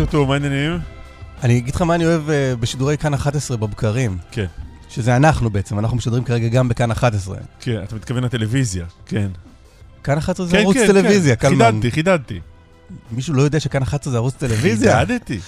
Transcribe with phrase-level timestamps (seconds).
[0.00, 0.78] בוקר טוב, מה העניינים?
[1.42, 4.18] אני אגיד לך מה אני אוהב אה, בשידורי כאן 11 בבקרים.
[4.30, 4.46] כן.
[4.88, 7.36] שזה אנחנו בעצם, אנחנו משדרים כרגע גם בכאן 11.
[7.60, 9.30] כן, אתה מתכוון לטלוויזיה, כן.
[10.04, 11.48] כאן 11 זה כן, ערוץ כן, טלוויזיה, כן.
[11.48, 11.70] קלמן.
[11.70, 12.40] חידדתי, חידדתי.
[13.12, 15.00] מישהו לא יודע שכאן 11 זה ערוץ טלוויזיה?
[15.00, 15.40] חידדתי.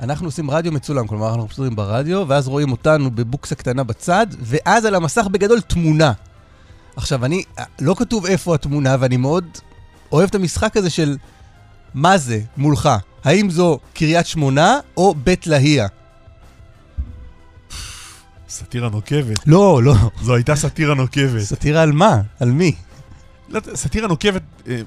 [0.00, 4.84] אנחנו עושים רדיו מצולם, כלומר אנחנו משדרים ברדיו, ואז רואים אותנו בבוקסה קטנה בצד, ואז
[4.84, 6.12] על המסך בגדול תמונה.
[6.96, 7.42] עכשיו, אני,
[7.80, 9.44] לא כתוב איפה התמונה, ואני מאוד
[10.12, 11.16] אוהב את המשחק הזה של
[11.94, 12.88] מה זה מולך.
[13.24, 15.86] האם זו קריית שמונה או בית להייה?
[18.48, 19.46] סאטירה נוקבת.
[19.46, 19.94] לא, לא.
[20.22, 21.40] זו הייתה סאטירה נוקבת.
[21.42, 22.20] סאטירה על מה?
[22.40, 22.74] על מי?
[23.48, 24.80] לא, סאטירה נוקבת, אה,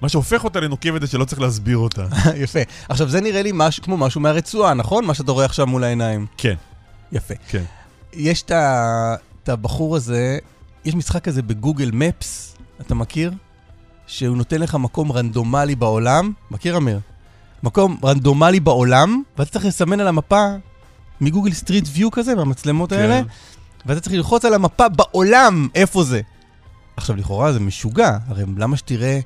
[0.00, 2.06] מה שהופך אותה לנוקבת זה שלא צריך להסביר אותה.
[2.42, 2.58] יפה.
[2.88, 5.04] עכשיו, זה נראה לי מש, כמו משהו מהרצועה, נכון?
[5.04, 6.26] מה שאתה רואה עכשיו מול העיניים.
[6.36, 6.54] כן,
[7.12, 7.34] יפה.
[7.48, 7.62] כן.
[8.12, 10.38] יש את הבחור הזה,
[10.84, 13.32] יש משחק כזה בגוגל מפס, אתה מכיר?
[14.10, 16.32] שהוא נותן לך מקום רנדומלי בעולם.
[16.50, 17.00] מכיר, אמיר?
[17.62, 20.46] מקום רנדומלי בעולם, ואתה צריך לסמן על המפה
[21.20, 22.98] מגוגל סטריט ויו כזה, מהמצלמות כן.
[22.98, 23.22] האלה,
[23.86, 26.20] ואתה צריך ללחוץ על המפה בעולם איפה זה.
[26.96, 29.20] עכשיו, לכאורה זה משוגע, הרי למה שתראה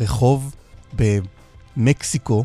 [0.00, 0.54] רחוב
[1.76, 2.44] במקסיקו,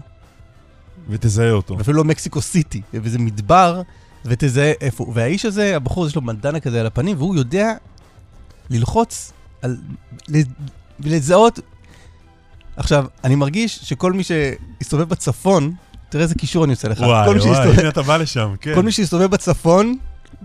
[1.10, 1.82] ותזהה אותו.
[1.82, 3.82] אפילו לא מקסיקו סיטי, וזה מדבר,
[4.26, 5.04] ותזהה איפה.
[5.04, 5.14] הוא.
[5.16, 7.74] והאיש הזה, הבחור, יש לו בנדנה כזה על הפנים, והוא יודע
[8.70, 9.78] ללחוץ על...
[11.00, 11.60] ולזהות...
[12.78, 15.74] עכשיו, אני מרגיש שכל מי שיסתובב בצפון,
[16.10, 17.00] תראה איזה קישור אני עושה לך.
[17.00, 18.76] וואי, וואי, שיסתובב- הנה אתה בא לשם, כן.
[18.76, 19.98] כל מי שיסתובב בצפון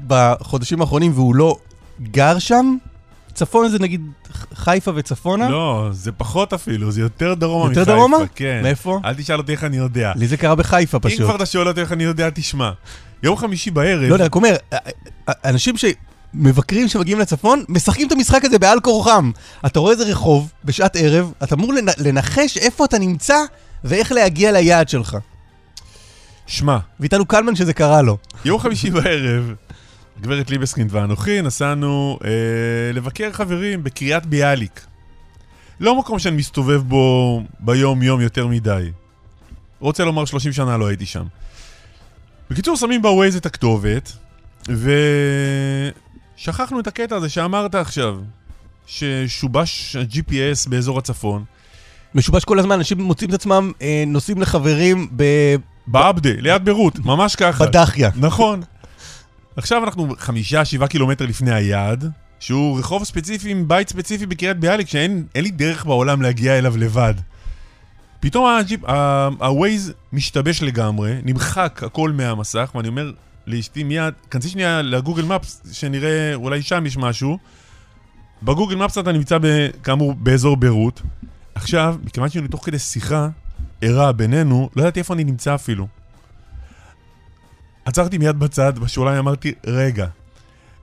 [0.06, 1.56] בחודשים האחרונים והוא לא
[2.02, 2.76] גר שם,
[3.34, 4.00] צפון זה נגיד
[4.54, 5.48] חיפה וצפונה.
[5.48, 7.92] לא, זה פחות אפילו, זה יותר דרומה יותר מחיפה.
[7.96, 8.16] דרומה?
[8.34, 8.60] כן.
[8.62, 9.00] מאיפה?
[9.04, 10.12] אל תשאל אותי איך אני יודע.
[10.16, 11.20] לי זה קרה בחיפה אם פשוט.
[11.20, 12.70] כבר אתה שואל אותי איך אני יודע, תשמע.
[13.22, 14.56] יום חמישי בערב, לא, אני רק אומר,
[15.44, 15.74] אנשים
[16.34, 19.30] שמבקרים שמגיעים לצפון, משחקים את המשחק הזה בעל כורחם.
[19.66, 23.36] אתה רואה איזה רחוב בשעת ערב, אתה אמור לנ- לנחש איפה אתה נמצא
[23.84, 25.16] ואיך להגיע ליעד שלך.
[26.46, 28.16] שמע, ואיתנו קלמן שזה קרה לו.
[28.44, 29.52] יום חמישי בערב,
[30.20, 32.30] גברת ליבסקינד ואנוכי נסענו אה,
[32.94, 34.86] לבקר חברים בקריית ביאליק.
[35.80, 38.90] לא מקום שאני מסתובב בו ביום-יום יותר מדי.
[39.80, 41.24] רוצה לומר 30 שנה לא הייתי שם.
[42.50, 44.12] בקיצור, שמים בווייז את הכתובת,
[46.38, 48.16] ושכחנו את הקטע הזה שאמרת עכשיו,
[48.86, 51.44] ששובש ה-GPS באזור הצפון.
[52.14, 55.24] משובש כל הזמן, אנשים מוצאים את עצמם אה, נוסעים לחברים ב...
[55.86, 57.66] בעבדה, ליד ביירות, ממש ככה.
[57.66, 58.10] בדחיה.
[58.16, 58.62] נכון.
[59.56, 62.10] עכשיו אנחנו חמישה, שבעה קילומטר לפני היעד,
[62.40, 66.76] שהוא רחוב ספציפי עם בית ספציפי בקריית ביאליק, שאין אין לי דרך בעולם להגיע אליו
[66.76, 67.14] לבד.
[68.20, 73.12] פתאום הג'יפ, ה- הווייז משתבש לגמרי, נמחק הכל מהמסך, ואני אומר
[73.48, 77.38] לאשתי מיד, כנסי שנייה לגוגל מפס, שנראה, אולי שם יש משהו.
[78.42, 81.02] בגוגל מפס אתה נמצא, ב, כאמור, באזור ביירות.
[81.54, 83.28] עכשיו, מכיוון שאני תוך כדי שיחה
[83.80, 85.86] ערה בינינו, לא ידעתי איפה אני נמצא אפילו.
[87.84, 90.06] עצרתי מיד בצד, בשוליים אמרתי, רגע,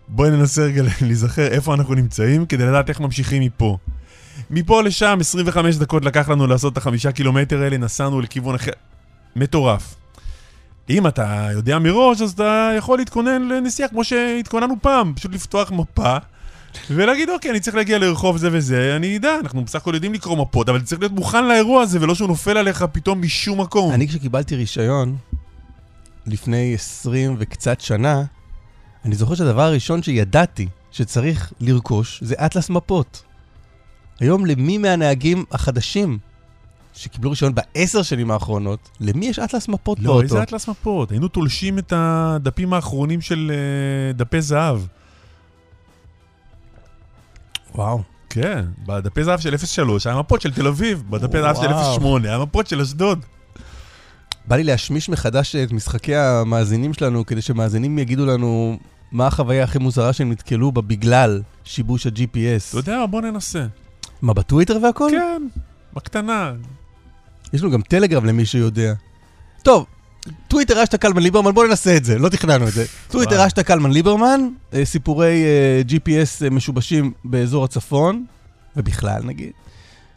[0.08, 3.78] בואי ננסה רגע להיזכר איפה אנחנו נמצאים, כדי לדעת איך ממשיכים מפה.
[4.50, 8.72] מפה לשם, 25 דקות לקח לנו לעשות את החמישה קילומטר האלה, נסענו לכיוון אחר.
[9.36, 9.96] מטורף.
[10.90, 16.17] אם אתה יודע מראש, אז אתה יכול להתכונן לנסיעה כמו שהתכוננו פעם, פשוט לפתוח מפה.
[16.90, 20.37] ולהגיד, אוקיי, אני צריך להגיע לרחוב זה וזה, אני אדע, אנחנו בסך הכל יודעים לקרוא
[20.37, 23.93] מפות, אבל צריך להיות מוכן לאירוע הזה, ולא שהוא נופל עליך פתאום משום מקום.
[23.93, 25.17] אני כשקיבלתי רישיון,
[26.28, 28.23] לפני 20 וקצת שנה,
[29.05, 33.23] אני זוכר שהדבר הראשון שידעתי שצריך לרכוש זה אטלס מפות.
[34.20, 36.17] היום למי מהנהגים החדשים
[36.96, 40.24] שקיבלו רישיון בעשר שנים האחרונות, למי יש אטלס מפות לא, באוטו?
[40.24, 41.12] איזה אטלס מפות?
[41.12, 44.80] היינו תולשים את הדפים האחרונים של אה, דפי זהב.
[47.76, 48.02] וואו.
[48.30, 52.00] כן, בדפי זהב של 03 היה מפות של תל אביב, בדפי זהב של וואו.
[52.00, 53.26] 08 היה מפות של אשדוד.
[54.48, 58.80] בא לי להשמיש מחדש את משחקי המאזינים שלנו, כדי שמאזינים יגידו לנו
[59.12, 62.70] מה החוויה הכי מוזרה שהם נתקלו בה בגלל שיבוש ה-GPS.
[62.70, 63.66] אתה יודע, בוא ננסה.
[64.22, 65.08] מה, בטוויטר והכל?
[65.12, 65.48] כן,
[65.94, 66.53] בקטנה.
[67.55, 68.93] יש לנו גם טלגרם למי שיודע.
[69.63, 69.85] טוב,
[70.47, 72.85] טוויטר אשטה קלמן ליברמן, בואו ננסה את זה, לא תכננו את זה.
[73.11, 78.25] טוויטר אשטה קלמן ליברמן, אה, סיפורי אה, GPS אה, משובשים באזור הצפון,
[78.75, 79.52] ובכלל נגיד.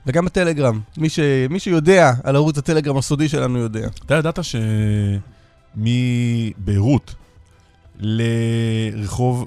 [0.06, 1.18] וגם בטלגרם, מי, ש...
[1.50, 3.88] מי שיודע על ערוץ הטלגרם הסודי שלנו יודע.
[4.06, 4.38] אתה ידעת
[5.76, 7.14] שמביירות
[7.98, 9.46] לרחוב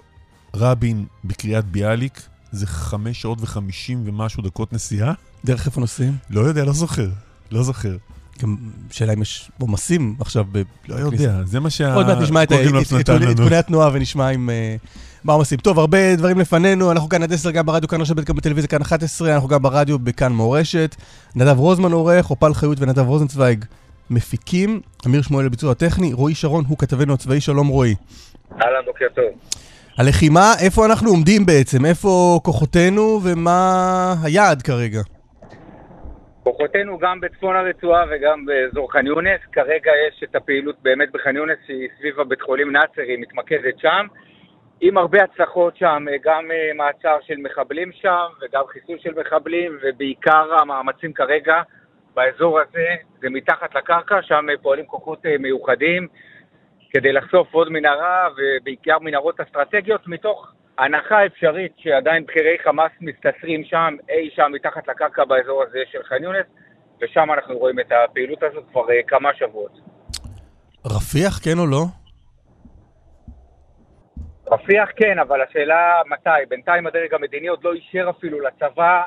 [0.55, 2.21] רבין בקריית ביאליק
[2.51, 5.13] זה חמש שעות וחמישים ומשהו דקות נסיעה?
[5.45, 6.17] דרך איפה נוסעים?
[6.29, 7.09] לא יודע, לא זוכר.
[7.51, 7.97] לא זוכר.
[8.41, 8.55] גם
[8.91, 10.61] שאלה אם יש עומסים עכשיו ב...
[10.87, 11.93] לא יודע, זה מה שה...
[11.93, 12.51] עוד מעט נשמע את
[13.09, 13.29] לנו.
[13.29, 14.49] עדכוני התנועה ונשמע עם...
[14.49, 14.75] אה,
[15.23, 15.59] מה עומסים.
[15.59, 18.81] טוב, הרבה דברים לפנינו, אנחנו כאן עד 10, גם ברדיו כאן רשת, גם בטלוויזיה כאן
[18.81, 20.95] 11, אנחנו גם ברדיו בכאן מורשת.
[21.35, 23.65] נדב רוזמן עורך, אופל חיות ונדב רוזנצוויג
[24.09, 27.95] מפיקים, אמיר שמואל לביצוע הטכני, רועי שרון הוא כתבנו הצבאי, שלום רועי.
[28.51, 29.25] אהלן, בוקר טוב.
[29.97, 31.85] הלחימה, איפה אנחנו עומדים בעצם?
[31.85, 35.01] איפה כוחותינו ומה היעד כרגע?
[36.43, 39.41] כוחותינו גם בצפון הרצועה וגם באזור ח'אן יונס.
[39.51, 44.07] כרגע יש את הפעילות באמת בח'אן יונס שהיא סביב הבית חולים נאצר, היא מתמקדת שם.
[44.81, 50.53] עם הרבה הצלחות שם, גם אה, מעצר של מחבלים שם וגם חיסול של מחבלים ובעיקר
[50.59, 51.61] המאמצים כרגע
[52.15, 52.87] באזור הזה
[53.19, 56.07] זה מתחת לקרקע, שם אה, פועלים כוחות אה, מיוחדים
[56.89, 60.51] כדי לחשוף עוד מנהרה ובעיקר מנהרות אסטרטגיות מתוך
[60.81, 66.23] הנחה אפשרית שעדיין בכירי חמאס מסתתרים שם, אי שם מתחת לקרקע באזור הזה של ח'אן
[66.23, 66.45] יונס
[67.01, 69.71] ושם אנחנו רואים את הפעילות הזאת כבר כמה שבועות.
[70.85, 71.83] רפיח, כן או לא?
[74.51, 76.45] רפיח כן, אבל השאלה מתי.
[76.49, 79.03] בינתיים הדרג המדיני עוד לא אישר אפילו לצבא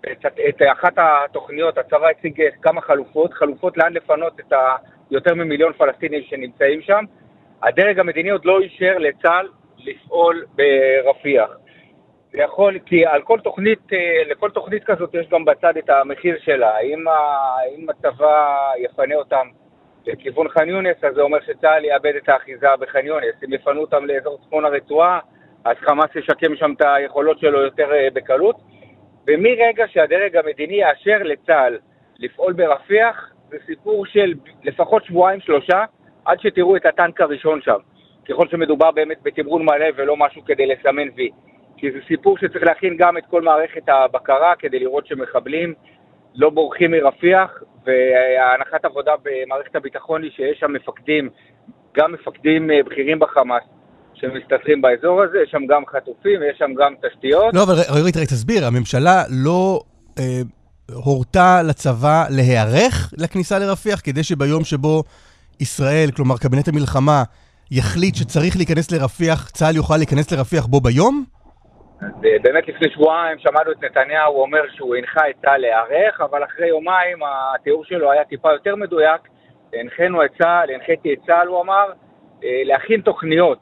[0.00, 4.52] את, את אחת התוכניות, הצבא הציג כמה חלופות, חלופות לאן לפנות את
[5.10, 7.04] היותר ממיליון פלסטינים שנמצאים שם.
[7.62, 9.48] הדרג המדיני עוד לא אישר לצה"ל
[9.86, 11.50] לפעול ברפיח.
[12.32, 16.36] זה יכול, כי על כל תוכנית, אה, לכל תוכנית כזאת יש גם בצד את המחיר
[16.38, 16.78] שלה.
[16.78, 17.04] אם,
[17.78, 19.46] אם הצבא יפנה אותם
[20.06, 23.34] לכיוון ח'אן יונס, אז זה אומר שצה"ל יאבד את האחיזה בח'אן יונס.
[23.44, 25.18] אם יפנו אותם לאזור צפון הרצועה,
[25.64, 28.56] אז חמאס ישקם שם את היכולות שלו יותר אה, בקלות.
[29.26, 31.78] ומרגע שהדרג המדיני יאשר לצה"ל
[32.18, 34.34] לפעול ברפיח, זה סיפור של
[34.64, 35.84] לפחות שבועיים-שלושה,
[36.24, 37.78] עד שתראו את הטנק הראשון שם.
[38.28, 41.30] ככל שמדובר באמת בתמרון מלא ולא משהו כדי לסמן וי.
[41.76, 45.74] כי זה סיפור שצריך להכין גם את כל מערכת הבקרה כדי לראות שמחבלים
[46.34, 47.50] לא בורחים מרפיח,
[47.86, 51.28] והנחת עבודה במערכת הביטחון היא שיש שם מפקדים,
[51.96, 53.62] גם מפקדים אה, בכירים בחמאס,
[54.14, 57.54] שמסתתרים באזור הזה, יש שם גם חטופים, יש שם גם תשתיות.
[57.54, 59.80] לא, אבל רגע, רגע, תסביר, הממשלה לא
[60.18, 60.40] אה,
[60.92, 65.02] הורתה לצבא להיערך לכניסה לרפיח, כדי שביום שבו
[65.60, 67.22] ישראל, כלומר קבינט המלחמה,
[67.70, 71.24] יחליט שצריך להיכנס לרפיח, צה"ל יוכל להיכנס לרפיח בו ביום?
[72.00, 76.44] אז אה, באמת לפני שבועיים שמענו את נתניהו אומר שהוא הנחה את צה"ל להיערך, אבל
[76.44, 77.18] אחרי יומיים
[77.54, 79.20] התיאור שלו היה טיפה יותר מדויק.
[79.74, 81.92] הנחינו את צה"ל, הנחיתי את צה"ל, הוא אמר,
[82.44, 83.58] אה, להכין תוכניות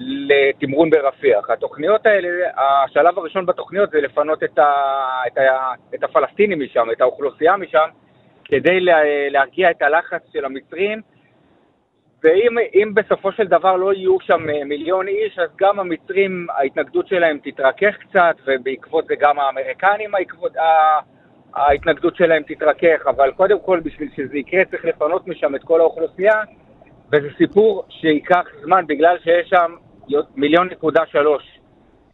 [0.00, 1.50] לתמרון ברפיח.
[1.50, 4.72] התוכניות האלה, השלב הראשון בתוכניות זה לפנות את, ה,
[5.26, 7.88] את, ה, את הפלסטינים משם, את האוכלוסייה משם,
[8.44, 8.80] כדי
[9.30, 11.17] להרגיע את הלחץ של המצרים.
[12.24, 17.38] ואם בסופו של דבר לא יהיו שם אה, מיליון איש, אז גם המצרים, ההתנגדות שלהם
[17.44, 20.52] תתרכך קצת, ובעקבות זה גם האמריקנים העקבות,
[21.54, 26.42] ההתנגדות שלהם תתרכך, אבל קודם כל בשביל שזה יקרה צריך לפנות משם את כל האוכלוסייה,
[27.12, 29.74] וזה סיפור שייקח זמן בגלל שיש שם
[30.36, 31.58] מיליון נקודה שלוש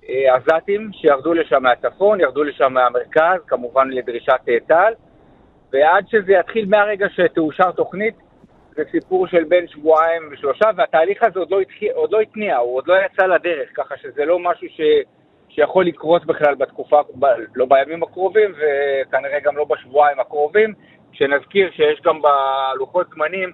[0.09, 4.95] אה, עזתים שירדו לשם מהצפון, ירדו לשם מהמרכז, כמובן לדרישת אה, צה"ל,
[5.73, 8.15] ועד שזה יתחיל מהרגע שתאושר תוכנית,
[8.77, 12.77] זה סיפור של בין שבועיים ושלושה, והתהליך הזה עוד לא, התחיל, עוד לא התניע, הוא
[12.77, 14.81] עוד לא יצא לדרך, ככה שזה לא משהו ש,
[15.49, 20.75] שיכול לקרות בכלל בתקופה, ב, לא בימים הקרובים, וכנראה גם לא בשבועיים הקרובים,
[21.13, 23.53] שנזכיר שיש גם בלוחות זמנים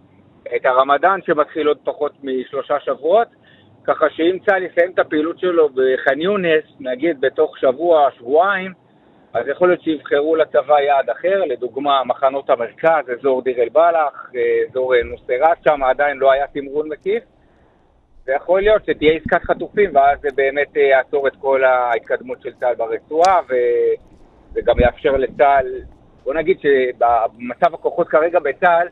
[0.56, 3.28] את הרמדאן שמתחיל עוד פחות משלושה שבועות,
[3.84, 8.72] ככה שאם צה"ל יסיים את הפעילות שלו בח'אן יונס, נגיד בתוך שבוע, שבועיים,
[9.34, 14.30] אז יכול להיות שיבחרו לצבא יעד אחר, לדוגמה מחנות המרכז, אזור דיר אל-בלח,
[14.70, 17.22] אזור נוסרת שם, עדיין לא היה תמרון מקיף,
[18.26, 22.74] ויכול להיות שתהיה עסקת חטופים, ואז זה באמת אה, יעצור את כל ההתקדמות של צה"ל
[22.74, 23.40] ברצועה,
[24.54, 25.66] וגם יאפשר לצה"ל,
[26.24, 28.88] בוא נגיד שבמצב הכוחות כרגע בצה"ל,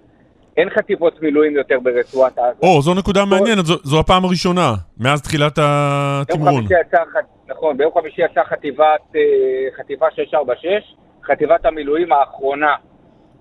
[0.57, 2.59] אין חטיבות מילואים יותר ברצועת עזה.
[2.63, 6.51] או, זו נקודה מעניינת, זו, זו הפעם הראשונה, מאז תחילת התמרון.
[6.51, 7.03] ביום חמישי יצא,
[7.49, 12.75] נכון, ביום חמישי יצאה חטיבת, אה, חטיבה 646, חטיבת המילואים האחרונה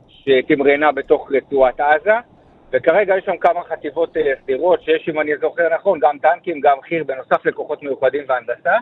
[0.08, 2.14] שתמרנה בתוך רצועת עזה,
[2.74, 6.78] וכרגע יש שם כמה חטיבות אה, סדירות, שיש, אם אני זוכר נכון, גם טנקים, גם
[6.82, 8.78] חי"ר, בנוסף לכוחות מיוחדים והנדסה.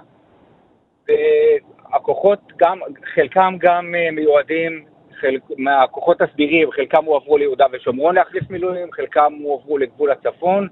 [1.07, 2.79] והכוחות, גם,
[3.15, 4.85] חלקם גם אה, מיועדים,
[5.19, 10.67] חלק, מהכוחות הסדירים, חלקם הועברו ליהודה ושומרון להחליף מילואים, חלקם הועברו לגבול הצפון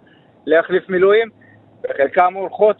[0.46, 1.30] להחליף מילואים,
[1.84, 2.78] וחלקם הולכות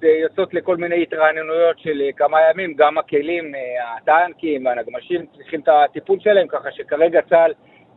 [0.00, 3.52] ויוצאות לכל מיני התרעננויות של אה, כמה ימים, גם הכלים,
[3.96, 7.52] הטנקים והנגמשים צריכים את הטיפול שלהם, ככה שכרגע צה"ל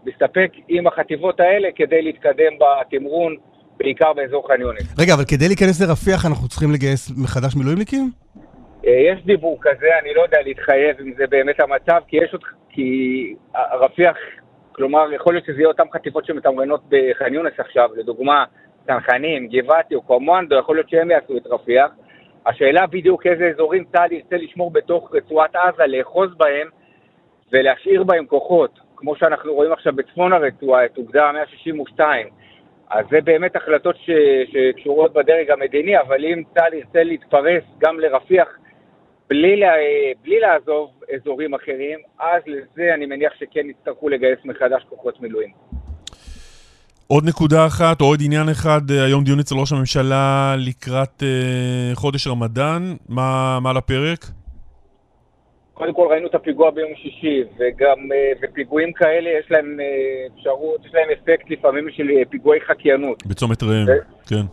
[0.05, 3.35] מסתפק עם החטיבות האלה כדי להתקדם בתמרון,
[3.77, 4.99] בעיקר באזור ח'אן יונס.
[4.99, 8.11] רגע, אבל כדי להיכנס לרפיח אנחנו צריכים לגייס מחדש מילואימניקים?
[8.87, 12.43] אה, יש דיבור כזה, אני לא יודע להתחייב אם זה באמת המצב, כי יש עוד...
[12.69, 13.35] כי
[13.79, 14.17] רפיח,
[14.71, 18.45] כלומר, יכול להיות שזה יהיה אותן חטיבות שמתמרנות בח'אן יונס עכשיו, לדוגמה,
[18.87, 21.91] צנחנים, גבעתי או קומנדו, יכול להיות שהם יעשו את רפיח.
[22.45, 26.67] השאלה בדיוק איזה אזורים צה"ל ירצה לשמור בתוך רצועת עזה, לאחוז בהם
[27.51, 28.79] ולהשאיר בהם כוחות.
[28.95, 32.27] כמו שאנחנו רואים עכשיו בצפון הרצועה, את אוגדה 162.
[32.89, 34.09] אז זה באמת החלטות ש...
[34.51, 38.57] שקשורות בדרג המדיני, אבל אם צה"ל ירצה להתפרס גם לרפיח
[39.29, 39.73] בלי, לה...
[40.23, 45.66] בלי לעזוב אזורים אחרים, אז לזה אני מניח שכן יצטרכו לגייס מחדש כוחות מילואים.
[47.07, 51.95] עוד נקודה אחת, או עוד עניין אחד, אה, היום דיון אצל ראש הממשלה לקראת אה,
[51.95, 54.25] חודש רמדאן, מה, מה על הפרק?
[55.73, 60.85] קודם כל ראינו את הפיגוע ביום שישי, וגם, אה, ופיגועים כאלה יש להם אה, אפשרות,
[60.85, 63.25] יש להם אפקט לפעמים של אה, פיגועי חקיינות.
[63.25, 63.91] בצומת ראם, ו...
[64.29, 64.45] כן.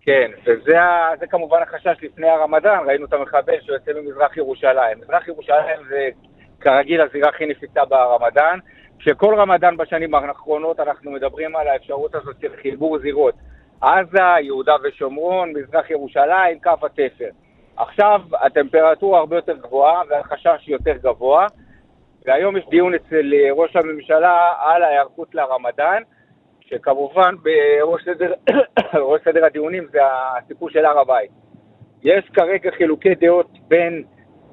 [0.00, 4.98] כן, וזה כמובן החשש לפני הרמדאן, ראינו את המחבל שיוצא ממזרח ירושלים.
[5.02, 6.08] מזרח ירושלים זה
[6.60, 8.58] כרגיל הזירה הכי נפיצה ברמדאן,
[8.98, 13.34] שכל רמדאן בשנים האחרונות אנחנו מדברים על האפשרות הזאת של חיבור זירות.
[13.80, 17.28] עזה, יהודה ושומרון, מזרח ירושלים, קו התפר.
[17.76, 21.46] עכשיו הטמפרטורה הרבה יותר גבוהה והחשש יותר גבוה,
[22.26, 26.02] והיום יש דיון אצל ראש הממשלה על ההיערכות לרמדאן,
[26.60, 28.32] שכמובן בראש סדר,
[29.24, 31.30] סדר הדיונים זה הסיפור של הר הבית.
[32.02, 34.04] יש כרגע חילוקי דעות בין,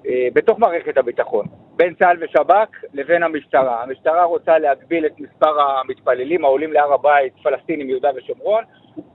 [0.08, 1.46] אה, בתוך מערכת הביטחון,
[1.76, 3.84] בין צה"ל ושב"כ לבין המשטרה.
[3.84, 8.64] המשטרה רוצה להגביל את מספר המתפללים העולים להר הבית, פלסטינים, יהודה ושומרון,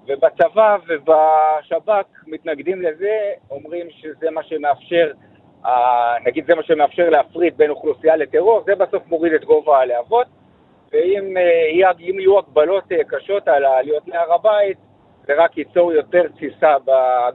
[0.07, 5.13] ובצבא ובשב"כ מתנגדים לזה, אומרים שזה מה שמאפשר,
[6.27, 10.27] נגיד זה מה שמאפשר להפריד בין אוכלוסייה לטרור, זה בסוף מוריד את גובה הלהבות,
[10.93, 11.43] ואם אה,
[11.99, 14.79] יהיו הגבלות אה, קשות על העליות להר הבית,
[15.27, 16.77] זה רק ייצור יותר תסיסה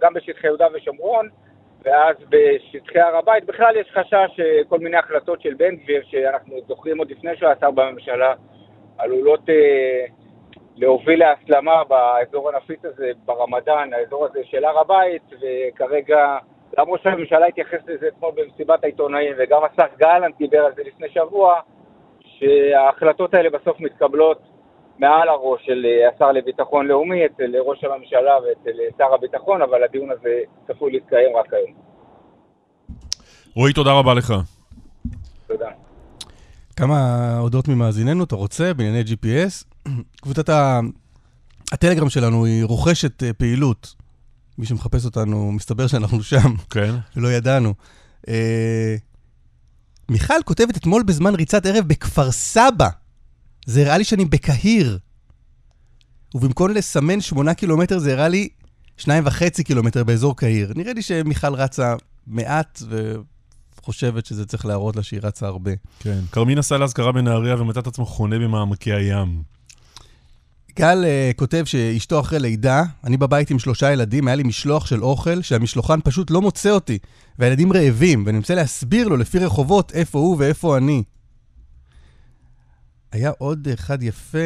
[0.01, 1.29] גם בשטחי יהודה ושומרון,
[1.85, 6.97] ואז בשטחי הר הבית בכלל יש חשש שכל מיני החלטות של בן גביר, שאנחנו זוכרים
[6.97, 8.33] עוד לפני שהוא היה שר בממשלה,
[8.97, 10.05] עלולות אה,
[10.75, 16.37] להוביל להסלמה באזור הנפיץ הזה ברמדאן, האזור הזה של הר הבית, וכרגע,
[16.77, 21.09] גם ראש הממשלה התייחס לזה אתמול במסיבת העיתונאים, וגם השר גלנט דיבר על זה לפני
[21.09, 21.59] שבוע,
[22.19, 24.54] שההחלטות האלה בסוף מתקבלות
[24.99, 29.83] מעל הראש של אה, השר לביטחון לאומי, אצל ראש הממשלה ואצל אה, שר הביטחון, אבל
[29.83, 31.73] הדיון הזה צפוי להתקיים רק היום.
[33.55, 34.33] רועי, תודה רבה לך.
[35.47, 35.69] תודה.
[36.75, 36.97] כמה
[37.39, 39.65] הודעות ממאזיננו אתה רוצה בענייני GPS?
[40.21, 40.49] קבוצת
[41.71, 43.95] הטלגרם שלנו היא רוכשת אה, פעילות.
[44.57, 46.55] מי שמחפש אותנו, מסתבר שאנחנו שם.
[46.69, 46.91] כן.
[47.17, 47.73] ולא ידענו.
[48.27, 48.95] אה,
[50.09, 52.89] מיכל כותבת אתמול בזמן ריצת ערב בכפר סבא.
[53.65, 54.99] זה הראה לי שאני בקהיר.
[56.35, 58.49] ובמקום לסמן שמונה קילומטר זה הראה לי
[58.97, 60.73] שניים וחצי קילומטר באזור קהיר.
[60.75, 61.95] נראה לי שמיכל רצה
[62.27, 62.81] מעט
[63.79, 65.71] וחושבת שזה צריך להראות לה שהיא רצה הרבה.
[65.99, 66.19] כן.
[66.31, 69.43] כרמין עשה לאזכרה בנהריה ומצא את עצמו חונה במעמקי הים.
[70.79, 75.03] גל uh, כותב שאשתו אחרי לידה, אני בבית עם שלושה ילדים, היה לי משלוח של
[75.03, 76.97] אוכל שהמשלוחן פשוט לא מוצא אותי,
[77.39, 81.03] והילדים רעבים, ואני רוצה להסביר לו לפי רחובות איפה הוא ואיפה אני.
[83.15, 84.37] היה עוד אחד יפה,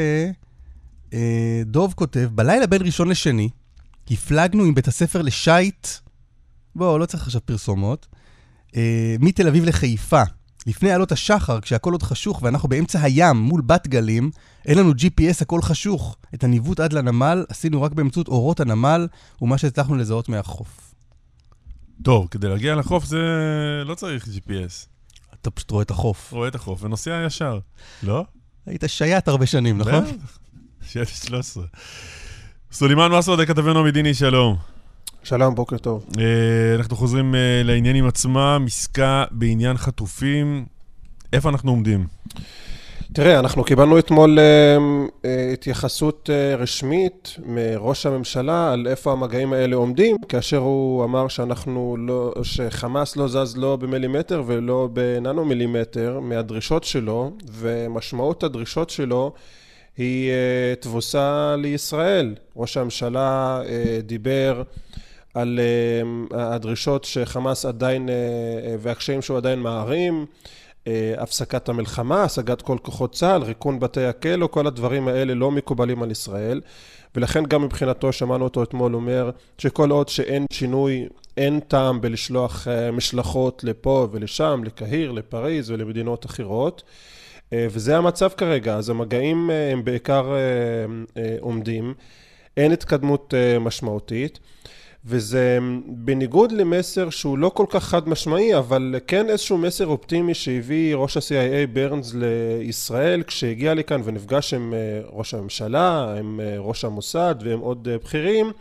[1.10, 1.14] uh,
[1.66, 3.50] דוב כותב, בלילה בין ראשון לשני,
[4.12, 5.88] הפלגנו עם בית הספר לשייט,
[6.76, 8.08] בואו, לא צריך עכשיו פרסומות,
[8.68, 8.76] uh,
[9.20, 10.24] מתל אביב לחיפה.
[10.68, 14.32] לפני עלות השחר, כשהכל עוד חשוך ואנחנו באמצע הים מול בת גלים,
[14.66, 16.18] אין לנו GPS, הכל חשוך.
[16.34, 19.08] את הניווט עד לנמל עשינו רק באמצעות אורות הנמל
[19.42, 20.94] ומה שהצלחנו לזהות מהחוף.
[22.04, 23.18] טוב, כדי להגיע לחוף זה
[23.86, 24.88] לא צריך GPS.
[25.42, 26.32] אתה פשוט רואה את החוף.
[26.32, 27.60] רואה את החוף ונוסע ישר,
[28.04, 28.26] לא?
[28.70, 30.04] היית שייט הרבה שנים, נכון?
[30.92, 31.64] שייט 13.
[32.72, 34.56] סולימאן מסעוד, כתבנו המדיני, שלום.
[35.24, 36.06] שלום, בוקר טוב.
[36.12, 36.20] Uh,
[36.76, 40.66] אנחנו חוזרים uh, לעניינים עצמם, עסקה בעניין חטופים.
[41.34, 42.08] איפה אנחנו עומדים?
[43.14, 49.76] תראה, אנחנו קיבלנו אתמול uh, uh, התייחסות uh, רשמית מראש הממשלה על איפה המגעים האלה
[49.76, 56.84] עומדים, כאשר הוא אמר שאנחנו לא, שחמאס לא זז לא במילימטר ולא בננו מילימטר מהדרישות
[56.84, 59.34] שלו, ומשמעות הדרישות שלו
[59.98, 62.36] היא אה, תבוסה לישראל.
[62.56, 64.64] ראש הממשלה אה, דיבר
[65.34, 68.10] על אה, הדרישות שחמאס עדיין,
[68.80, 70.26] והקשיים שהוא עדיין מערים,
[71.18, 76.12] הפסקת המלחמה, השגת כל כוחות צה"ל, ריקון בתי הכלא, כל הדברים האלה לא מקובלים על
[76.12, 76.62] ישראל.
[77.16, 83.64] ולכן גם מבחינתו שמענו אותו אתמול אומר שכל עוד שאין שינוי אין טעם בלשלוח משלחות
[83.64, 86.84] לפה ולשם, לקהיר, לפריז ולמדינות אחרות.
[87.54, 90.34] אה, וזה המצב כרגע, אז המגעים אה, הם בעיקר
[91.18, 91.94] אה, עומדים,
[92.58, 94.40] אין התקדמות משמעותית,
[95.10, 100.96] וזה בניגוד למסר שהוא לא כל כך חד משמעי, אבל כן איזשהו מסר אופטימי שהביא
[100.96, 104.74] ראש ה-CIA ברנס לישראל כשהגיע לכאן ונפגש עם
[105.12, 108.52] ראש הממשלה, עם ראש המוסד ועם עוד בכירים.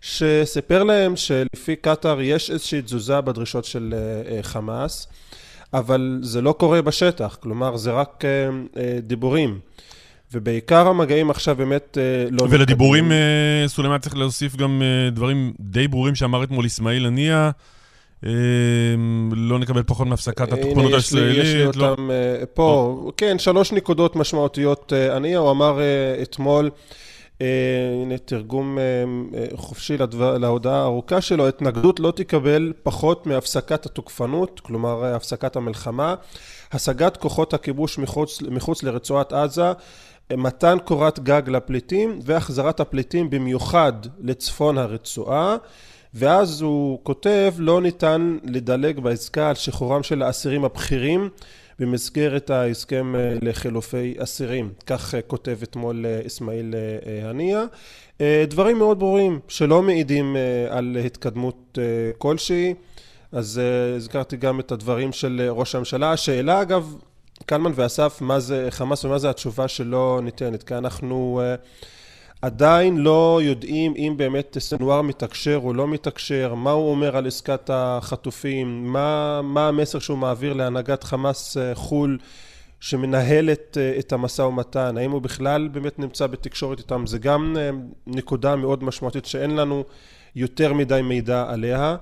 [0.00, 3.94] שסיפר להם שלפי קטאר יש איזושהי תזוזה בדרישות של
[4.42, 5.06] חמאס.
[5.74, 8.30] אבל זה לא קורה בשטח, כלומר זה רק אה,
[8.76, 9.58] אה, דיבורים.
[10.32, 12.46] ובעיקר המגעים עכשיו באמת אה, לא...
[12.50, 17.50] ולדיבורים, אה, סולימאן צריך להוסיף גם אה, דברים די ברורים שאמר אתמול אסמאעיל הנייה.
[19.32, 21.44] לא נקבל פחות מהפסקת התוקפנות הישראלית.
[21.44, 21.88] יש לי לא.
[21.88, 22.10] אותם
[22.54, 23.10] פה.
[23.16, 25.38] כן, שלוש נקודות משמעותיות הנייה.
[25.38, 25.80] הוא אמר
[26.22, 26.70] אתמול...
[28.02, 28.78] הנה תרגום
[29.54, 29.96] חופשי
[30.40, 36.14] להודעה הארוכה שלו, התנגדות לא תקבל פחות מהפסקת התוקפנות, כלומר הפסקת המלחמה,
[36.72, 39.72] השגת כוחות הכיבוש מחוץ, מחוץ לרצועת עזה,
[40.36, 45.56] מתן קורת גג לפליטים והחזרת הפליטים במיוחד לצפון הרצועה
[46.14, 51.28] ואז הוא כותב לא ניתן לדלג בעסקה על שחרורם של האסירים הבכירים
[51.78, 54.72] במסגרת ההסכם אה, לחילופי אסירים.
[54.86, 56.74] כך אה, כותב אתמול אה, אסמאעיל
[57.22, 57.64] הנייה.
[58.48, 60.36] דברים מאוד ברורים שלא מעידים
[60.70, 61.78] על התקדמות
[62.18, 62.74] כלשהי.
[63.32, 63.60] אז
[63.96, 66.12] הזכרתי גם את הדברים של ראש הממשלה.
[66.12, 66.96] השאלה אגב,
[67.46, 71.40] קלמן ואסף, מה זה חמאס ומה זה התשובה שלא ניתנת, כי אנחנו
[72.42, 77.70] עדיין לא יודעים אם באמת סנואר מתקשר או לא מתקשר, מה הוא אומר על עסקת
[77.72, 82.18] החטופים, מה, מה המסר שהוא מעביר להנהגת חמאס אה, חו"ל
[82.80, 87.70] שמנהלת אה, את המשא ומתן, האם הוא בכלל באמת נמצא בתקשורת איתם, זה גם אה,
[88.06, 89.84] נקודה מאוד משמעותית שאין לנו
[90.36, 91.96] יותר מדי מידע עליה,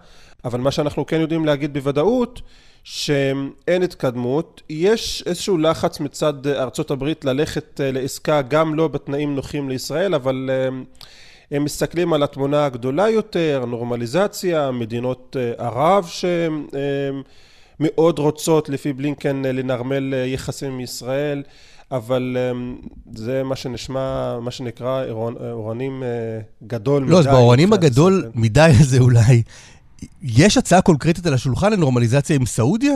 [0.44, 2.42] אבל מה שאנחנו כן יודעים להגיד בוודאות
[2.84, 9.68] שאין התקדמות, יש איזשהו לחץ מצד ארצות הברית ללכת אה, לעסקה גם לא בתנאים נוחים
[9.68, 10.68] לישראל, אבל אה,
[11.50, 16.08] הם מסתכלים על התמונה הגדולה יותר, נורמליזציה, מדינות אה, ערב
[17.80, 21.42] שמאוד רוצות לפי בלינקן לנרמל יחסים עם ישראל,
[21.92, 22.36] אבל
[23.14, 25.04] זה מה שנשמע, מה שנקרא
[25.52, 26.02] אורנים
[26.66, 27.14] גדול לא, מדי.
[27.14, 29.42] לא, אז באורנים הגדול מדי הזה אולי
[30.22, 32.94] יש הצעה קונקרטית על השולחן לנורמליזציה עם סעודיה?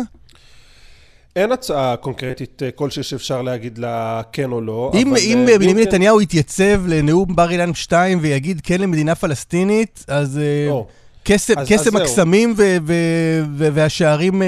[1.36, 4.92] אין הצעה קונקרטית אה, כלשהי שאפשר להגיד לה כן או לא.
[4.94, 10.40] אם, אם אה, בנימין נתניהו יתייצב לנאום בר אילן 2 ויגיד כן למדינה פלסטינית, אז
[10.68, 10.86] או,
[11.24, 14.42] קסם, אז, קסם אז הקסמים ו- ו- ו- והשערים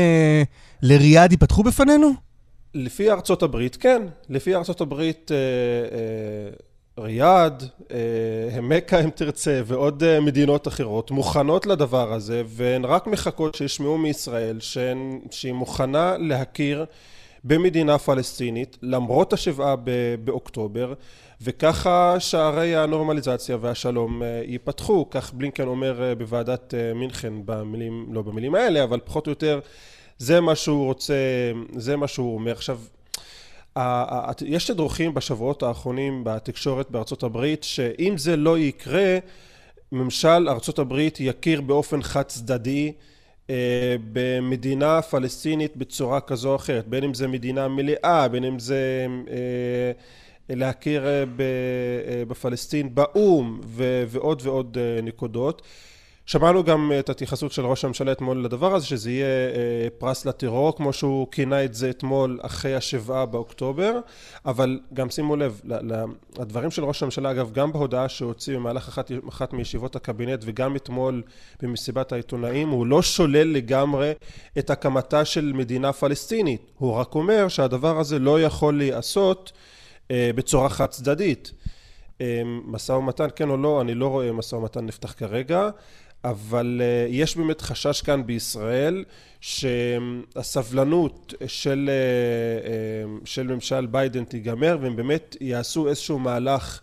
[0.83, 2.27] לריאד ייפתחו בפנינו?
[2.75, 4.03] לפי ארצות הברית, כן.
[4.29, 5.31] לפי ארצות הברית...
[5.33, 5.37] אה,
[5.99, 6.66] אה,
[6.99, 13.55] ריאד, אה, מכה אם תרצה, ועוד אה, מדינות אחרות מוכנות לדבר הזה, והן רק מחכות
[13.55, 16.85] שישמעו מישראל שהן, שהיא מוכנה להכיר
[17.45, 19.75] במדינה פלסטינית למרות השבעה
[20.25, 20.95] באוקטובר
[21.41, 25.11] וככה שערי הנורמליזציה והשלום אה, ייפתחו.
[25.11, 29.61] כך בלינקן אומר בוועדת מינכן במילים לא במילים האלה אבל פחות או יותר
[30.19, 31.15] זה מה שהוא רוצה
[31.77, 32.53] זה מה שהוא אומר.
[32.53, 32.79] עכשיו
[34.47, 39.19] יש תדרוכים בשבועות האחרונים בתקשורת בארצות הברית שאם זה לא יקרה
[39.93, 42.93] ממשל ארצות הברית יכיר באופן חד צדדי
[43.51, 49.07] אה, במדינה פלסטינית בצורה כזו או אחרת בין אם זה מדינה מלאה בין אם זה
[49.31, 49.93] אה,
[50.57, 51.25] להכיר אה,
[52.29, 53.61] בפלסטין באו"ם
[54.09, 55.63] ועוד ועוד נקודות
[56.27, 60.77] שמענו גם את ההתייחסות של ראש הממשלה אתמול לדבר הזה, שזה יהיה אה, פרס לטרור,
[60.77, 63.99] כמו שהוא כינה את זה אתמול אחרי השבעה באוקטובר,
[64.47, 65.61] אבל גם שימו לב,
[66.39, 71.23] לדברים של ראש הממשלה, אגב, גם בהודעה שהוציא במהלך אחת, אחת מישיבות הקבינט וגם אתמול
[71.63, 74.13] במסיבת העיתונאים, הוא לא שולל לגמרי
[74.59, 79.53] את הקמתה של מדינה פלסטינית, הוא רק אומר שהדבר הזה לא יכול להיעשות
[80.11, 81.53] אה, בצורה חד צדדית.
[82.21, 85.71] אה, משא ומתן כן או לא, אני לא רואה משא ומתן נפתח כרגע.
[86.31, 89.05] אבל uh, יש באמת חשש כאן בישראל
[89.41, 96.81] שהסבלנות של, uh, uh, של ממשל ביידן תיגמר והם באמת יעשו איזשהו מהלך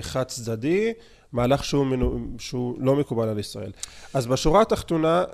[0.00, 0.92] חד צדדי
[1.32, 3.70] מהלך שהוא, מנו, שהוא לא מקובל על ישראל.
[4.14, 5.24] אז בשורה התחתונה,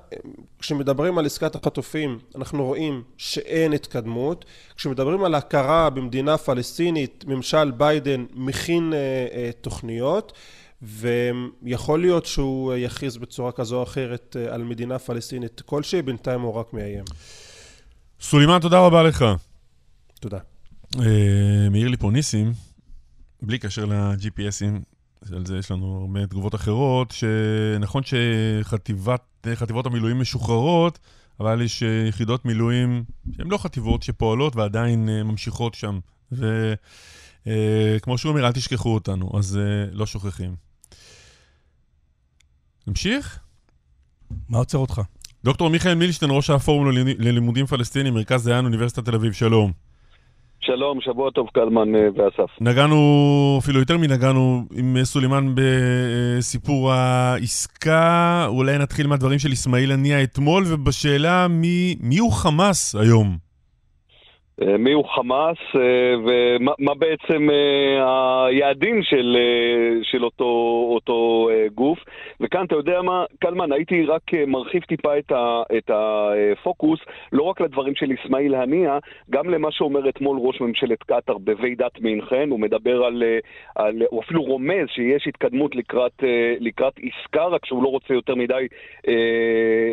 [0.58, 4.44] כשמדברים על עסקת החטופים, אנחנו רואים שאין התקדמות.
[4.76, 8.98] כשמדברים על הכרה במדינה פלסטינית, ממשל ביידן מכין אה,
[9.32, 10.32] אה, תוכניות.
[10.82, 16.54] ויכול להיות שהוא יכריז בצורה כזו או אחרת אה, על מדינה פלסטינית כלשהי, בינתיים הוא
[16.54, 17.04] רק מאיים.
[18.20, 19.24] סולימאן, תודה רבה לך.
[20.20, 20.38] תודה.
[20.96, 22.52] אה, מעיר לי פה ניסים,
[23.42, 24.80] בלי קשר ל-GPSים,
[25.32, 30.98] על זה יש לנו הרבה תגובות אחרות, שנכון שחטיבות המילואים משוחררות,
[31.40, 33.04] אבל יש יחידות מילואים
[33.36, 35.98] שהן לא חטיבות שפועלות ועדיין אה, ממשיכות שם.
[36.32, 39.58] וכמו שהוא אומר, אל תשכחו אותנו, אז
[39.92, 40.67] לא שוכחים.
[42.88, 43.38] נמשיך?
[44.48, 45.00] מה עוצר אותך?
[45.44, 49.72] דוקטור מיכאל מילשטיין, ראש הפורום ללימודים פלסטינים, מרכז דיין, אוניברסיטת תל אביב, שלום.
[50.60, 52.50] שלום, שבוע טוב קלמן אה, ואסף.
[52.60, 58.46] נגענו, אפילו יותר מנגענו עם סולימאן בסיפור העסקה.
[58.48, 63.47] אולי נתחיל מהדברים של אסמאעיל הנייה אתמול, ובשאלה מי, מי הוא חמאס היום?
[64.62, 69.36] אה, מי הוא חמאס אה, ומה בעצם אה, היעדים של,
[70.02, 70.44] של אותו,
[70.94, 71.98] אותו גוף.
[72.40, 77.00] וכאן, אתה יודע מה, קלמן, הייתי רק מרחיב טיפה את, ה, את הפוקוס,
[77.32, 78.98] לא רק לדברים של אסמאעיל הנייה,
[79.30, 83.22] גם למה שאומר אתמול ראש ממשלת קטאר בוועידת מינכן, הוא מדבר על,
[83.76, 86.22] על, הוא אפילו רומז שיש התקדמות לקראת,
[86.60, 88.66] לקראת עסקה, רק שהוא לא רוצה יותר מדי
[89.08, 89.12] אה,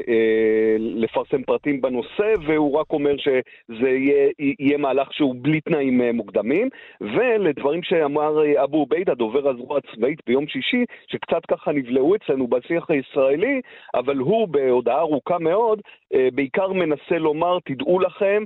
[0.08, 4.55] אה, לפרסם פרטים בנושא, והוא רק אומר שזה יהיה...
[4.60, 6.70] יהיה מהלך שהוא בלי תנאים אה, מוקדמים,
[7.02, 12.90] ולדברים שאמר אה, אבו עוביידה, דובר הזרוע הצבאית ביום שישי, שקצת ככה נבלעו אצלנו בשיח
[12.90, 13.62] הישראלי,
[13.96, 15.82] אבל הוא בהודעה ארוכה מאוד,
[16.14, 18.44] אה, בעיקר מנסה לומר, תדעו לכם,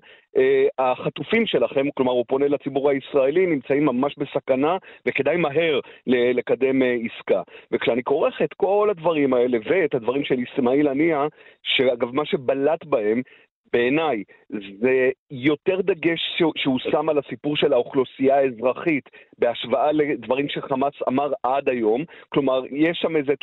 [0.79, 7.41] החטופים שלכם, כלומר הוא פונה לציבור הישראלי, נמצאים ממש בסכנה וכדאי מהר לקדם עסקה.
[7.71, 11.27] וכשאני כורך את כל הדברים האלה ואת הדברים של אסמאעיל הנייה,
[11.63, 13.21] שאגב מה שבלט בהם
[13.73, 16.19] בעיניי, זה יותר דגש
[16.57, 22.03] שהוא, שם על הסיפור של האוכלוסייה האזרחית בהשוואה לדברים שחמאס אמר עד היום.
[22.29, 23.33] כלומר, יש שם איזה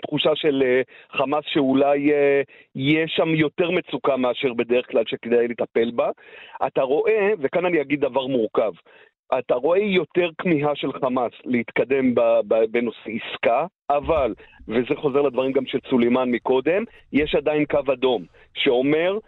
[0.00, 5.90] תחושה של uh, חמאס שאולי uh, יש שם יותר מצוקה מאשר בדרך כלל שכדאי לטפל
[5.90, 6.10] בה.
[6.66, 8.72] אתה רואה, וכאן אני אגיד דבר מורכב,
[9.38, 12.14] אתה רואה יותר כמיהה של חמאס להתקדם
[12.70, 14.34] בנושא עסקה, אבל,
[14.68, 19.18] וזה חוזר לדברים גם של סולימאן מקודם, יש עדיין קו אדום שאומר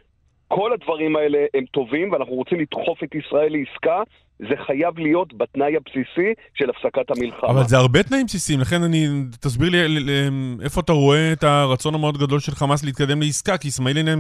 [0.57, 4.03] כל הדברים האלה הם טובים, ואנחנו רוצים לדחוף את ישראל לעסקה.
[4.39, 7.51] זה חייב להיות בתנאי הבסיסי של הפסקת המלחמה.
[7.51, 9.07] אבל זה הרבה תנאים בסיסיים, לכן אני...
[9.41, 9.79] תסביר לי
[10.65, 14.15] איפה אתה רואה את הרצון המאוד גדול של חמאס להתקדם לעסקה, כי אסמאעיל אה,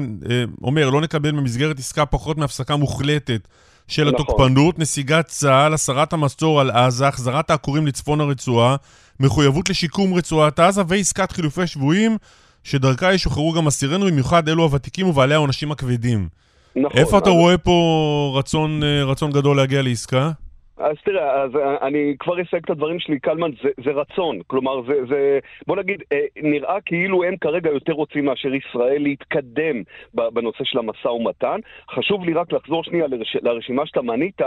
[0.63, 3.49] אומר, לא נקבל במסגרת עסקה פחות מהפסקה מוחלטת
[3.89, 4.15] של נכון.
[4.15, 8.77] התוקפנות, נסיגת צה"ל, הסרת המצור על עזה, החזרת העקורים לצפון הרצועה,
[9.21, 12.17] מחויבות לשיקום רצועת עזה ועסקת חילופי שבויים.
[12.65, 16.29] שדרכה ישוחררו גם אסירינו, במיוחד אלו הוותיקים ובעלי העונשים הכבדים.
[16.77, 16.99] נכון.
[17.01, 20.31] איפה אתה רואה פה רצון, אה, רצון גדול להגיע לעסקה?
[20.79, 21.51] אז תראה, אז
[21.83, 24.41] אני כבר אסייג את הדברים שלי, קלמן, זה, זה רצון.
[24.47, 29.83] כלומר, זה, זה, בוא נגיד, אה, נראה כאילו הם כרגע יותר רוצים מאשר ישראל להתקדם
[30.15, 31.61] בנושא של המשא ומתן.
[31.91, 34.41] חשוב לי רק לחזור שנייה לרש, לרשימה שאתה מנית.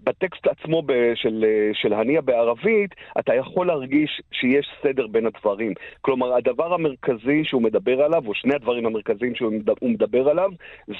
[0.00, 5.72] בטקסט עצמו ב, של, של הנייה בערבית, אתה יכול להרגיש שיש סדר בין הדברים.
[6.00, 10.50] כלומר, הדבר המרכזי שהוא מדבר עליו, או שני הדברים המרכזיים שהוא מדבר עליו,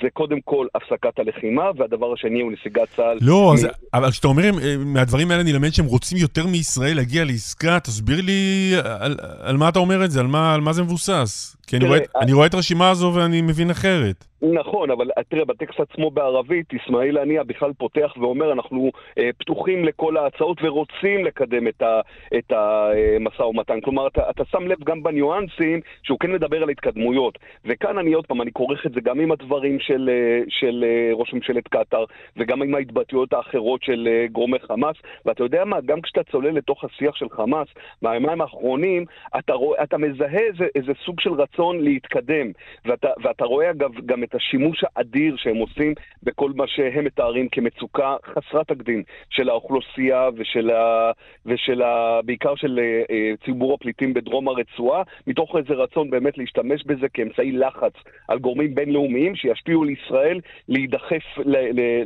[0.02, 3.18] זה קודם כל הפסקת הלחימה, והדבר השני הוא נסיגת צה"ל.
[3.20, 3.54] לא, מ...
[3.54, 7.80] אז, אבל כשאתה אומר מהדברים האלה נלמד שהם רוצים יותר מישראל להגיע לעסקה.
[7.80, 11.56] תסביר לי על, על מה אתה אומר את זה, על מה, על מה זה מבוסס.
[11.66, 14.24] כי אני רואה, אני רואה את הרשימה הזו ואני מבין אחרת.
[14.52, 20.16] נכון, אבל תראה, בטקסט עצמו בערבית, אסמאעיל הנייה בכלל פותח ואומר, אנחנו אה, פתוחים לכל
[20.16, 23.80] ההצעות ורוצים לקדם את, המשא ומתן.
[23.80, 27.38] כלומר, אתה, אתה שם לב גם בניואנסים שהוא כן מדבר על התקדמויות.
[27.64, 31.14] וכאן אני עוד פעם, אני כורך את זה גם עם הדברים של, אה, של אה,
[31.14, 32.04] ראש ממשלת קטאר,
[32.36, 34.96] וגם עם ההתבטאויות האחרות של אה, גורמי חמאס.
[35.24, 37.68] ואתה יודע מה, גם כשאתה צולל לתוך השיח של חמאס,
[38.02, 39.04] מהימיים האחרונים,
[39.38, 42.50] אתה, רוא, אתה מזהה איזה, איזה סוג של רצון להתקדם.
[42.84, 48.16] ואתה, ואתה רואה אגב גם את השימוש האדיר שהם עושים בכל מה שהם מתארים כמצוקה
[48.24, 51.10] חסרת תקדים של האוכלוסייה ושל ה...
[51.46, 52.20] ושל ה...
[52.24, 57.92] בעיקר של uh, ציבור הפליטים בדרום הרצועה, מתוך איזה רצון באמת להשתמש בזה כאמצעי לחץ
[58.28, 61.22] על גורמים בינלאומיים שישפיעו על ישראל להידחף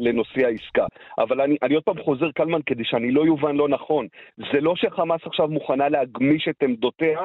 [0.00, 0.86] לנושא העסקה.
[1.18, 4.06] אבל אני, אני עוד פעם חוזר, קלמן, כדי שאני לא יובן לא נכון.
[4.36, 7.20] זה לא שחמאס עכשיו מוכנה להגמיש את עמדותיה,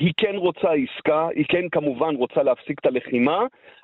[0.00, 3.38] היא כן רוצה עסקה, היא כן כמובן רוצה להפסיק את הלחימה,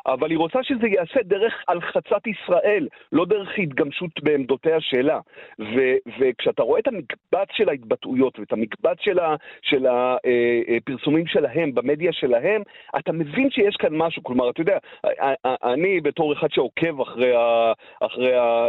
[0.07, 5.21] אבל היא רוצה שזה ייעשה דרך הלחצת ישראל, לא דרך התגמשות בעמדותיה שלה.
[5.59, 9.87] ו- וכשאתה רואה את המקבץ של ההתבטאויות ואת המקבץ של, ה- של
[10.77, 12.63] הפרסומים שלהם במדיה שלהם,
[12.99, 14.23] אתה מבין שיש כאן משהו.
[14.23, 14.79] כלומר, אתה יודע,
[15.65, 18.67] אני בתור אחד שעוקב אחרי, ה- אחרי ה-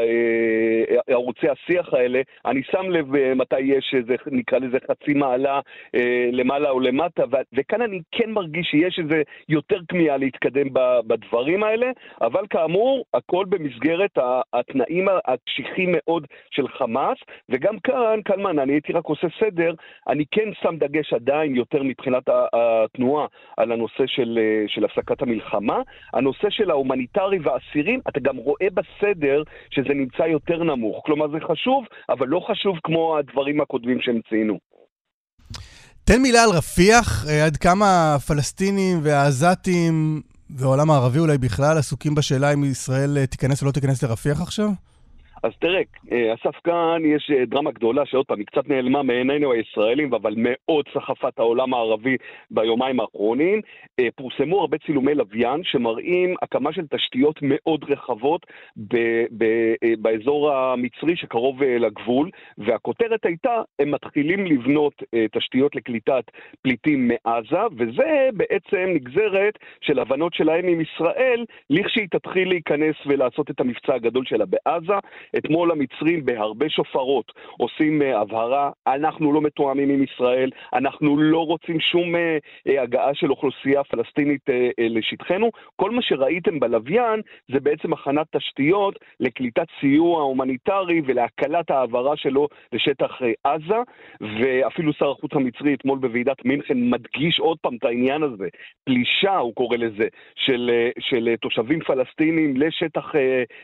[1.08, 3.06] ערוצי השיח האלה, אני שם לב
[3.36, 5.60] מתי יש איזה, נקרא לזה חצי מעלה
[5.96, 10.67] אה, למעלה או למטה, וכאן אני כן מרגיש שיש איזה יותר כמיהה להתקדם
[11.08, 14.17] בדברים האלה, אבל כאמור, הכל במסגרת
[14.54, 17.17] התנאים הקשיחים מאוד של חמאס,
[17.50, 19.73] וגם כאן, קלמן, אני הייתי רק עושה סדר,
[20.08, 22.23] אני כן שם דגש עדיין יותר מבחינת
[22.54, 23.26] התנועה
[23.58, 25.82] על הנושא של, אה, של הפסקת המלחמה.
[26.13, 31.02] הנושא של ההומניטרי והאסירים, אתה גם רואה בסדר שזה נמצא יותר נמוך.
[31.06, 34.66] כלומר, זה חשוב, אבל לא חשוב כמו הדברים הקודמים שהם ציינו.
[36.08, 42.54] תן מילה על רפיח, אה, עד כמה הפלסטינים והעזתים והעולם הערבי אולי בכלל עסוקים בשאלה
[42.54, 44.70] אם ישראל אה, תיכנס או לא תיכנס לרפיח עכשיו?
[45.43, 49.52] אז תראה, אה, אסף כאן יש אה, דרמה גדולה שעוד פעם, היא קצת נעלמה מעינינו
[49.52, 52.17] הישראלים, אבל מאוד סחפה את העולם הערבי
[52.52, 53.62] ביומיים האחרונים.
[54.00, 58.45] אה, פורסמו הרבה צילומי לוויין שמראים הקמה של תשתיות מאוד רחבות
[58.78, 66.23] ב- ב- באזור המצרי שקרוב לגבול, והכותרת הייתה, הם מתחילים לבנות תשתיות לקליטת
[66.62, 73.60] פליטים מעזה, וזה בעצם נגזרת של הבנות שלהם עם ישראל, לכשהיא תתחיל להיכנס ולעשות את
[73.60, 75.00] המבצע הגדול שלה בעזה.
[75.38, 81.80] אתמול המצרים בהרבה שופרות עושים uh, הבהרה, אנחנו לא מתואמים עם ישראל, אנחנו לא רוצים
[81.80, 82.18] שום uh,
[82.70, 84.42] uh, הגעה של אוכלוסייה פלסטינית
[84.80, 85.52] לשטחנו.
[85.76, 93.22] כל מה שראיתם בלוויין זה בעצם הכנת תשתיות לקליטת סיוע הומניטרי ולהקלת העברה שלו לשטח
[93.44, 93.82] עזה,
[94.22, 98.48] ואפילו שר החוץ המצרי אתמול בוועידת מינכן מדגיש עוד פעם את העניין הזה,
[98.84, 103.12] פלישה, הוא קורא לזה, של, של תושבים פלסטינים לשטח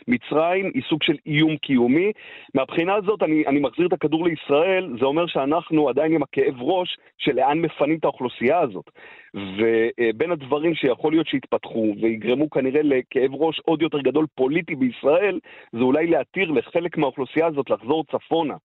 [0.08, 2.12] מצרים, היא סוג של איום קיום קיומי.
[2.54, 6.98] מהבחינה הזאת, אני, אני מחזיר את הכדור לישראל, זה אומר שאנחנו עדיין עם הכאב ראש
[7.18, 8.90] של לאן מפנים את האוכלוסייה הזאת.
[9.34, 15.40] ובין הדברים שיכול להיות שיתפתחו ויגרמו כנראה לכאב ראש עוד יותר גדול פוליטי בישראל,
[15.72, 18.56] זה אולי להתיר לחלק מהאוכלוסייה הזאת לחזור צפונה.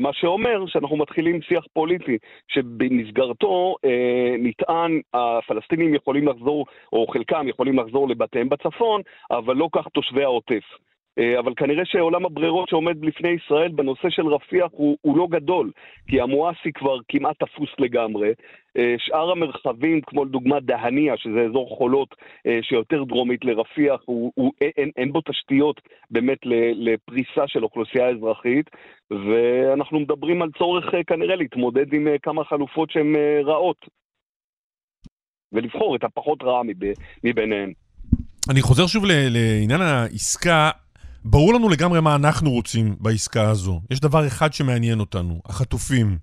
[0.00, 7.78] מה שאומר שאנחנו מתחילים שיח פוליטי, שבמסגרתו אה, נטען הפלסטינים יכולים לחזור, או חלקם יכולים
[7.78, 10.64] לחזור לבתיהם בצפון, אבל לא כך תושבי העוטף.
[11.18, 15.70] אה, אבל כנראה שעולם הברירות שעומד לפני ישראל בנושא של רפיח הוא, הוא לא גדול,
[16.08, 18.32] כי המואסי כבר כמעט תפוס לגמרי.
[18.78, 22.14] אה, שאר המרחבים, כמו לדוגמה דהניה, שזה אזור חולות
[22.46, 26.38] אה, שיותר דרומית לרפיח, הוא, הוא, אין, אין בו תשתיות באמת
[26.74, 28.70] לפריסה של אוכלוסייה אזרחית,
[29.10, 33.86] ואנחנו מדברים על צורך כנראה להתמודד עם כמה חלופות שהן רעות,
[35.52, 36.62] ולבחור את הפחות רעה
[37.24, 37.72] מביניהן.
[38.50, 40.70] אני חוזר שוב לעניין העסקה.
[41.24, 43.80] ברור לנו לגמרי מה אנחנו רוצים בעסקה הזו.
[43.90, 46.18] יש דבר אחד שמעניין אותנו, החטופים.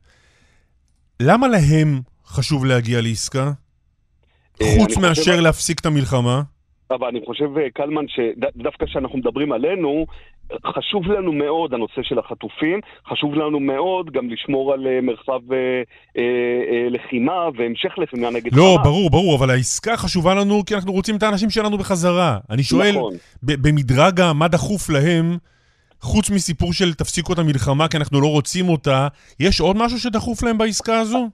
[1.21, 3.51] למה להם חשוב להגיע לעסקה?
[4.61, 6.41] אה, חוץ מאשר להפסיק את המלחמה?
[6.91, 10.05] אבל אני חושב, אה, קלמן, שדווקא כשאנחנו מדברים עלינו,
[10.65, 15.57] חשוב לנו מאוד הנושא של החטופים, חשוב לנו מאוד גם לשמור על אה, מרחב אה,
[16.17, 16.23] אה,
[16.71, 18.83] אה, לחימה והמשך לחימה נגד לא, חמה.
[18.83, 22.37] ברור, ברור, אבל העסקה חשובה לנו כי אנחנו רוצים את האנשים שלנו בחזרה.
[22.49, 23.13] אני שואל, נכון.
[23.43, 25.37] במדרג מה דחוף להם,
[26.01, 29.07] חוץ מסיפור של תפסיקו את המלחמה כי אנחנו לא רוצים אותה,
[29.39, 31.29] יש עוד משהו שדחוף להם בעסקה הזו?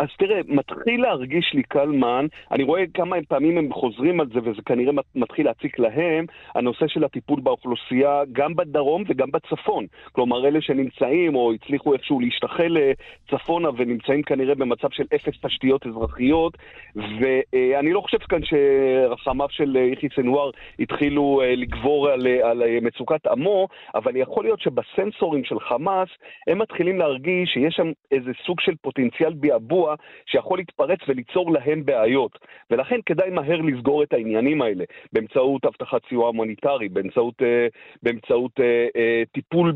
[0.00, 4.62] אז תראה, מתחיל להרגיש לי קלמן, אני רואה כמה פעמים הם חוזרים על זה וזה
[4.66, 9.86] כנראה מתחיל להציק להם, הנושא של הטיפול באוכלוסייה גם בדרום וגם בצפון.
[10.12, 12.92] כלומר, אלה שנמצאים או הצליחו איכשהו להשתחל אה,
[13.30, 16.58] צפונה ונמצאים כנראה במצב של אפס תשתיות אזרחיות,
[16.96, 23.26] ואני לא חושב כאן שרחמיו של אה, יחיא סנוואר התחילו אה, לגבור על, על מצוקת
[23.26, 26.08] עמו, אבל יכול להיות שבסנסורים של חמאס
[26.46, 29.89] הם מתחילים להרגיש שיש שם איזה סוג של פוטנציאל ביעבוע
[30.26, 32.38] שיכול להתפרץ וליצור להם בעיות.
[32.70, 37.66] ולכן כדאי מהר לסגור את העניינים האלה באמצעות הבטחת סיוע הומניטרי, באמצעות, אה,
[38.02, 39.72] באמצעות אה, אה, טיפול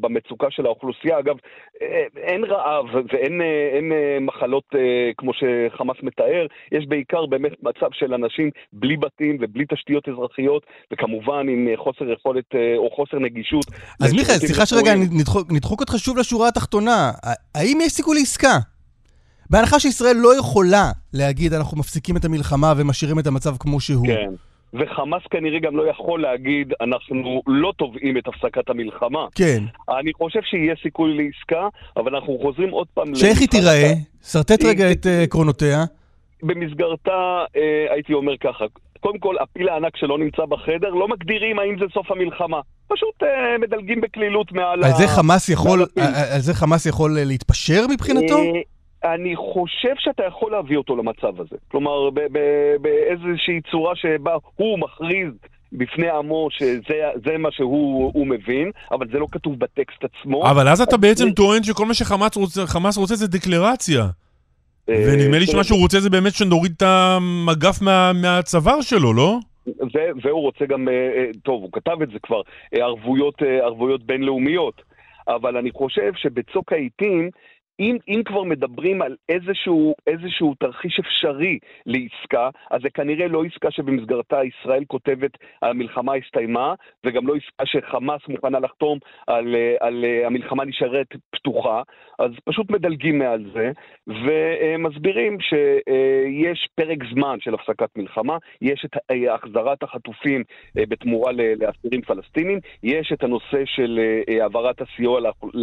[0.00, 1.18] במצוקה של האוכלוסייה.
[1.18, 1.36] אגב,
[2.16, 3.40] אין רעב ואין
[3.72, 4.64] אין, מחלות
[5.16, 11.48] כמו שחמאס מתאר, יש בעיקר באמת מצב של אנשים בלי בתים ובלי תשתיות אזרחיות, וכמובן
[11.48, 12.44] עם חוסר יכולת
[12.76, 13.64] או חוסר נגישות.
[14.02, 17.10] אז מיכאל, סליחה שרגע, נדחוק, נדחוק אותך שוב לשורה התחתונה.
[17.54, 18.75] האם יש סיכוי לעסקה?
[19.50, 24.06] בהנחה שישראל לא יכולה להגיד, אנחנו מפסיקים את המלחמה ומשאירים את המצב כמו שהוא.
[24.06, 24.30] כן.
[24.74, 29.26] וחמאס כנראה גם לא יכול להגיד, אנחנו לא תובעים את הפסקת המלחמה.
[29.34, 29.62] כן.
[29.98, 33.14] אני חושב שיהיה סיכוי לעסקה, אבל אנחנו חוזרים עוד פעם...
[33.14, 33.92] שאיך היא תיראה?
[34.22, 35.84] שרטט רגע את אה, עקרונותיה.
[36.42, 38.64] במסגרתה, אה, הייתי אומר ככה,
[39.00, 42.60] קודם כל, הפיל הענק שלא נמצא בחדר, לא מגדירים האם זה סוף המלחמה.
[42.88, 44.96] פשוט אה, מדלגים בקלילות מעל על ה...
[44.96, 46.04] זה חמאס יכול, מהלכים.
[46.04, 48.38] על על זה חמאס יכול אה, להתפשר מבחינתו?
[49.04, 51.56] אני חושב שאתה יכול להביא אותו למצב הזה.
[51.68, 52.10] כלומר,
[52.80, 55.32] באיזושהי צורה שבה הוא מכריז
[55.72, 60.50] בפני עמו שזה זה מה שהוא הוא מבין, אבל זה לא כתוב בטקסט עצמו.
[60.50, 64.06] אבל אז אתה בעצם טוען שכל מה שחמאס רוצה, זה דקלרציה.
[64.88, 69.38] אה, ונדמה לי שמה שהוא רוצה זה באמת שנוריד את המגף מה- מהצוואר שלו, לא?
[69.66, 72.40] ו- והוא רוצה גם, אה, אה, טוב, הוא כתב את זה כבר,
[72.72, 74.82] ערבויות, ערבויות בינלאומיות.
[75.28, 77.30] אבל אני חושב שבצוק העיתים,
[77.80, 83.70] אם, אם כבר מדברים על איזשהו, איזשהו תרחיש אפשרי לעסקה, אז זה כנראה לא עסקה
[83.70, 85.30] שבמסגרתה ישראל כותבת
[85.62, 86.74] המלחמה הסתיימה,
[87.06, 91.82] וגם לא עסקה שחמאס מוכנה לחתום על, על אה, המלחמה נשארת פתוחה,
[92.18, 93.70] אז פשוט מדלגים מעל זה,
[94.06, 100.44] ומסבירים שיש פרק זמן של הפסקת מלחמה, יש את אה, החזרת החטופים
[100.78, 105.56] אה, בתמורה לאסירים פלסטינים, יש את הנושא של אה, העברת הסיוע לאוכ-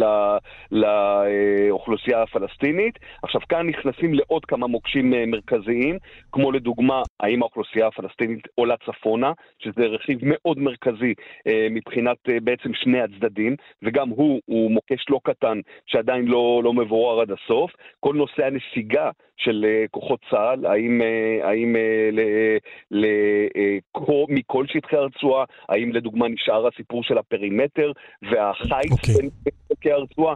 [2.08, 2.98] ל- לאוכלוסייה הפלסטינית.
[3.22, 5.98] עכשיו, כאן נכנסים לעוד כמה מוקשים אה, מרכזיים,
[6.32, 11.14] כמו לדוגמה, האם האוכלוסייה הפלסטינית עולה צפונה, שזה רכיב מאוד מרכזי
[11.46, 16.72] אה, מבחינת אה, בעצם שני הצדדים, וגם הוא, הוא מוקש לא קטן שעדיין לא, לא
[16.72, 17.70] מבורר עד הסוף.
[18.00, 21.00] כל נושא הנסיגה של כוחות צה"ל, האם,
[21.42, 21.76] האם
[22.12, 22.58] ל-
[22.90, 29.14] ל- כל- מכל שטחי הרצועה, האם לדוגמה נשאר הסיפור של הפרימטר והחיץ אוקיי.
[29.14, 30.34] בין בין חלקי הרצועה.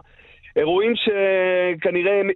[0.55, 2.27] אירועים שכנראה הם,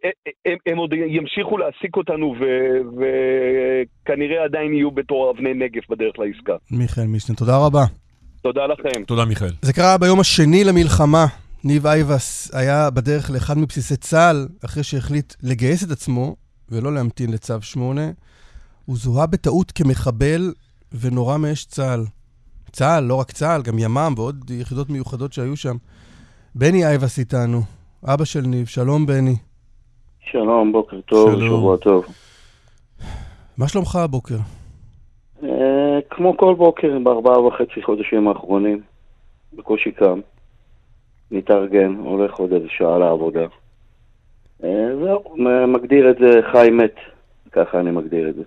[0.45, 6.56] הם, הם עוד ימשיכו להעסיק אותנו ו- וכנראה עדיין יהיו בתור אבני נגף בדרך לעסקה.
[6.71, 7.84] מיכאל מישנה, תודה רבה.
[8.41, 9.04] תודה לכם.
[9.04, 9.49] תודה, מיכאל.
[9.62, 11.26] זה קרה ביום השני למלחמה.
[11.63, 16.36] ניב אייבס היה בדרך לאחד מבסיסי צה"ל, אחרי שהחליט לגייס את עצמו
[16.69, 18.02] ולא להמתין לצו 8.
[18.86, 20.54] הוא זוהה בטעות כמחבל
[21.02, 22.06] ונורה מאש צה"ל.
[22.71, 25.76] צה"ל, לא רק צה"ל, גם ימ"מ ועוד יחידות מיוחדות שהיו שם.
[26.56, 27.62] בני אייבס איתנו,
[28.05, 29.35] אבא של ניב, שלום בני.
[30.31, 31.59] שלום, בוקר טוב, שלום.
[31.59, 32.05] שבוע טוב.
[33.57, 34.37] מה שלומך הבוקר?
[35.43, 35.49] אה,
[36.09, 38.81] כמו כל בוקר בארבעה וחצי חודשים האחרונים,
[39.53, 40.19] בקושי קם,
[41.31, 43.45] מתארגן, הולך עוד איזה שעה לעבודה.
[44.63, 44.69] אה,
[45.03, 45.35] זהו,
[45.67, 46.95] מגדיר את זה חי מת,
[47.51, 48.43] ככה אני מגדיר את זה.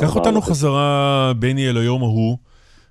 [0.00, 0.40] קח אותנו.
[0.40, 2.36] חזרה, בני, אל היום ההוא.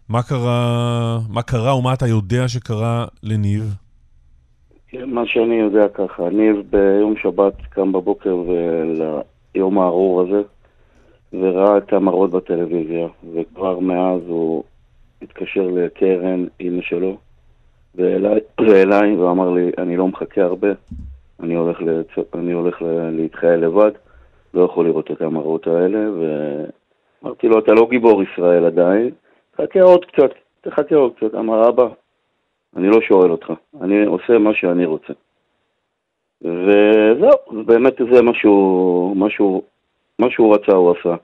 [0.09, 3.82] מה קרה, מה קרה ומה אתה יודע שקרה לניב?
[5.05, 8.35] מה שאני יודע ככה, ניב ביום שבת קם בבוקר
[9.55, 10.41] ליום הארור הזה,
[11.33, 14.63] וראה את המראות בטלוויזיה, וכבר מאז הוא
[15.21, 17.17] התקשר לקרן, אימא שלו,
[17.95, 20.67] ואליי, ואמר לי, אני לא מחכה הרבה,
[21.39, 22.25] אני הולך, לצ...
[22.33, 22.81] אני הולך.
[23.11, 23.91] להתחייל לבד,
[24.53, 29.09] לא יכול לראות את המראות האלה, ואמרתי לו, אתה לא גיבור ישראל עדיין,
[29.51, 30.29] תחכה עוד קצת,
[30.61, 31.35] תחכה עוד קצת.
[31.35, 31.87] אמר, אבא,
[32.75, 35.13] אני לא שואל אותך, אני עושה מה שאני רוצה.
[36.41, 39.63] וזהו, באמת זה מה שהוא, מה שהוא,
[40.19, 41.15] מה שהוא רצה הוא עשה.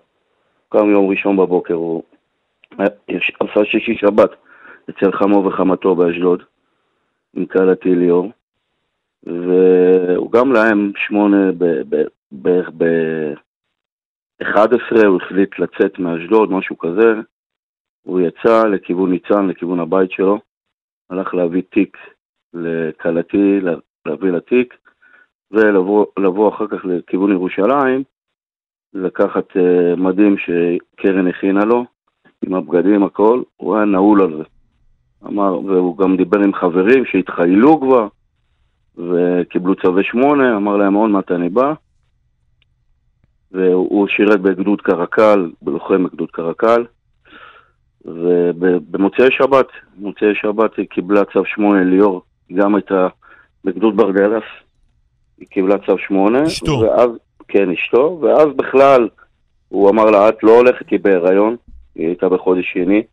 [0.69, 2.03] קם יום ראשון בבוקר, הוא
[3.39, 4.29] עשה שישי שבת
[4.89, 6.43] אצל חמו וחמתו באשדוד,
[7.35, 8.31] עם קהלתי ליאור,
[9.23, 11.51] והוא גם להם שמונה
[12.31, 17.13] בערך ב-11, הוא החליט לצאת מאשדוד, משהו כזה,
[18.03, 20.39] הוא יצא לכיוון ניצן, לכיוון הבית שלו,
[21.09, 21.97] הלך להביא תיק
[22.53, 24.77] לכלתי, לה- להביא לתיק,
[25.51, 28.03] ולבוא לבוא אחר כך לכיוון ירושלים,
[28.93, 31.85] לקחת uh, מדים שקרן הכינה לו,
[32.45, 34.43] עם הבגדים, הכל, הוא היה נעול על זה.
[35.27, 38.07] אמר, והוא גם דיבר עם חברים שהתחיילו כבר,
[38.97, 41.73] וקיבלו צווי שמונה, אמר להם עוד מעט אני בא.
[43.51, 46.85] והוא שירת בגדוד קרקל, בלוחם בגדוד קרקל,
[48.05, 52.21] ובמוצאי שבת, במוצאי שבת היא קיבלה צו 8, ליאור,
[52.53, 53.07] גם הייתה
[53.65, 54.43] בגדוד ברגלס,
[55.39, 56.43] היא קיבלה צו 8.
[56.43, 56.79] אשתו.
[56.79, 57.09] ואז,
[57.47, 59.07] כן, אשתו, ואז בכלל
[59.69, 61.55] הוא אמר לה, את לא הולכת, היא בהיריון,
[61.95, 63.03] היא הייתה בחודש שני,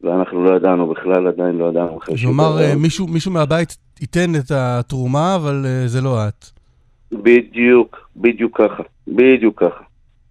[0.00, 2.70] ואנחנו לא ידענו בכלל, עדיין לא ידענו אחרי שהיא בהיריון.
[2.70, 6.46] אה, מישהו מישהו מהבית ייתן את התרומה, אבל אה, זה לא את.
[7.12, 9.84] בדיוק, בדיוק ככה, בדיוק ככה.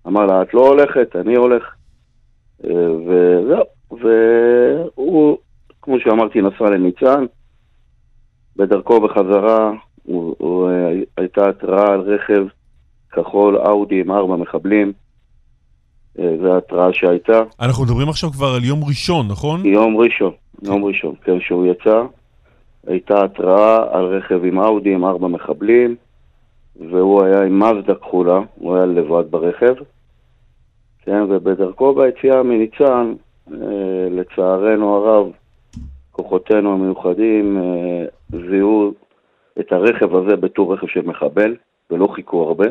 [0.07, 1.63] אמר לה, את לא הולכת, אני הולך.
[2.63, 5.37] וזהו, והוא,
[5.81, 7.25] כמו שאמרתי, נסע לניצן.
[8.55, 9.71] בדרכו בחזרה,
[10.03, 12.43] הוא, הוא, אה, הייתה התראה על רכב
[13.11, 14.93] כחול אאודי עם ארבע מחבלים.
[16.19, 17.41] אה, זו ההתראה שהייתה.
[17.59, 19.65] אנחנו מדברים עכשיו כבר על יום ראשון, נכון?
[19.65, 20.31] יום ראשון,
[20.63, 22.03] יום ראשון, כן, שהוא יצא,
[22.87, 25.95] הייתה התראה על רכב עם אאודי עם ארבע מחבלים,
[26.89, 29.73] והוא היה עם מזדה כחולה, הוא היה לבד ברכב,
[31.01, 33.13] כן, ובדרכו ביציאה מניצן,
[33.53, 33.57] אה,
[34.11, 35.31] לצערנו הרב,
[36.11, 38.05] כוחותינו המיוחדים אה,
[38.49, 38.93] זיהו
[39.59, 41.55] את הרכב הזה בתור רכב של מחבל,
[41.91, 42.65] ולא חיכו הרבה,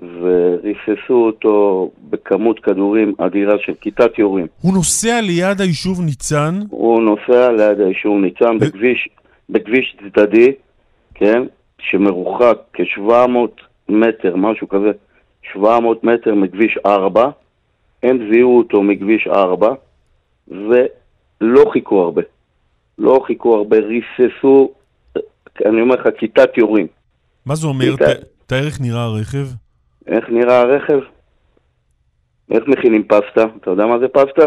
[0.00, 4.46] וריססו אותו בכמות כדורים אדירה של כיתת יורים.
[4.60, 9.08] הוא נוסע ליד היישוב ניצן, הוא נוסע ליד היישוב ניצן בכביש,
[9.50, 10.52] בכביש צדדי,
[11.14, 11.42] כן,
[11.78, 14.90] שמרוחק כ-700 מטר, משהו כזה,
[15.52, 17.30] 700 מטר מכביש 4,
[18.02, 19.74] הם זיהו אותו מכביש 4,
[20.48, 22.22] ולא חיכו הרבה.
[22.98, 24.72] לא חיכו הרבה, ריססו,
[25.66, 26.86] אני אומר לך, כיתת יורים.
[27.46, 27.94] מה זה אומר?
[28.46, 29.46] תאר איך נראה הרכב.
[30.06, 30.98] איך נראה הרכב?
[32.50, 33.44] איך מכינים פסטה?
[33.60, 34.42] אתה יודע מה זה פסטה?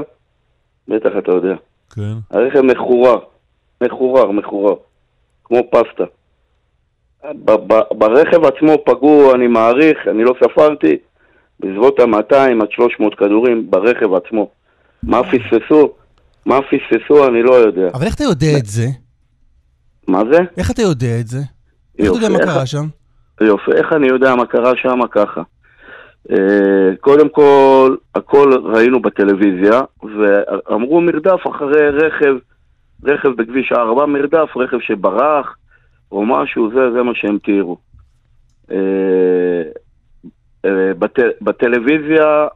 [0.87, 1.55] בטח אתה יודע.
[1.95, 2.13] כן.
[2.31, 3.19] הרכב מחורר,
[3.83, 4.75] מחורר, מחורר,
[5.43, 6.03] כמו פסטה.
[7.91, 10.97] ברכב עצמו פגעו, אני מעריך, אני לא ספרתי,
[11.59, 14.49] בסביבות ה-200 עד 300 כדורים ברכב עצמו.
[15.03, 15.93] מה פספסו?
[16.45, 17.87] מה פספסו אני לא יודע.
[17.93, 18.85] אבל איך אתה יודע את זה?
[20.07, 20.39] מה זה?
[20.57, 21.39] איך אתה יודע את זה?
[21.99, 22.85] איך אתה יודע מה קרה שם?
[23.41, 25.41] יופי, איך אני יודע מה קרה שם ככה?
[26.31, 32.35] אה, קודם כל, הכל ראינו בטלוויזיה, ואמרו מרדף אחרי רכב,
[33.03, 35.55] רכב בכביש 4, מרדף, רכב שברח,
[36.11, 37.77] או משהו, זה, זה מה שהם תיארו.
[38.71, 39.63] אה,
[40.65, 42.47] אה, בט, בטלוויזיה,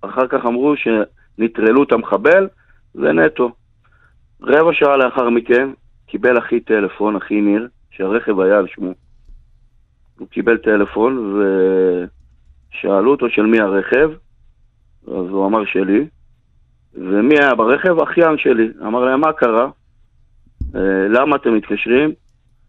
[0.00, 2.48] אחר כך אמרו שנטרלו את המחבל,
[2.94, 3.52] זה נטו.
[4.42, 5.68] רבע שעה לאחר מכן,
[6.06, 8.92] קיבל אחי טלפון, אחי ניר, שהרכב היה על שמו.
[10.18, 11.34] הוא קיבל טלפון
[12.72, 14.10] ושאלו אותו של מי הרכב,
[15.06, 16.06] אז הוא אמר שלי,
[16.94, 18.00] ומי היה ברכב?
[18.00, 18.68] אחיין שלי.
[18.86, 19.70] אמר להם, מה קרה?
[20.74, 22.10] "אה, למה אתם מתקשרים?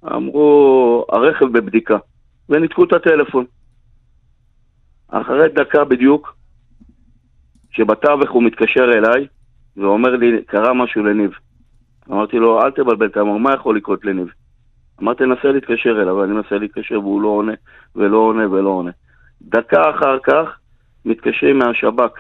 [0.05, 1.97] אמרו, הרכב בבדיקה,
[2.49, 3.45] וניתקו את הטלפון.
[5.07, 6.35] אחרי דקה בדיוק,
[7.71, 9.27] שבתווך הוא מתקשר אליי,
[9.77, 11.31] ואומר לי, קרה משהו לניב.
[12.09, 14.27] אמרתי לו, אל תבלבל את המוח, מה יכול לקרות לניב?
[15.01, 17.53] אמרתי, נסה להתקשר אליו, ואני מנסה להתקשר והוא לא עונה,
[17.95, 18.91] ולא עונה ולא עונה.
[19.41, 20.57] דקה אחר כך,
[21.05, 22.19] מתקשרים מהשב"כ.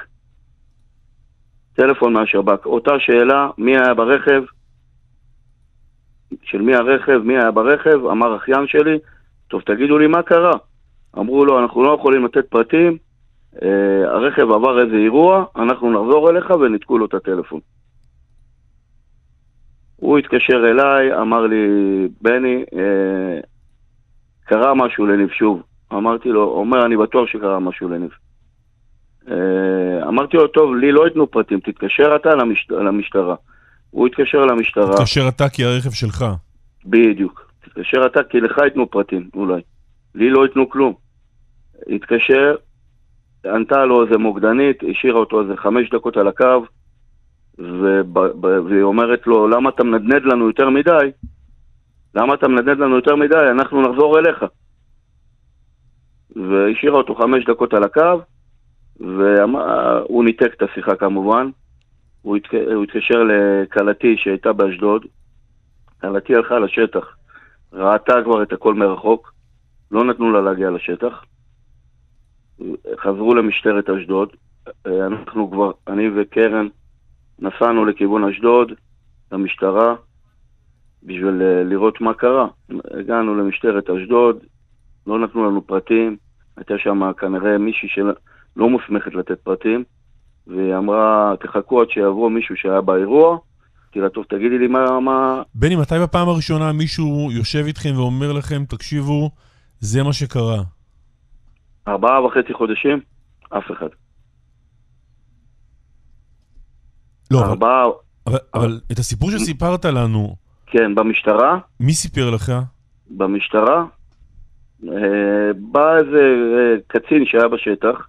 [1.73, 2.65] טלפון מהשב"כ.
[2.65, 4.43] אותה שאלה, מי היה ברכב?
[6.43, 8.05] של מי הרכב, מי היה ברכב?
[8.05, 8.99] אמר אחיין שלי,
[9.47, 10.53] טוב, תגידו לי מה קרה.
[11.17, 12.97] אמרו לו, אנחנו לא יכולים לתת פרטים,
[13.63, 17.59] אה, הרכב עבר איזה אירוע, אנחנו נחזור אליך וניתקו לו את הטלפון.
[19.95, 21.67] הוא התקשר אליי, אמר לי,
[22.21, 23.39] בני, אה,
[24.45, 25.63] קרה משהו לניב שוב.
[25.93, 28.11] אמרתי לו, אומר, אני בטוח שקרה משהו לניב.
[29.31, 32.67] אה, אמרתי לו, טוב, לי לא ייתנו פרטים, תתקשר אתה למש...
[32.71, 33.35] למשטרה.
[33.91, 36.25] הוא התקשר למשטרה, כאשר אתה כי הרכב שלך.
[36.85, 37.51] בדיוק.
[37.63, 39.61] תתקשר אתה, כי לך ייתנו פרטים, אולי.
[40.15, 40.93] לי לא ייתנו כלום.
[41.95, 42.55] התקשר,
[43.45, 46.65] ענתה לו איזה מוקדנית, השאירה אותו איזה חמש דקות על הקו,
[48.69, 51.11] והיא אומרת לו, למה אתה מנדנד לנו יותר מדי?
[52.15, 53.49] למה אתה מנדנד לנו יותר מדי?
[53.51, 54.45] אנחנו נחזור אליך.
[56.35, 58.21] והשאירה אותו חמש דקות על הקו,
[58.99, 61.49] והוא ניתק את השיחה כמובן.
[62.21, 62.53] הוא, התק...
[62.53, 65.05] הוא התקשר לכלתי שהייתה באשדוד.
[66.01, 67.15] כלתי הלכה לשטח,
[67.73, 69.33] ראתה כבר את הכל מרחוק,
[69.91, 71.23] לא נתנו לה להגיע לשטח.
[72.97, 74.29] חזרו למשטרת אשדוד.
[74.85, 76.67] אנחנו כבר, אני וקרן,
[77.39, 78.71] נסענו לכיוון אשדוד,
[79.31, 79.95] למשטרה,
[81.03, 82.47] בשביל אה, לראות מה קרה.
[82.91, 84.43] הגענו למשטרת אשדוד,
[85.07, 86.17] לא נתנו לנו פרטים,
[86.57, 89.83] הייתה שם כנראה מישהי שלא מוסמכת לתת פרטים,
[90.47, 93.37] והיא אמרה, תחכו עד שיבוא מישהו שהיה באירוע.
[93.85, 94.99] אמרתי לה, טוב, תגידי לי מה...
[94.99, 95.41] מה...
[95.55, 99.29] בני, מתי בפעם הראשונה מישהו יושב איתכם ואומר לכם, תקשיבו,
[99.79, 100.61] זה מה שקרה?
[101.87, 102.99] ארבעה וחצי חודשים?
[103.49, 103.87] אף אחד.
[107.31, 107.85] לא, אבל, ארבעה...
[108.27, 110.35] אבל, אבל את הסיפור שסיפרת לנו,
[110.65, 112.51] כן, במשטרה, מי סיפר לך?
[113.09, 113.85] במשטרה,
[114.87, 116.19] אה, בא איזה
[116.57, 118.07] אה, קצין שהיה בשטח,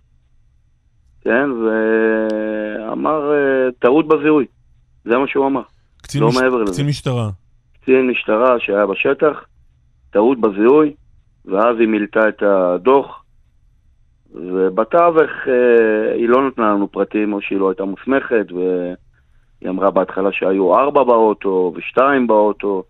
[1.24, 4.46] כן, ואמר אה, טעות בזיהוי.
[5.04, 5.62] זה מה שהוא אמר.
[6.20, 6.36] לא מש...
[6.36, 6.72] מעבר לזה.
[6.72, 7.30] קצין משטרה.
[7.82, 9.44] קצין משטרה שהיה בשטח,
[10.10, 10.92] טעות בזיהוי,
[11.44, 13.24] ואז היא מילתה את הדוח,
[14.34, 20.32] ובתווך אה, היא לא נתנה לנו פרטים, או שהיא לא הייתה מוסמכת, והיא אמרה בהתחלה
[20.32, 22.84] שהיו ארבע באוטו ושתיים באוטו,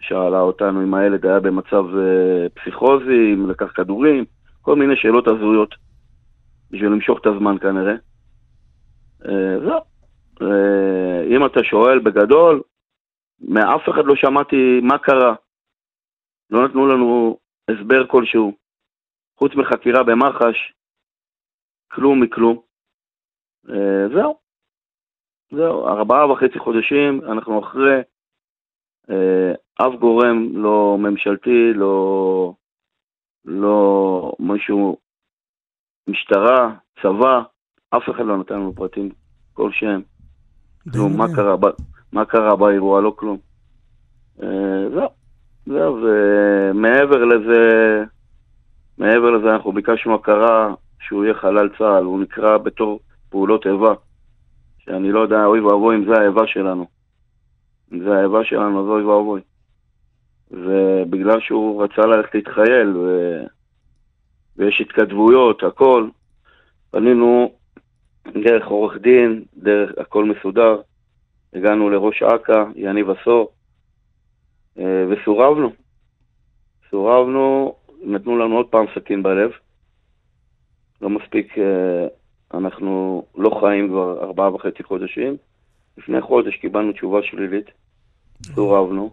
[0.00, 4.24] שאלה אותנו אם הילד היה במצב אה, פסיכוזי, אם לקח כדורים,
[4.62, 5.83] כל מיני שאלות הזויות.
[6.70, 7.94] בשביל למשוך את הזמן כנראה.
[9.24, 9.80] אה, זהו.
[10.42, 12.62] אה, אם אתה שואל בגדול,
[13.40, 15.34] מאף אחד לא שמעתי מה קרה.
[16.50, 17.38] לא נתנו לנו
[17.70, 18.52] הסבר כלשהו.
[19.38, 20.72] חוץ מחקירה במח"ש,
[21.92, 22.60] כלום מכלום.
[23.70, 24.38] אה, זהו.
[25.50, 28.02] זהו, ארבעה וחצי חודשים, אנחנו אחרי
[29.80, 32.54] אף גורם לא ממשלתי, לא,
[33.44, 34.96] לא משהו,
[36.08, 37.42] משטרה, צבא,
[37.90, 39.10] אף אחד לא נתן לנו פרטים
[39.54, 40.02] כלשהם.
[40.92, 41.56] כלום, מה קרה,
[42.12, 43.38] מה קרה באירוע, לא כלום.
[44.42, 45.08] אה, זהו,
[45.66, 47.60] זהו, ומעבר לזה,
[48.98, 53.00] מעבר לזה אנחנו ביקשנו הכרה שהוא יהיה חלל צה"ל, הוא נקרא בתור
[53.30, 53.94] פעולות איבה.
[54.78, 56.86] שאני לא יודע, אוי ואבוי אם זה האיבה שלנו.
[57.92, 59.40] אם זה האיבה שלנו, אז אוי ואבוי.
[60.50, 63.08] ובגלל שהוא רצה ללכת להתחייל, ו...
[64.56, 66.08] ויש התכתבויות, הכל,
[66.90, 67.52] פנינו
[68.32, 70.80] דרך עורך דין, דרך הכל מסודר,
[71.54, 73.52] הגענו לראש אכ"א, יניב עשור,
[74.78, 75.72] אה, וסורבנו.
[76.90, 79.50] סורבנו, נתנו לנו עוד פעם סכין בלב.
[81.02, 82.06] לא מספיק, אה,
[82.54, 85.36] אנחנו לא חיים כבר ארבעה וחצי חודשים.
[85.98, 87.70] לפני חודש קיבלנו תשובה שלילית,
[88.42, 89.12] סורבנו,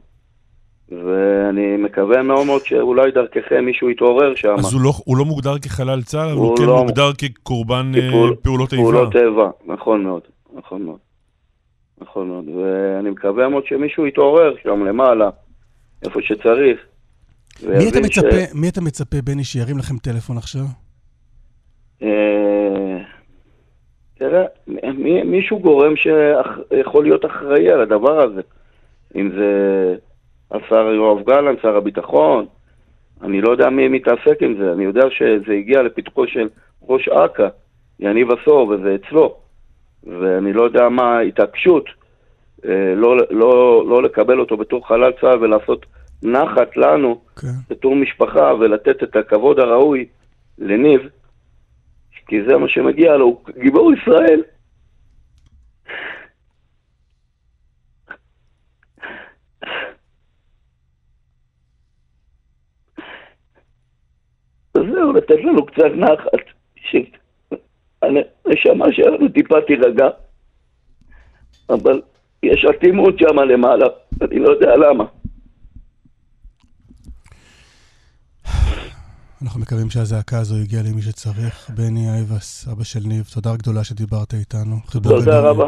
[0.89, 4.55] ואני מקווה מאוד מאוד שאולי דרככם מישהו יתעורר שם.
[4.59, 7.91] אז הוא לא, הוא לא מוגדר כחלל צה"ל, אבל הוא הוא כן לא- מוגדר כקורבן
[7.95, 8.83] אה, כפעול- פעולות איבה.
[8.83, 10.21] פעולות איבה, נכון מאוד,
[10.53, 10.97] נכון מאוד.
[12.01, 15.29] נכון מאוד, ואני מקווה מאוד שמישהו יתעורר שם למעלה,
[16.03, 16.79] איפה שצריך.
[17.63, 20.61] מי אתה ויבין ש- מצפה, מי אתה מצפה, בני, שירים לכם טלפון עכשיו?
[22.03, 22.97] אה,
[24.17, 24.43] תראה,
[24.93, 28.41] מי- מישהו גורם שיכול להיות אחראי על הדבר הזה.
[29.15, 29.95] אם זה
[30.51, 32.45] השר יואב גלנט, שר הביטחון,
[33.21, 34.71] אני לא יודע מי מתעסק עם זה.
[34.71, 36.49] אני יודע שזה הגיע לפתחו של
[36.89, 37.47] ראש אכ"א,
[37.99, 39.35] יניב עשור, וזה אצלו.
[40.03, 41.85] ואני לא יודע מה ההתעקשות
[42.65, 45.85] אה, לא, לא, לא לקבל אותו בתור חלל צה"ל ולעשות
[46.23, 47.47] נחת לנו כן.
[47.69, 50.05] בתור משפחה ולתת את הכבוד הראוי
[50.59, 51.01] לניב,
[52.27, 54.41] כי זה מה שמגיע לו, הוא גיבור ישראל.
[65.11, 66.45] זהו, לתת לנו קצת נחת,
[68.01, 70.07] שהנשמה שלנו טיפה תירגע,
[71.69, 72.01] אבל
[72.43, 73.85] יש אטימות שם למעלה,
[74.21, 75.03] אני לא יודע למה.
[79.43, 81.69] אנחנו מקווים שהזעקה הזו הגיעה למי שצריך.
[81.75, 84.75] בני אייבס, אבא של ניב, תודה גדולה שדיברת איתנו.
[84.91, 85.39] תודה.
[85.39, 85.67] רבה.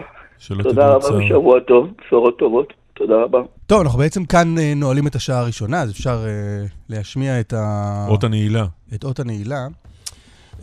[0.63, 1.17] תודה רבה.
[1.17, 2.73] ושבוע טוב, בשורות טובות.
[2.93, 3.39] תודה רבה.
[3.65, 8.05] טוב, אנחנו בעצם כאן אה, נועלים את השעה הראשונה, אז אפשר אה, להשמיע את ה...
[8.09, 8.65] אות הנעילה.
[8.95, 9.67] את אות הנעילה.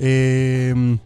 [0.01, 0.97] אמ,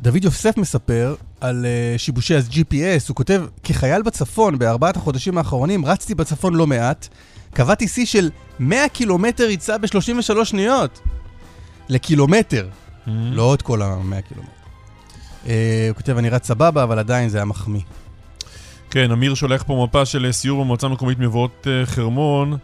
[0.00, 6.14] דוד יוסף מספר על אה, שיבושי ה-GPS, הוא כותב, כחייל בצפון, בארבעת החודשים האחרונים, רצתי
[6.14, 7.08] בצפון לא מעט,
[7.54, 11.00] קבעתי שיא של 100 קילומטר ריצה ב-33 שניות.
[11.88, 12.68] לקילומטר,
[13.06, 14.52] לא את כל ה-100 קילומטר.
[15.46, 17.80] אה, הוא כותב, אני רץ סבבה, אבל עדיין זה היה מחמיא.
[18.90, 22.56] כן, אמיר שולח פה מפה של סיור במועצה המקומית מבואות אה, חרמון.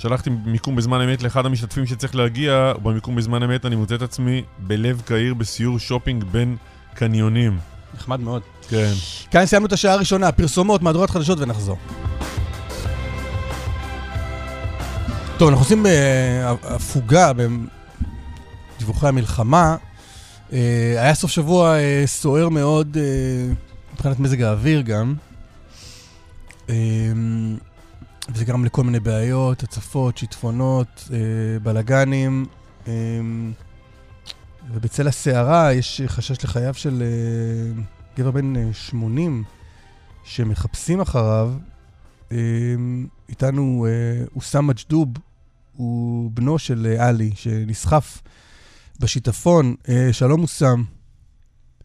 [0.00, 4.42] שלחתי מיקום בזמן אמת לאחד המשתתפים שצריך להגיע, ובמיקום בזמן אמת אני מוצא את עצמי
[4.58, 6.56] בלב קהיר בסיור שופינג בין
[6.94, 7.58] קניונים.
[7.94, 8.42] נחמד מאוד.
[8.68, 8.92] כן.
[9.30, 11.78] כאן סיימנו את השעה הראשונה, פרסומות, מהדורת חדשות ונחזור.
[15.38, 17.32] טוב, אנחנו עושים אה, הפוגה
[18.76, 19.76] בדיווחי המלחמה.
[20.52, 22.96] אה, היה סוף שבוע אה, סוער מאוד
[23.94, 25.14] מבחינת מזג האוויר גם.
[28.30, 32.46] אה, וזה גרם לכל מיני בעיות, הצפות, שיטפונות, אה, בלאגנים.
[32.88, 32.92] אה,
[34.72, 37.82] ובצל הסערה יש חשש לחייו של אה,
[38.18, 39.44] גבר בן אה, 80
[40.24, 41.52] שמחפשים אחריו.
[42.32, 42.36] אה,
[43.28, 45.08] איתנו אה, אוסאם מג'דוב,
[45.76, 48.22] הוא בנו של אה, עלי, שנסחף
[49.00, 49.74] בשיטפון.
[49.88, 50.84] אה, שלום אוסאם,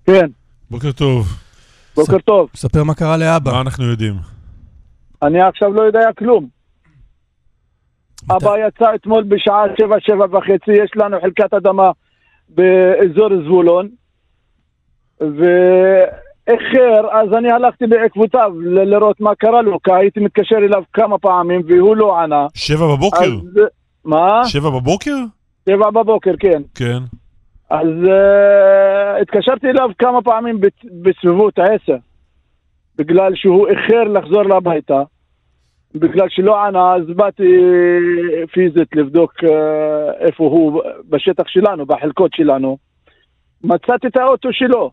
[0.05, 0.27] כן,
[0.71, 1.37] בוקר טוב.
[1.95, 2.49] בוקר טוב.
[2.55, 3.51] ספר מה קרה לאבא.
[3.51, 4.34] מה אנחנו יודעים?
[5.23, 6.47] אני עכשיו לא יודע כלום.
[8.31, 11.91] אבא יצא אתמול בשעה שבע, שבע וחצי, יש לנו חלקת אדמה
[12.49, 13.89] באזור זבולון,
[15.19, 21.61] ואיחר, אז אני הלכתי בעקבותיו לראות מה קרה לו, כי הייתי מתקשר אליו כמה פעמים
[21.67, 22.47] והוא לא ענה.
[22.53, 23.25] שבע בבוקר?
[23.25, 23.61] אז...
[24.05, 24.41] מה?
[24.45, 25.15] שבע בבוקר?
[25.69, 26.61] שבע בבוקר, כן.
[26.75, 26.99] כן.
[27.69, 30.59] אז uh, התקשרתי אליו כמה פעמים
[31.01, 31.97] בסביבות העשר,
[32.97, 35.03] בגלל שהוא איחר לחזור לביתה,
[35.95, 37.57] בגלל שלא ענה, אז באתי
[38.53, 39.47] פיזית לבדוק uh,
[40.19, 42.77] איפה הוא בשטח שלנו, בחלקות שלנו.
[43.63, 44.91] מצאתי את האוטו שלו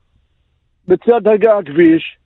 [0.89, 1.21] בצד
[1.59, 2.17] הכביש,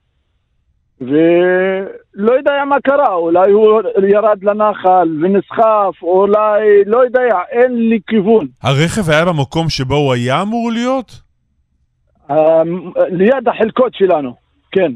[1.00, 7.20] ולא יודע מה קרה, אולי הוא ירד לנחל ונסחף, אולי, לא יודע,
[7.50, 8.46] אין לי כיוון.
[8.62, 11.20] הרכב היה במקום שבו הוא היה אמור להיות?
[12.30, 12.62] אה,
[13.08, 14.34] ליד החלקות שלנו,
[14.72, 14.92] כן.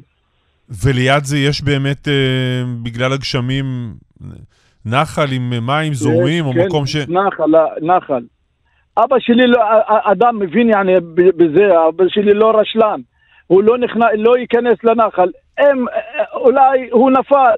[0.71, 3.95] וליד זה יש באמת, אה, בגלל הגשמים,
[4.87, 6.97] נחל עם אה, מים זורמים, או כן, מקום ש...
[6.97, 7.53] נחל,
[7.83, 8.23] נחל.
[8.99, 9.61] אבא שלי, לא,
[10.13, 13.01] אדם מבין יעני בזה, אבא שלי לא רשלן.
[13.47, 15.29] הוא לא נכנס, לא ייכנס לנחל.
[15.59, 15.85] הם,
[16.35, 17.57] אולי הוא נפל,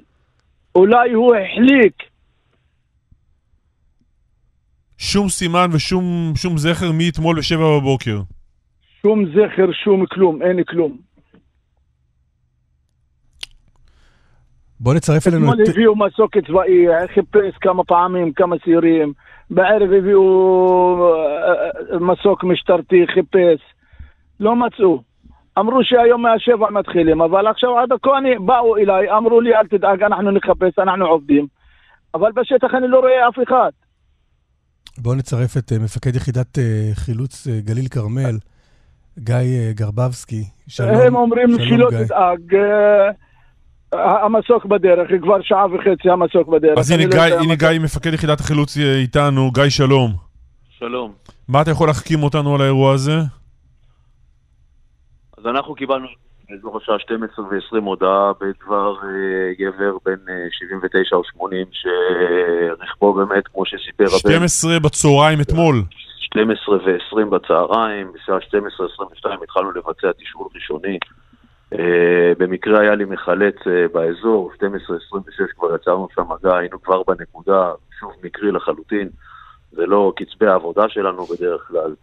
[0.75, 1.93] אולי הוא החליק.
[4.97, 8.17] שום סימן ושום שום זכר מאתמול בשבע בבוקר.
[9.01, 11.12] שום זכר, שום כלום, אין כלום.
[14.83, 15.69] בוא נצרף אלינו אתמול את...
[15.69, 19.13] הביאו מסוק צבאי, חיפש כמה פעמים, כמה סיורים.
[19.49, 20.23] בערב הביאו
[21.13, 23.61] אה, אה, מסוק משטרתי, חיפש.
[24.39, 25.01] לא מצאו.
[25.59, 30.03] אמרו שהיום מהשבע מתחילים, אבל עכשיו עד הכה אני, באו אליי, אמרו לי אל תדאג,
[30.03, 31.47] אנחנו נחפש, אנחנו עובדים.
[32.13, 33.71] אבל בשטח אני לא רואה אף אחד.
[34.97, 36.57] בואו נצרף את אה, מפקד יחידת
[36.93, 38.37] חילוץ גליל כרמל,
[39.19, 40.43] גיא גרבבסקי.
[40.67, 40.95] שלום.
[40.95, 42.05] הם אומרים שלום, שלא גיא.
[42.05, 42.55] תדאג,
[43.93, 46.77] המסוק בדרך, כבר שעה וחצי המסוק בדרך.
[46.77, 50.11] אז הנה לא גיא, הנה גיא, מפקד יחידת החילוץ אה, איתנו, גיא שלום.
[50.79, 51.11] שלום.
[51.47, 53.17] מה אתה יכול להחכים אותנו על האירוע הזה?
[55.37, 56.07] אז אנחנו קיבלנו
[56.49, 63.47] באזור השעה 12 ו-20 הודעה בדבר אה, גבר בן אה, 79 או 80 שרכבו באמת,
[63.47, 65.75] כמו שסיפר הבן, 12 בצהריים אתמול.
[66.19, 70.97] 12 ו-20 בצהריים, בשעה 12:22 התחלנו לבצע תשאול ראשוני.
[71.79, 77.71] אה, במקרה היה לי מחלץ אה, באזור, 12:26 כבר יצרנו שם מגע, היינו כבר בנקודה,
[77.99, 79.09] שוב מקרי לחלוטין,
[79.71, 81.95] זה לא קצבי העבודה שלנו בדרך כלל.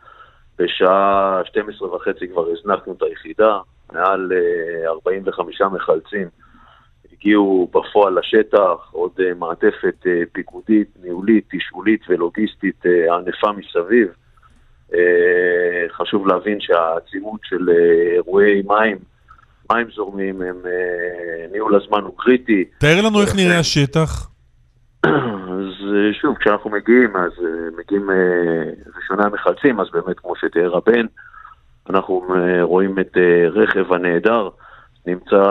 [0.58, 3.58] בשעה 12 וחצי כבר הזנחנו את היחידה,
[3.92, 6.28] מעל אה, 45 מחלצים
[7.20, 14.08] הגיעו בפועל לשטח, עוד אה, מעטפת אה, פיקודית, ניהולית, תשאולית ולוגיסטית אה, ענפה מסביב.
[14.94, 18.98] אה, חשוב להבין שהעצימות של אה, אירועי מים,
[19.72, 22.64] מים זורמים, הם, אה, ניהול הזמן הוא קריטי.
[22.78, 24.28] תאר לנו איך נראה השטח.
[25.06, 28.10] אז אה, שוב, כשאנחנו מגיעים, אז אה, מגיעים
[28.96, 31.06] ראשוני המחלצים, אז באמת, כמו שתיאר הבן,
[31.90, 32.22] אנחנו
[32.62, 33.16] רואים את
[33.52, 34.48] רכב הנעדר,
[35.06, 35.42] נמצא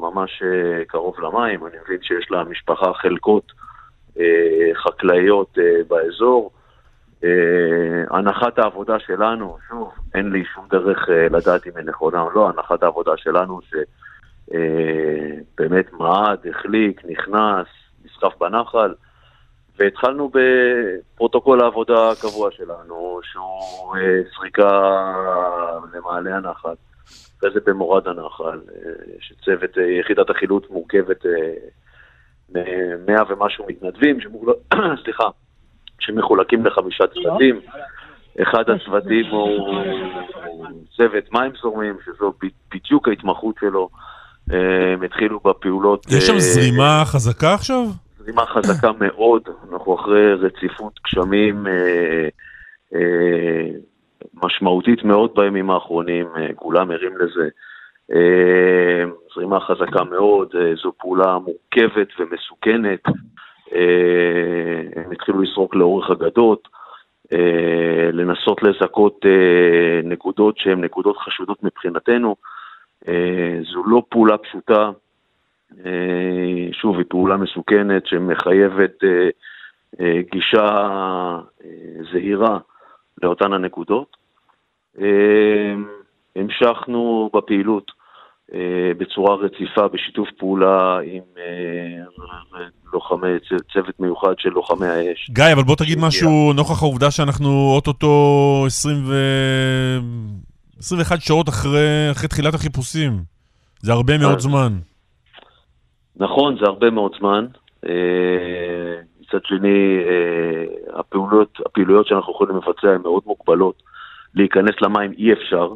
[0.00, 0.42] ממש
[0.86, 3.52] קרוב למים, אני מבין שיש למשפחה חלקות
[4.74, 6.50] חקלאיות באזור.
[7.24, 12.30] אה, הנחת העבודה שלנו, שוב, אין לי שום דרך אה, לדעת אם היא נכונה או
[12.30, 13.60] לא, הנחת העבודה שלנו
[14.46, 17.66] שבאמת מעד, החליק, נכנס,
[18.04, 18.94] נסחף בנחל,
[19.78, 24.70] והתחלנו בפרוטוקול העבודה הקבוע שלנו, שהוא אה, זריקה
[25.94, 26.74] למעלה הנחל,
[27.38, 28.90] אחרי זה במורד הנחל, אה,
[29.20, 31.52] שצוות, אה, יחידת החילוץ מורכבת אה,
[32.48, 34.52] מ-100 ומשהו מתנדבים, שמוגל...
[35.04, 35.24] סליחה,
[36.00, 37.60] שמחולקים לחמישה צוותים.
[38.42, 39.84] אחד הצוותים הוא
[40.96, 42.32] צוות מים זורמים, שזו
[42.74, 43.88] בדיוק ההתמחות שלו.
[44.92, 46.06] הם התחילו בפעולות...
[46.06, 47.82] יש שם אה, זרימה חזקה עכשיו?
[48.18, 49.42] זרימה חזקה מאוד,
[49.72, 52.28] אנחנו אחרי רציפות גשמים אה,
[52.94, 53.68] אה,
[54.34, 56.26] משמעותית מאוד בימים האחרונים,
[56.56, 57.48] כולם ערים לזה.
[59.34, 60.48] זרימה חזקה מאוד,
[60.82, 63.02] זו פעולה מורכבת ומסוכנת.
[63.74, 66.68] אה, הם התחילו לסרוק לאורך הגדות,
[67.32, 72.36] אה, לנסות לזכות אה, נקודות שהן נקודות חשודות מבחינתנו.
[73.72, 74.90] זו לא פעולה פשוטה,
[76.72, 79.04] שוב, היא פעולה מסוכנת שמחייבת
[80.32, 80.88] גישה
[82.12, 82.58] זהירה
[83.22, 84.16] לאותן הנקודות.
[86.36, 87.92] המשכנו בפעילות
[88.98, 92.04] בצורה רציפה בשיתוף פעולה עם אה,
[92.92, 93.28] לוחמי,
[93.72, 95.30] צוות מיוחד של לוחמי האש.
[95.30, 98.06] גיא, אבל בוא תגיד משהו נוכח העובדה שאנחנו אוטוטו
[98.66, 99.14] 20 ו...
[100.78, 103.12] 21 שעות אחרי, אחרי תחילת החיפושים.
[103.82, 104.72] זה הרבה מאוד אז- זמן.
[106.16, 107.46] נכון, זה הרבה מאוד זמן.
[107.86, 107.92] אה,
[109.20, 113.82] מצד שני, אה, הפעולות, הפעילויות שאנחנו יכולים לבצע הן מאוד מוגבלות.
[114.34, 115.68] להיכנס למים אי אפשר.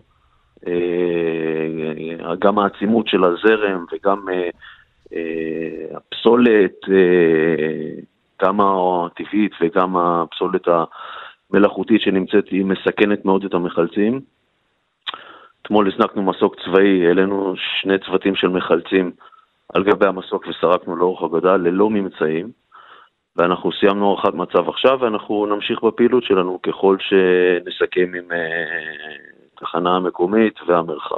[0.66, 4.50] אה, גם העצימות של הזרם וגם אה,
[5.14, 8.00] אה, הפסולת, אה,
[8.42, 10.68] גם הטבעית וגם הפסולת
[11.50, 14.20] המלאכותית שנמצאת, היא מסכנת מאוד את המחלצים.
[15.62, 19.10] אתמול הזנקנו מסוק צבאי, העלינו שני צוותים של מחלצים
[19.74, 22.50] על גבי המסוק וסרקנו לאורך הגדה ללא ממצאים.
[23.36, 30.54] ואנחנו סיימנו הערכת מצב עכשיו, ואנחנו נמשיך בפעילות שלנו ככל שנסכם עם אה, התחנה המקומית
[30.68, 31.16] והמרחב.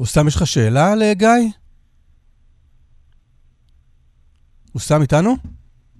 [0.00, 1.28] אוסם, יש לך שאלה לגיא?
[4.74, 5.30] אוסם איתנו?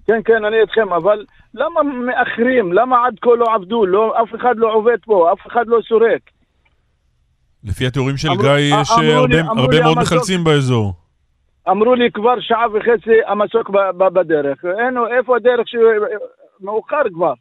[0.05, 2.73] כן, כן, אני איתכם, אבל למה מאחרים?
[2.73, 3.85] למה עד כה לא עבדו?
[3.85, 6.21] לא, אף אחד לא עובד פה, אף אחד לא סורק.
[7.63, 8.51] לפי התיאורים של אמרו- גיא,
[8.81, 10.93] יש אה, לי- הרבה אמרו הרבה לי מאוד המסוק- מחלצים באזור.
[11.69, 14.65] אמרו לי כבר שעה וחצי המסוק ב- ב- בדרך.
[14.65, 17.33] אין, איפה הדרך שמאוחר כבר?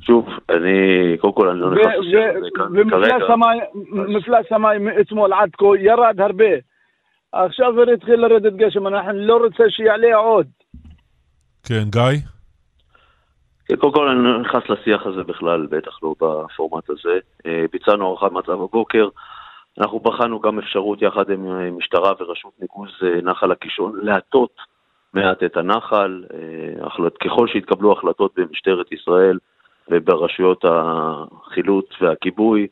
[0.00, 4.54] שוב, אני, קודם כל אני לא נכנס הזה כאן ומפלס כרגע.
[4.54, 6.54] המים- אתמול עד כה ירד הרבה.
[7.32, 10.46] עכשיו התחיל לרדת גשם, אנחנו לא רוצה שיעלה עוד.
[11.66, 12.20] כן, גיא?
[13.66, 17.18] כן, קודם כל אני לא נכנס לשיח הזה בכלל, בטח לא בפורמט הזה.
[17.46, 19.08] אה, ביצענו הערכת מצב בבוקר.
[19.78, 24.56] אנחנו בחנו גם אפשרות יחד עם אה, משטרה ורשות ניקוז אה, נחל הקישון להטות
[25.14, 26.24] מעט את הנחל.
[27.24, 29.38] ככל שיתקבלו החלטות במשטרת ישראל
[29.90, 32.66] וברשויות החילוץ והכיבוי,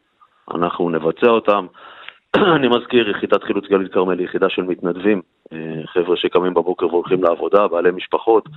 [0.54, 1.66] אנחנו נבצע אותם.
[2.56, 7.22] אני מזכיר, יחידת חילוץ גליל כרמל היא יחידה של מתנדבים, אה, חבר'ה שקמים בבוקר והולכים
[7.22, 8.48] לעבודה, בעלי משפחות.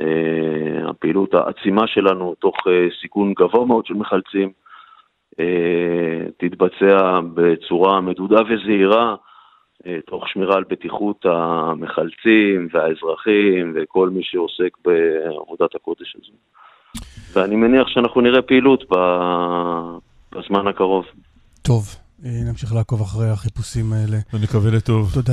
[0.00, 4.52] אה, הפעילות העצימה שלנו, תוך אה, סיכון גבוה מאוד של מחלצים,
[6.36, 9.14] תתבצע בצורה מדודה וזהירה,
[10.06, 16.32] תוך שמירה על בטיחות המחלצים והאזרחים וכל מי שעוסק בעבודת הקודש הזו.
[17.32, 19.98] ואני מניח שאנחנו נראה פעילות ב-
[20.32, 21.04] בזמן הקרוב.
[21.62, 24.18] טוב, אה, נמשיך לעקוב אחרי החיפושים האלה.
[24.34, 25.10] ונקווה לטוב.
[25.14, 25.32] תודה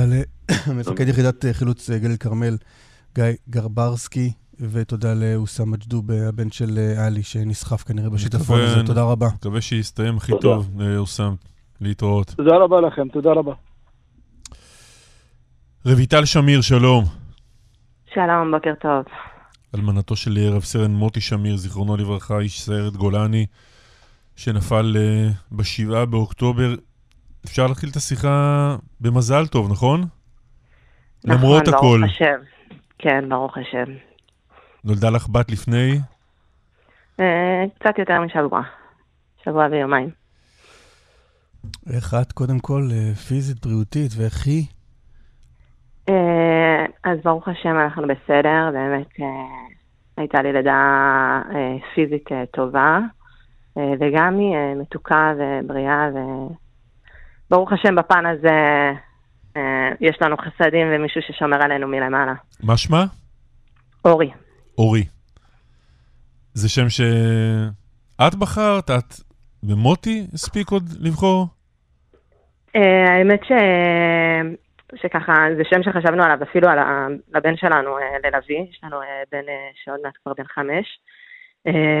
[0.68, 2.56] למפקד יחידת אה, חילוץ אה, גליל כרמל,
[3.14, 8.70] גיא גרברסקי, ותודה לאוסאם מג'דוב, הבן של עלי, שנסחף כנראה בשיטפון הזה.
[8.72, 9.26] מקווה- תודה רבה.
[9.34, 10.32] מקווה שיסתיים הכי.
[10.40, 11.34] טוב, אוסם.
[11.80, 12.26] להתראות.
[12.36, 13.52] תודה רבה לכם, תודה רבה.
[15.86, 17.04] רויטל שמיר, שלום.
[18.14, 19.04] שלום, בוקר טוב.
[19.74, 23.46] אלמנתו של רב סרן מוטי שמיר, זיכרונו לברכה, איש סיירת גולני,
[24.36, 26.74] שנפל אה, בשבעה באוקטובר.
[27.44, 30.04] אפשר להתחיל את השיחה במזל טוב, נכון?
[31.24, 31.98] למרות נכון, הכל.
[32.00, 32.40] ברוך השם.
[32.98, 33.92] כן, ברוך השם.
[34.84, 36.00] נולדה לך בת לפני?
[37.20, 38.62] אה, קצת יותר משבוע.
[39.44, 40.10] שבוע ויומיים.
[41.92, 44.64] איך את, קודם כל, אה, פיזית, בריאותית, ואיך היא?
[47.04, 49.26] אז ברוך השם אנחנו בסדר, באמת אה,
[50.16, 50.72] הייתה לי לידה
[51.54, 52.98] אה, פיזית אה, טובה,
[54.00, 56.08] וגם היא מתוקה ובריאה,
[57.50, 58.90] וברוך השם בפן הזה
[60.00, 62.34] יש לנו חסדים ומישהו ששומר עלינו מלמעלה.
[62.62, 63.04] מה שמה?
[64.04, 64.30] אורי.
[64.78, 65.04] אורי.
[66.54, 68.90] זה שם שאת בחרת?
[68.90, 69.14] את
[69.62, 71.46] ומוטי הספיק עוד לבחור?
[72.74, 73.52] האמת ש...
[74.96, 77.06] שככה, זה שם שחשבנו עליו אפילו על ה...
[77.34, 81.00] לבן שלנו, אה, ללוי, יש לנו אה, בן אה, שעוד מעט כבר בן חמש.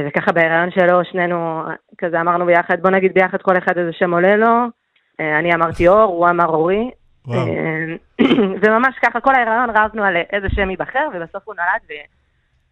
[0.06, 1.62] וככה בהיריון שלו, שנינו
[1.98, 4.66] כזה אמרנו ביחד, בוא נגיד ביחד כל אחד איזה שם עולה לו.
[5.18, 6.90] אני אמרתי אור, הוא אמר אורי.
[8.62, 11.92] וממש ככה, כל ההיריון רבנו על איזה שם ייבחר, ובסוף הוא נולד ו...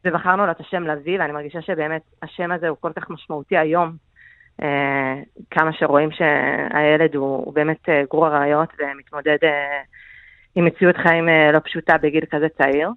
[0.05, 3.93] ובחרנו לו את השם לביא, ואני מרגישה שבאמת השם הזה הוא כל כך משמעותי היום.
[5.51, 9.39] כמה שרואים שהילד הוא, הוא באמת גרור עריות ומתמודד
[10.57, 12.91] עם מציאות חיים אה, לא פשוטה בגיל כזה צעיר.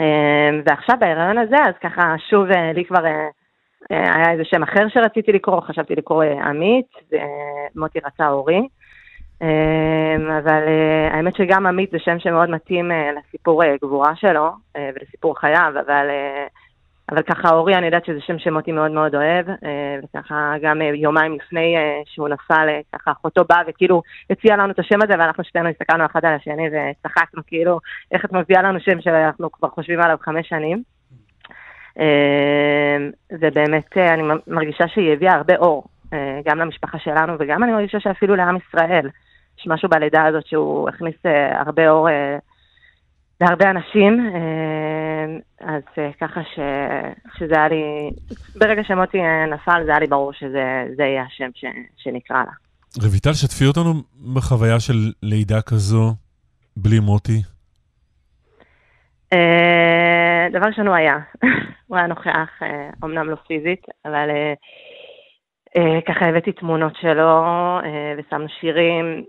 [0.00, 3.04] אה, ועכשיו בהיריון הזה, אז ככה שוב אה, לי כבר
[3.90, 8.68] היה איזה שם אחר שרציתי לקרוא, חשבתי לקרוא עמית, ומוטי רצה אורי.
[10.38, 10.62] אבל
[11.10, 16.06] האמת שגם עמית זה שם שמאוד מתאים לסיפור גבורה שלו ולסיפור חייו, אבל,
[17.10, 20.86] אבל ככה אורי, אני יודעת שזה שם שמוטי מאוד מאוד אוהב, אה, וככה גם אה,
[20.86, 25.44] יומיים לפני אה, שהוא נפל, ככה אחותו באה וכאילו הציעה לנו את השם הזה, ואנחנו
[25.44, 27.80] שתינו הסתכלנו אחד על השני וצחקנו, כאילו,
[28.12, 30.82] איך את מביאה לנו שם שאנחנו כבר חושבים עליו חמש שנים.
[33.32, 35.84] ובאמת אני מרגישה שהיא הביאה הרבה אור,
[36.44, 39.08] גם למשפחה שלנו וגם אני מרגישה שאפילו לעם ישראל.
[39.58, 41.16] יש משהו בלידה הזאת שהוא הכניס
[41.50, 42.08] הרבה אור
[43.40, 45.26] להרבה אנשים, אה,
[45.60, 46.58] אז אה, ככה ש,
[47.38, 48.10] שזה היה לי,
[48.56, 51.64] ברגע שמוטי אה, נפל זה היה לי ברור שזה זה יהיה השם ש,
[51.96, 52.52] שנקרא לה.
[53.08, 53.94] רויטל, שתפי אותנו
[54.34, 56.14] בחוויה של לידה כזו
[56.76, 57.42] בלי מוטי.
[60.52, 61.16] דבר ראשון הוא היה,
[61.86, 62.50] הוא היה נוכח,
[63.04, 64.28] אמנם לא פיזית, אבל
[66.08, 67.42] ככה הבאתי תמונות שלו
[68.18, 69.24] ושמנו שירים,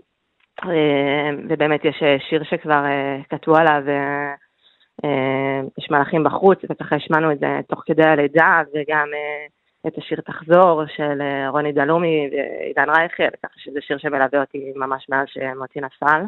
[1.48, 4.34] ובאמת יש אה, שיר שכבר אה, כתבו עליו, אה,
[5.04, 9.46] אה, יש מלאכים בחוץ, וככה השמענו את זה תוך כדי הלידה, וגם אה,
[9.86, 15.06] את השיר תחזור של אה, רוני דלומי ועידן רייכל, ככה שזה שיר שמלווה אותי ממש
[15.08, 16.22] מאז שמוטי נפל.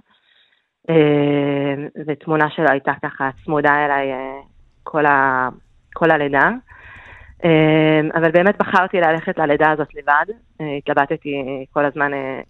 [0.90, 1.74] אה,
[2.06, 4.40] ותמונה שלו הייתה ככה צמודה אליי אה,
[4.82, 5.48] כל, ה,
[5.94, 6.50] כל הלידה.
[7.44, 10.26] אה, אבל באמת בחרתי ללכת ללידה הזאת לבד.
[10.60, 12.40] אה, התלבטתי כל הזמן, אה,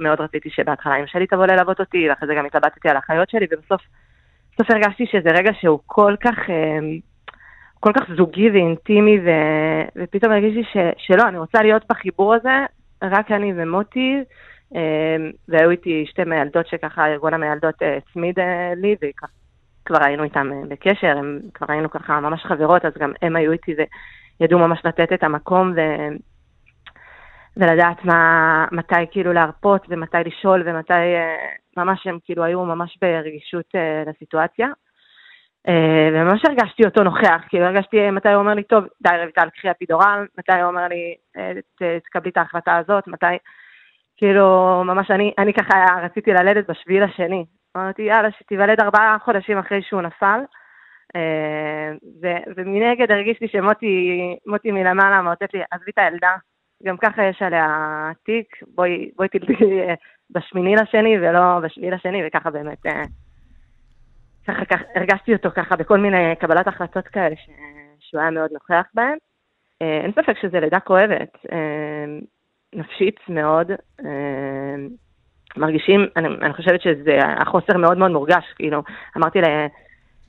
[0.00, 3.46] מאוד רציתי שבהתחלה אמא שלי תבוא ללוות אותי, ואחרי זה גם התלבטתי על החיות שלי,
[3.50, 3.80] ובסוף
[4.54, 6.34] בסוף הרגשתי שזה רגע שהוא כל כך,
[7.80, 9.30] כל כך זוגי ואינטימי, ו,
[9.96, 12.64] ופתאום הרגישתי ש, שלא, אני רוצה להיות בחיבור הזה,
[13.02, 14.22] רק אני ומוטי,
[15.48, 18.38] והיו איתי שתי מיילדות שככה, ארגון המיילדות הצמיד
[18.76, 23.52] לי, וכבר היינו איתם בקשר, הם כבר היינו ככה ממש חברות, אז גם הם היו
[23.52, 23.74] איתי
[24.40, 25.80] וידעו ממש לתת את המקום ו...
[27.56, 30.92] ולדעת מה, מתי כאילו להרפות ומתי לשאול ומתי,
[31.76, 33.74] ממש הם כאילו היו ממש ברגישות
[34.06, 34.68] לסיטואציה.
[36.12, 40.26] וממש הרגשתי אותו נוכח, כאילו הרגשתי מתי הוא אומר לי, טוב, די רויטל, קחי אפידורל,
[40.38, 41.14] מתי הוא אומר לי,
[42.04, 43.26] תקבלי את ההחלטה הזאת, מתי,
[44.16, 47.44] כאילו, ממש אני, אני ככה רציתי ללדת בשביל השני.
[47.76, 50.40] אמרתי, יאללה, שתיוולד ארבעה חודשים אחרי שהוא נפל.
[52.22, 56.36] ו- ומנגד הרגישתי שמוטי מלמעלה מאותת לי, עזבי את הילדה,
[56.84, 57.66] גם ככה יש עליה
[58.24, 59.54] תיק, בואי, בואי תלדי
[60.30, 62.78] בשמיני לשני ולא בשביעי לשני, וככה באמת,
[64.46, 67.50] ככה, ככה הרגשתי אותו ככה בכל מיני קבלת החלטות כאלה ש,
[68.00, 69.16] שהוא היה מאוד נוכח בהן.
[69.80, 71.46] אין ספק שזו לידה כואבת,
[72.74, 73.72] נפשית מאוד.
[75.56, 78.82] מרגישים, אני, אני חושבת שזה, החוסר מאוד מאוד מורגש, כאילו,
[79.16, 79.66] אמרתי לה,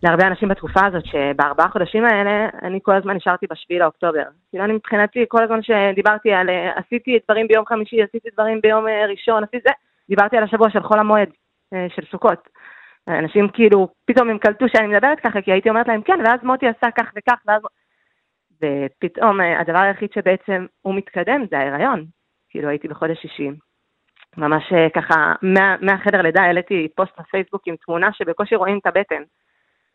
[0.03, 4.23] להרבה אנשים בתקופה הזאת, שבארבעה חודשים האלה, אני כל הזמן נשארתי בשביעי לאוקטובר.
[4.49, 9.43] כאילו, אני מבחינתי, כל הזמן שדיברתי על, עשיתי דברים ביום חמישי, עשיתי דברים ביום ראשון,
[9.43, 9.73] עשיתי זה,
[10.09, 11.29] דיברתי על השבוע של חול המועד,
[11.95, 12.49] של סוכות.
[13.07, 16.67] אנשים כאילו, פתאום הם קלטו שאני מדברת ככה, כי הייתי אומרת להם כן, ואז מוטי
[16.67, 17.61] עשה כך וכך, ואז...
[18.61, 22.05] ופתאום הדבר היחיד שבעצם הוא מתקדם זה ההיריון.
[22.49, 23.49] כאילו, הייתי בחודש שישי.
[24.37, 29.23] ממש ככה, מה, מהחדר לידה העליתי פוסט בפייסבוק עם תמונה שבקושי רואים את הבטן.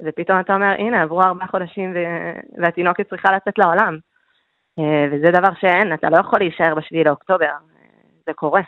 [0.03, 1.99] ופתאום אתה אומר, הנה, עברו ארבעה חודשים ו...
[2.63, 3.99] והתינוקת צריכה לצאת לעולם.
[5.13, 7.51] וזה דבר שאין, אתה לא יכול להישאר בשביעי לאוקטובר,
[8.27, 8.63] זה קורה.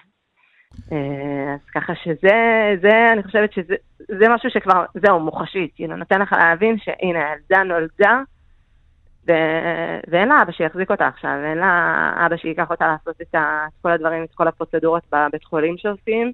[0.91, 6.79] אז ככה שזה, זה, אני חושבת שזה משהו שכבר, זהו, מוחשי, כאילו, נותן לך להבין
[6.79, 8.21] שהנה, הילדה נולדה,
[9.29, 9.33] ו...
[10.09, 13.67] ואין לה אבא שיחזיק אותה עכשיו, ואין לה אבא שייקח אותה לעשות את, ה...
[13.69, 16.33] את כל הדברים, את כל הפרוצדורות בבית חולים שעושים.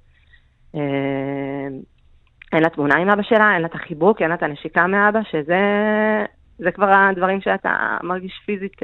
[2.52, 5.20] אין לה תמונה עם אבא שלה, אין לה את החיבוק, אין לה את הנשיקה מאבא,
[5.30, 5.60] שזה
[6.58, 8.76] זה כבר הדברים שאתה מרגיש פיזית,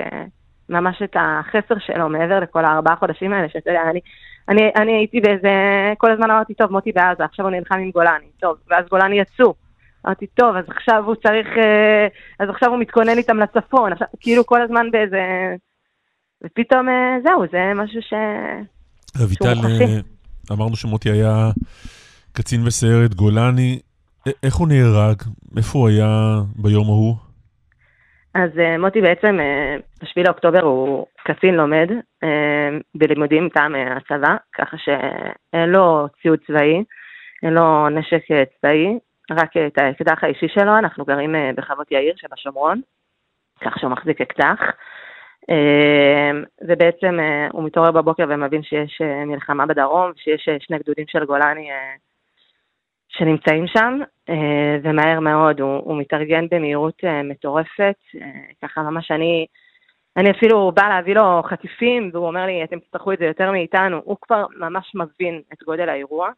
[0.68, 4.00] ממש את החסר שלו מעבר לכל הארבעה חודשים האלה, שאתה יודע, אני,
[4.48, 5.48] אני, אני הייתי באיזה,
[5.98, 9.54] כל הזמן אמרתי, טוב, מוטי בעזה, עכשיו הוא נלחם עם גולני, טוב, ואז גולני יצאו.
[10.06, 11.48] אמרתי, טוב, אז עכשיו הוא צריך,
[12.38, 15.54] אז עכשיו הוא מתכונן איתם לצפון, עכשיו, כאילו כל הזמן באיזה...
[16.44, 16.86] ופתאום
[17.24, 18.12] זהו, זה משהו ש...
[19.20, 19.58] רויטל,
[20.52, 21.50] אמרנו שמוטי היה
[22.32, 23.78] קצין בסיירת גולני,
[24.42, 25.16] איך הוא נהרג?
[25.56, 26.06] איפה הוא היה
[26.56, 27.14] ביום ההוא?
[28.34, 29.38] אז מוטי בעצם,
[30.02, 31.88] ב-7 לאוקטובר הוא קצין לומד
[32.94, 36.84] בלימודים מטעם הצבא, ככה שאין לו ציוד צבאי,
[37.42, 38.22] אין לו נשק
[38.60, 38.98] צבאי,
[39.30, 42.80] רק את האקדח האישי שלו, אנחנו גרים בחוות יאיר שבשומרון,
[43.60, 44.60] כך שהוא מחזיק אקדח.
[46.68, 47.18] ובעצם
[47.52, 51.68] הוא מתעורר בבוקר ומבין שיש מלחמה בדרום, שיש שני גדודים של גולני
[53.18, 53.98] שנמצאים שם,
[54.82, 57.96] ומהר מאוד הוא, הוא מתארגן במהירות מטורפת,
[58.62, 59.46] ככה ממש אני,
[60.16, 64.00] אני אפילו באה להביא לו חטיפים, והוא אומר לי, אתם תצטרכו את זה יותר מאיתנו,
[64.04, 66.30] הוא כבר ממש מבין את גודל האירוע.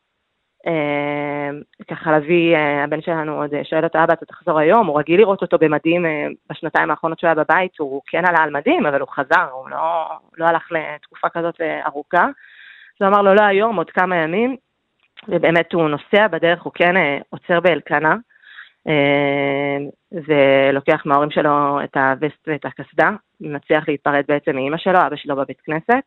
[1.90, 4.86] ככה להביא, הבן שלנו עוד שואל אותו, אבא, אתה תחזור היום?
[4.86, 6.06] הוא רגיל לראות אותו במדים
[6.50, 10.04] בשנתיים האחרונות שהוא היה בבית, הוא כן עלה על מדים, אבל הוא חזר, הוא לא,
[10.38, 12.24] לא הלך לתקופה כזאת ארוכה.
[12.24, 14.56] אז הוא אמר לו, לא היום, עוד כמה ימים,
[15.28, 16.94] ובאמת הוא נוסע בדרך, הוא כן
[17.30, 18.16] עוצר באלקנה,
[20.12, 23.10] ולוקח מההורים שלו את הווסט ואת הקסדה,
[23.40, 26.04] ומצליח להיפרד בעצם מאימא שלו, אבא שלו בבית כנסת.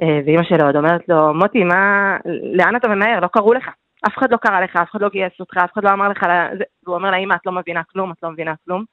[0.00, 2.16] ואימא שלו עוד אומרת לו, מוטי, מה,
[2.52, 3.20] לאן אתה ממהר?
[3.20, 3.68] לא קראו לך.
[4.06, 6.22] אף אחד לא קרא לך, אף אחד לא גייס אותך, אף אחד לא אמר לך,
[6.84, 8.84] והוא אומר לה, אמא, את לא מבינה כלום, את לא מבינה כלום.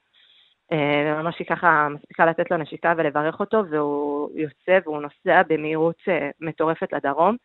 [0.72, 6.02] וממש היא ככה מספיקה לתת לו נשיקה ולברך אותו, והוא יוצא והוא נוסע במהירות
[6.40, 7.36] מטורפת לדרום.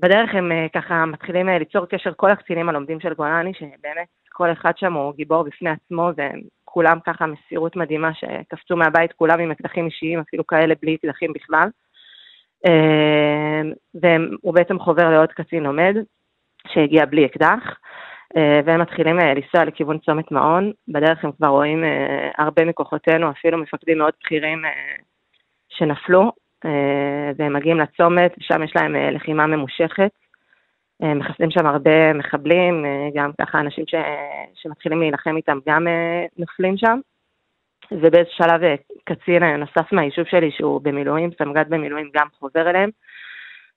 [0.00, 4.92] בדרך הם ככה מתחילים ליצור קשר כל הקצינים הלומדים של גולני, שבאמת כל אחד שם
[4.92, 10.46] הוא גיבור בפני עצמו, וכולם ככה מסירות מדהימה שקפצו מהבית, כולם עם אקדחים אישיים, אפילו
[10.46, 11.68] כאלה בלי אקדחים בכלל.
[13.94, 15.96] והוא בעצם חובר לעוד קצין לומד
[16.68, 17.78] שהגיע בלי אקדח,
[18.36, 20.72] והם מתחילים לנסוע לכיוון צומת מעון.
[20.88, 21.84] בדרך הם כבר רואים
[22.38, 24.62] הרבה מכוחותינו, אפילו מפקדים מאוד בכירים
[25.68, 26.32] שנפלו,
[27.38, 30.10] והם מגיעים לצומת, שם יש להם לחימה ממושכת.
[31.00, 32.84] מחסלים שם הרבה מחבלים,
[33.14, 33.94] גם ככה אנשים ש...
[34.54, 35.86] שמתחילים להילחם איתם גם
[36.38, 37.00] נופלים שם.
[37.92, 42.90] ובאיזה שלב אה, קצין אה, נוסף מהיישוב שלי, שהוא במילואים, סמג"ד במילואים, גם חוזר אליהם,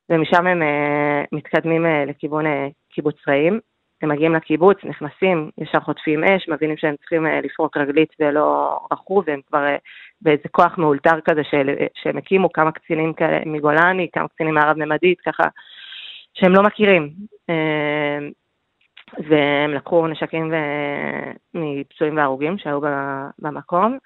[0.10, 3.60] ומשם הם אה, מתקדמים אה, לכיוון אה, קיבוץ רעים.
[4.02, 9.24] הם מגיעים לקיבוץ, נכנסים, ישר חוטפים אש, מבינים שהם צריכים אה, לפרוק רגלית ולא רכו,
[9.26, 9.76] והם כבר אה,
[10.22, 15.22] באיזה כוח מאולתר כזה של, אה, שהם הקימו, כמה קצינים כאלה מגולני, כמה קצינים מערב-ממדית,
[15.22, 15.44] ככה,
[16.34, 17.10] שהם לא מכירים.
[19.30, 22.80] והם לקחו נשקים ו- מפצועים והרוגים שהיו
[23.40, 23.98] במקום,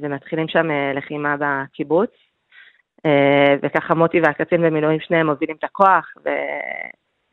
[0.00, 2.10] ומתחילים שם לחימה בקיבוץ.
[3.62, 6.14] וככה מוטי והקצין במילואים שניהם מובילים את הכוח,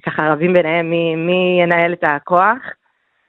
[0.02, 2.58] וככה רבים ביניהם מי, מי ינהל את הכוח.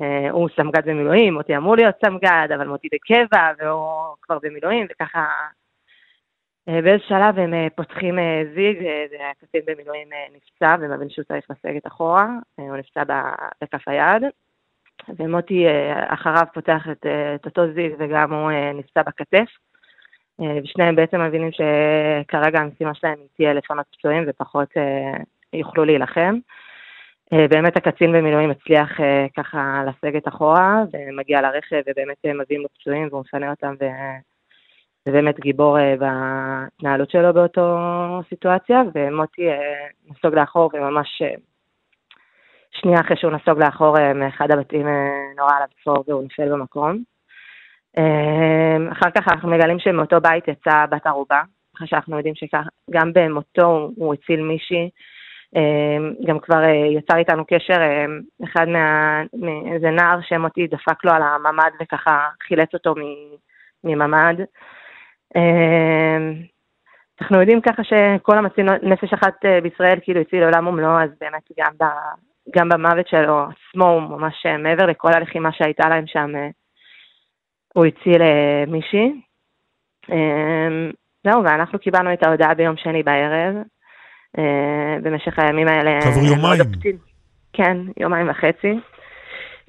[0.03, 5.27] אה, הוא סמג"ד במילואים, מוטי אמור להיות סמג"ד, אבל מוטי בקבע, והוא כבר במילואים, וככה
[6.69, 8.19] אה, באיזה שלב הם אה, פותחים
[8.55, 8.79] ז'יג,
[9.13, 13.03] והקצין במילואים נפצע ומבין שהוא צריך לסגת אחורה, הוא נפצע
[13.63, 14.23] בכף היד,
[15.19, 15.67] ומוטי
[16.07, 19.49] אחריו פותח את, את אותו ז'יג וגם הוא נפצע בכתף,
[20.65, 24.69] ושניהם בעצם מבינים שכרגע המשימה שלהם היא תהיה לפנות פצועים ופחות
[25.53, 26.39] יוכלו להילחם.
[27.33, 32.69] אה, באמת הקצין במילואים הצליח אה, ככה לסגת אחורה, ומגיע לרכב ובאמת אה, מביאים לו
[32.69, 33.85] פצועים והוא מפנה אותם ו...
[35.07, 37.79] באמת גיבור בהתנהלות שלו באותו
[38.29, 39.49] סיטואציה, ומוטי
[40.11, 41.23] נסוג לאחור וממש
[42.71, 44.87] שנייה אחרי שהוא נסוג לאחור מאחד הבתים
[45.37, 47.03] נורא עליו צחור והוא נפל במקום.
[48.93, 51.43] אחר כך אנחנו מגלים שמאותו בית יצאה בת ערובה,
[51.77, 54.91] אחרי שאנחנו יודעים שגם במותו הוא הציל מישהי.
[55.57, 59.23] Uh, גם כבר uh, יצר איתנו קשר uh, אחד מה...
[59.33, 62.95] מאיזה נער שמוטי דפק לו על הממ"ד וככה חילץ אותו
[63.85, 64.41] מממ"ד.
[65.37, 66.35] אמ,
[67.21, 71.43] אנחנו יודעים ככה שכל המציל נפש אחת אה, בישראל כאילו הציל עולם ומלואו, אז באמת
[71.59, 71.85] גם, ב,
[72.57, 76.49] גם במוות שלו עצמו הוא ממש אה, מעבר לכל הלחימה שהייתה להם שם, אה,
[77.75, 78.23] הוא הציל
[78.67, 79.23] מישהי.
[80.11, 80.91] אמ,
[81.25, 83.55] זהו, ואנחנו קיבלנו את ההודעה ביום שני בערב.
[85.03, 86.01] במשך הימים האלה...
[86.01, 86.61] כעבור יומיים.
[87.53, 88.79] כן, יומיים וחצי.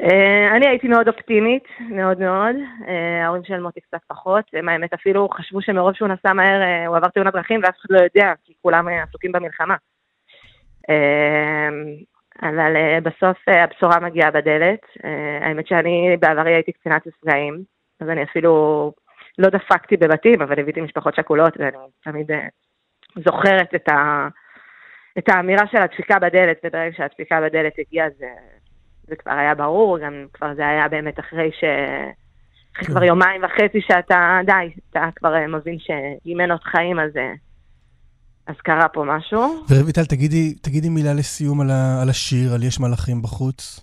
[0.02, 2.56] Uh, אני הייתי מאוד אופטימית, מאוד מאוד.
[2.82, 2.90] Uh,
[3.24, 4.46] ההורים של מוטי קצת פחות.
[4.54, 7.90] הם האמת אפילו חשבו שמרוב שהוא נסע מהר, uh, הוא עבר תאונת דרכים ואף אחד
[7.90, 9.76] לא יודע, כי כולם עסוקים במלחמה.
[12.42, 14.80] אבל בסוף הבשורה מגיעה בדלת.
[15.42, 17.64] האמת שאני בעברי הייתי קצינת נפגעים,
[18.00, 18.94] אז אני אפילו
[19.38, 22.32] לא דפקתי בבתים, אבל הבאתי משפחות שכולות, ואני תמיד
[23.16, 24.28] זוכרת את, ה,
[25.18, 28.28] את האמירה של הדפיקה בדלת, וברגע שהדפיקה בדלת הגיעה זה...
[29.08, 31.64] זה כבר היה ברור, גם כבר זה היה באמת אחרי ש...
[32.76, 37.18] אחרי כבר יומיים וחצי שאתה, די, אתה כבר אה, מבין שאם אין עוד חיים אז,
[37.18, 37.34] אה,
[38.48, 39.42] אז קרה פה משהו.
[39.70, 43.80] ורויטל, תגידי, תגידי מילה לסיום על, ה, על השיר, על יש מלאכים בחוץ.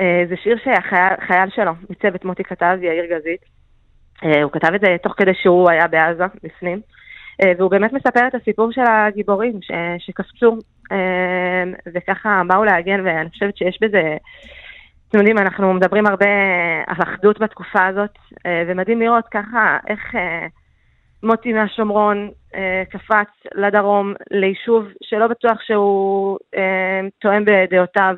[0.00, 3.58] אה, זה שיר שהחייל שלו, מצוות מוטי כתב, יאיר גזית.
[4.42, 6.80] הוא כתב את זה תוך כדי שהוא היה בעזה, בפנים.
[7.58, 10.58] והוא באמת מספר את הסיפור של הגיבורים ש, שקפצו
[10.92, 14.16] אמ, וככה באו להגן, ואני חושבת שיש בזה,
[15.08, 16.26] אתם יודעים, אנחנו מדברים הרבה
[16.86, 20.46] על אחדות בתקופה הזאת, אה, ומדהים לראות ככה איך אה,
[21.22, 26.38] מוטי מהשומרון אה, קפץ לדרום, ליישוב שלא בטוח שהוא
[27.18, 28.14] תואם בדעותיו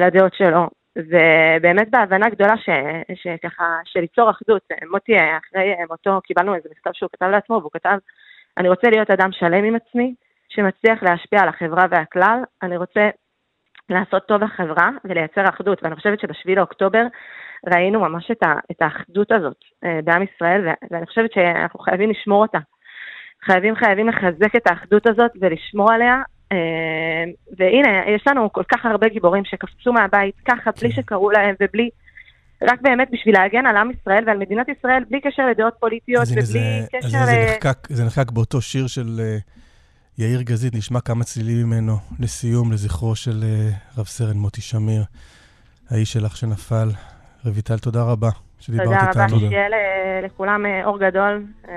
[0.00, 0.68] לדעות שלו.
[0.96, 2.68] ובאמת בהבנה גדולה ש,
[3.14, 4.62] שככה, של ליצור אחדות.
[4.90, 7.98] מוטי, אחרי מותו קיבלנו איזה מכתב שהוא כתב לעצמו, והוא כתב,
[8.58, 10.14] אני רוצה להיות אדם שלם עם עצמי,
[10.48, 12.38] שמצליח להשפיע על החברה והכלל.
[12.62, 13.10] אני רוצה
[13.90, 17.02] לעשות טוב לחברה ולייצר אחדות, ואני חושבת שבשביל לאוקטובר
[17.74, 22.42] ראינו ממש את, ה, את האחדות הזאת אה, בעם ישראל, ואני חושבת שאנחנו חייבים לשמור
[22.42, 22.58] אותה.
[23.44, 26.22] חייבים חייבים לחזק את האחדות הזאת ולשמור עליה.
[26.52, 27.24] אה,
[27.58, 31.02] והנה, יש לנו כל כך הרבה גיבורים שקפצו מהבית ככה, בלי כן.
[31.02, 31.90] שקראו להם ובלי...
[32.62, 36.42] רק באמת בשביל להגן על עם ישראל ועל מדינת ישראל, בלי קשר לדעות פוליטיות ובלי
[36.42, 36.58] זה,
[36.92, 37.06] קשר...
[37.06, 39.42] אז הנה זה נחקק, זה נחקק באותו שיר של uh,
[40.18, 45.04] יאיר גזית, נשמע כמה צלילים ממנו לסיום, לזכרו של uh, רב סרן מוטי שמיר,
[45.90, 46.88] האיש שלך שנפל.
[47.50, 48.28] רויטל, תודה רבה
[48.58, 49.12] שדיברת איתנו.
[49.12, 49.68] תודה רבה, שיהיה
[50.24, 51.74] לכולם אה, אור גדול, אה,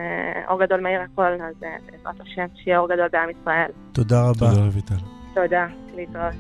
[0.48, 3.72] אור גדול מאיר הכל, אז בעזרת השם, שיהיה אור גדול בעם ישראל.
[3.92, 4.50] תודה רבה.
[4.50, 4.96] תודה רויטל.
[5.34, 6.34] תודה, להתראות.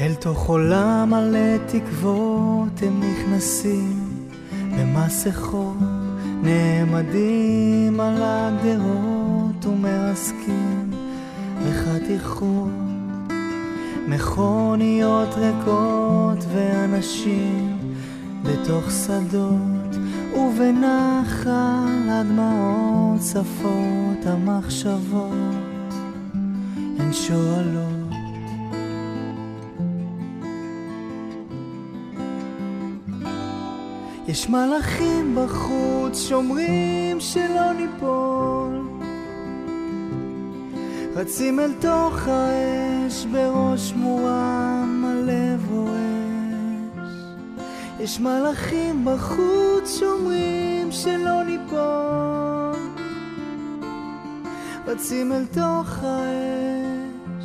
[0.00, 4.10] אל תוך עולם מלא תקוות הם נכנסים
[4.78, 5.76] במסכות
[6.42, 10.90] נעמדים על הגדרות ומרסקים
[11.66, 12.89] בחתיכות
[14.10, 17.78] מכוניות ריקות ואנשים
[18.42, 19.96] בתוך שדות
[20.34, 25.94] ובנחל הדמעות צפות המחשבות
[26.98, 27.90] הן שואלות.
[34.28, 38.99] יש מלאכים בחוץ שומרים שלא ניפול
[41.16, 47.12] רצים אל תוך האש בראש מורם הלב רועש.
[48.00, 52.80] יש מלאכים בחוץ שומרים שלא ניפול.
[54.86, 57.44] רצים אל תוך האש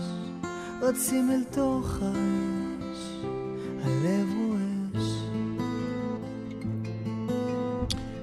[0.82, 3.26] רצים אל תוך האש
[3.84, 5.08] הלב רועש.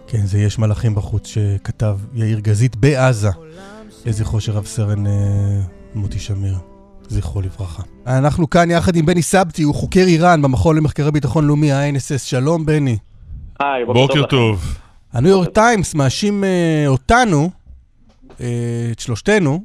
[0.07, 3.31] כן, זה יש מלאכים בחוץ שכתב יאיר גזית בעזה,
[4.07, 5.13] לזכרו של רב סרן אה,
[5.95, 6.55] מוטי שמיר,
[7.09, 7.83] זכרו לברכה.
[8.07, 12.19] אנחנו כאן יחד עם בני סבתי, הוא חוקר איראן במכון למחקרי ביטחון לאומי, ה-NSS.
[12.19, 12.97] שלום, בני.
[13.61, 14.29] היי, בוקר לכם.
[14.29, 14.79] טוב.
[15.13, 17.51] הניו יורק טיימס מאשים אה, אותנו,
[18.41, 18.47] אה,
[18.93, 19.65] את שלושתנו,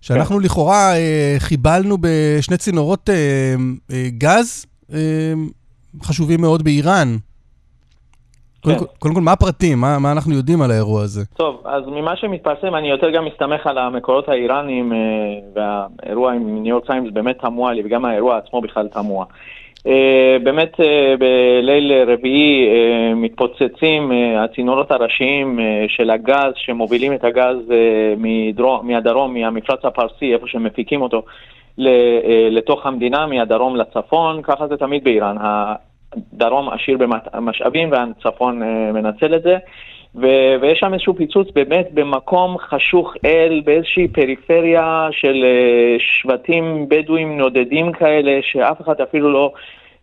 [0.00, 3.10] שאנחנו לכאורה אה, חיבלנו בשני צינורות
[4.18, 4.66] גז
[6.02, 7.16] חשובים מאוד באיראן.
[8.64, 9.78] קודם, כל, קודם כל, מה הפרטים?
[9.78, 11.24] מה, מה אנחנו יודעים על האירוע הזה?
[11.36, 14.98] טוב, אז ממה שמתפרסם, אני יותר גם מסתמך על המקורות האיראניים, אה,
[15.54, 19.24] והאירוע עם ניו יורק טיימס באמת תמוה לי, וגם האירוע עצמו בכלל תמוה.
[19.86, 22.68] אה, באמת אה, בליל רביעי
[23.16, 25.58] מתפוצצים הצינורות הראשיים
[25.88, 27.56] של הגז, שמובילים את הגז
[28.16, 31.22] מדרום, מהדרום, מהמפרץ הפרסי, איפה שמפיקים אותו,
[32.50, 35.36] לתוך המדינה, מהדרום לצפון, ככה זה תמיד באיראן.
[36.32, 36.98] הדרום עשיר
[37.32, 39.56] במשאבים והצפון אה, מנצל את זה.
[40.14, 47.38] ו- ויש שם איזשהו פיצוץ באמת במקום חשוך אל, באיזושהי פריפריה של אה, שבטים בדואים
[47.38, 49.52] נודדים כאלה, שאף אחד אפילו לא,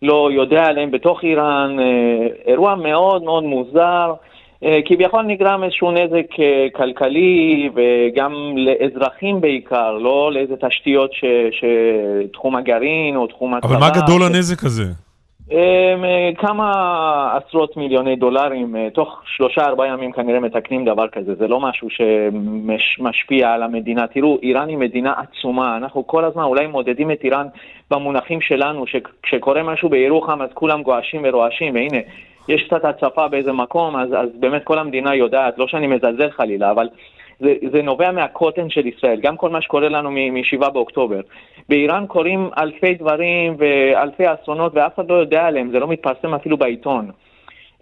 [0.02, 1.76] לא יודע עליהם בתוך איראן.
[1.80, 4.12] אה, אירוע מאוד מאוד מוזר.
[4.84, 6.26] כביכול נגרם איזשהו נזק
[6.72, 11.24] כלכלי וגם לאזרחים בעיקר, לא לאיזה תשתיות ש-
[12.30, 13.68] שתחום הגרעין או תחום הצבא.
[13.68, 14.84] אבל מה גדול הנזק הזה?
[15.50, 16.72] אמ, אה, כמה
[17.36, 21.88] עשרות מיליוני דולרים, אה, תוך שלושה ארבעה ימים כנראה מתקנים דבר כזה, זה לא משהו
[21.90, 24.06] שמשפיע על המדינה.
[24.06, 27.46] תראו, איראן היא מדינה עצומה, אנחנו כל הזמן אולי מודדים את איראן
[27.90, 31.98] במונחים שלנו, שכשקורה משהו בירוחם אז כולם גועשים ורועשים, והנה,
[32.48, 36.70] יש קצת הצפה באיזה מקום, אז, אז באמת כל המדינה יודעת, לא שאני מזלזל חלילה,
[36.70, 36.88] אבל
[37.42, 41.20] זה, זה נובע מהקוטן של ישראל, גם כל מה שקורה לנו מ-7 באוקטובר.
[41.68, 46.56] באיראן קורים אלפי דברים ואלפי אסונות ואף אחד לא יודע עליהם, זה לא מתפרסם אפילו
[46.56, 47.10] בעיתון.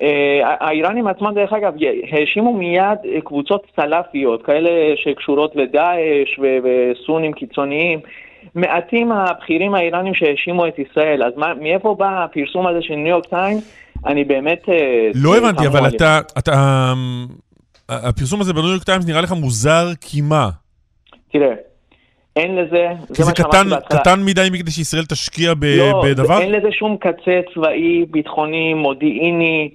[0.03, 1.73] אה, האיראנים עצמם, דרך אגב,
[2.11, 8.01] האשימו מיד אה, קבוצות סלאפיות, כאלה שקשורות לדאעש ו- וסונים קיצוניים.
[8.55, 13.27] מעטים הבכירים האיראנים שהאשימו את ישראל, אז מה, מאיפה בא הפרסום הזה של ניו יורק
[13.27, 13.59] טיים?
[14.07, 14.69] אני באמת...
[14.69, 15.89] אה, לא הבנתי, אבל.
[15.89, 16.21] אתה...
[16.39, 16.53] אתה...
[17.91, 20.49] הפרסום הזה בניו יורק טיימס נראה לך מוזר כי מה?
[21.33, 21.55] תראה,
[22.37, 22.89] אין לזה...
[23.15, 26.41] כי זה מה שאמרתי קטן, מדי מכדי שישראל תשקיע ב- לא, בדבר?
[26.41, 29.71] אין לזה שום קצה צבאי, ביטחוני, מודיעיני,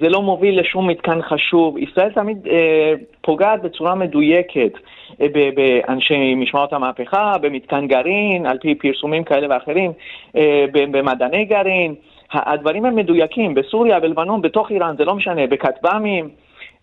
[0.00, 1.78] זה לא מוביל לשום מתקן חשוב.
[1.78, 4.72] ישראל תמיד אה, פוגעת בצורה מדויקת
[5.20, 9.92] אה, ב- באנשי משמרות המהפכה, במתקן גרעין, על פי פרסומים כאלה ואחרים,
[10.36, 11.94] אה, במדעני גרעין.
[12.32, 16.28] הדברים הם מדויקים, בסוריה, בלבנון, בתוך איראן, זה לא משנה, בכטב"מים.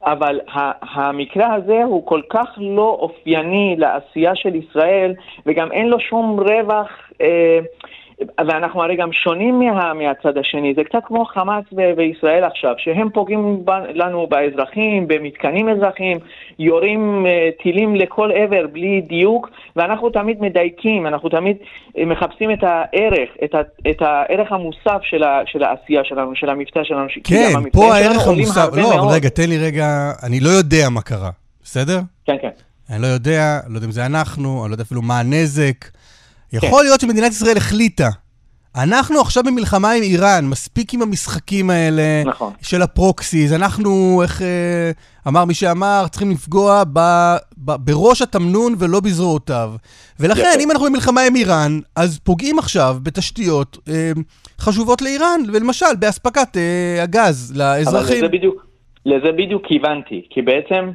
[0.03, 0.39] אבל
[0.81, 5.13] המקרה הזה הוא כל כך לא אופייני לעשייה של ישראל,
[5.45, 6.89] וגם אין לו שום רווח,
[7.21, 7.59] אה,
[8.47, 13.09] ואנחנו הרי גם שונים מה, מהצד השני, זה קצת כמו חמאס ו- וישראל עכשיו, שהם
[13.09, 16.17] פוגעים ב- לנו באזרחים, במתקנים אזרחיים,
[16.59, 21.57] יורים אה, טילים לכל עבר בלי דיוק, ואנחנו תמיד מדייקים, אנחנו תמיד
[21.97, 26.49] אה, מחפשים את הערך, את, ה- את הערך המוסף של, ה- של העשייה שלנו, של
[26.49, 27.07] המבצע שלנו.
[27.23, 28.69] כן, פה הערך המוסף...
[28.73, 29.13] לא, אבל.
[29.13, 31.29] רגע, תן לי רגע, אני לא יודע מה קרה,
[31.63, 31.99] בסדר?
[32.25, 32.49] כן, כן.
[32.89, 35.85] אני לא יודע, לא יודע אם זה אנחנו, אני לא יודע אפילו מה הנזק.
[36.51, 36.67] כן.
[36.67, 38.09] יכול להיות שמדינת ישראל החליטה.
[38.83, 42.53] אנחנו עכשיו במלחמה עם איראן, מספיק עם המשחקים האלה נכון.
[42.61, 43.53] של הפרוקסיס.
[43.53, 44.91] אנחנו, איך אה,
[45.27, 46.99] אמר מי שאמר, צריכים לפגוע ב,
[47.65, 49.71] ב, בראש התמנון ולא בזרועותיו.
[50.19, 50.63] ולכן, יפה.
[50.63, 54.11] אם אנחנו במלחמה עם איראן, אז פוגעים עכשיו בתשתיות אה,
[54.59, 58.17] חשובות לאיראן, ולמשל, באספקת אה, הגז אבל לאזרחים.
[58.17, 58.65] לזה בדיוק,
[59.05, 60.91] לזה בדיוק כיוונתי, כי בעצם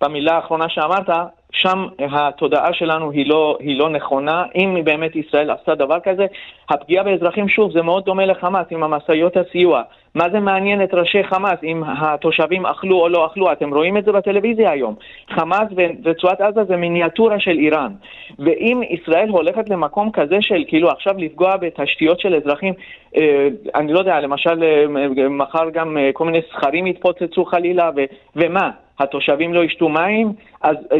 [0.00, 1.08] במילה האחרונה שאמרת,
[1.56, 4.44] שם התודעה שלנו היא לא, היא לא נכונה.
[4.54, 6.26] אם באמת ישראל עשתה דבר כזה,
[6.70, 9.82] הפגיעה באזרחים, שוב, זה מאוד דומה לחמאס עם המשאיות הסיוע.
[10.16, 13.52] מה זה מעניין את ראשי חמאס אם התושבים אכלו או לא אכלו?
[13.52, 14.94] אתם רואים את זה בטלוויזיה היום.
[15.30, 17.92] חמאס ורצועת עזה זה מיניאטורה של איראן.
[18.38, 22.74] ואם ישראל הולכת למקום כזה של כאילו עכשיו לפגוע בתשתיות של אזרחים,
[23.16, 28.04] אה, אני לא יודע, למשל אה, מחר גם אה, כל מיני סכרים יתפוצצו חלילה, ו,
[28.36, 28.70] ומה?
[28.98, 30.32] התושבים לא ישתו מים,
[30.62, 30.98] אז אה,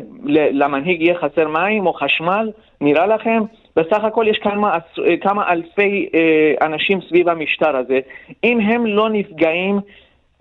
[0.53, 2.51] למנהיג יהיה חסר מים או חשמל?
[2.81, 3.43] נראה לכם?
[3.77, 8.01] בסך הכל יש כמה, אה, כמה אלפי אה, אנשים סביב המשטר הזה.
[8.45, 9.81] אם הם לא נפגעים,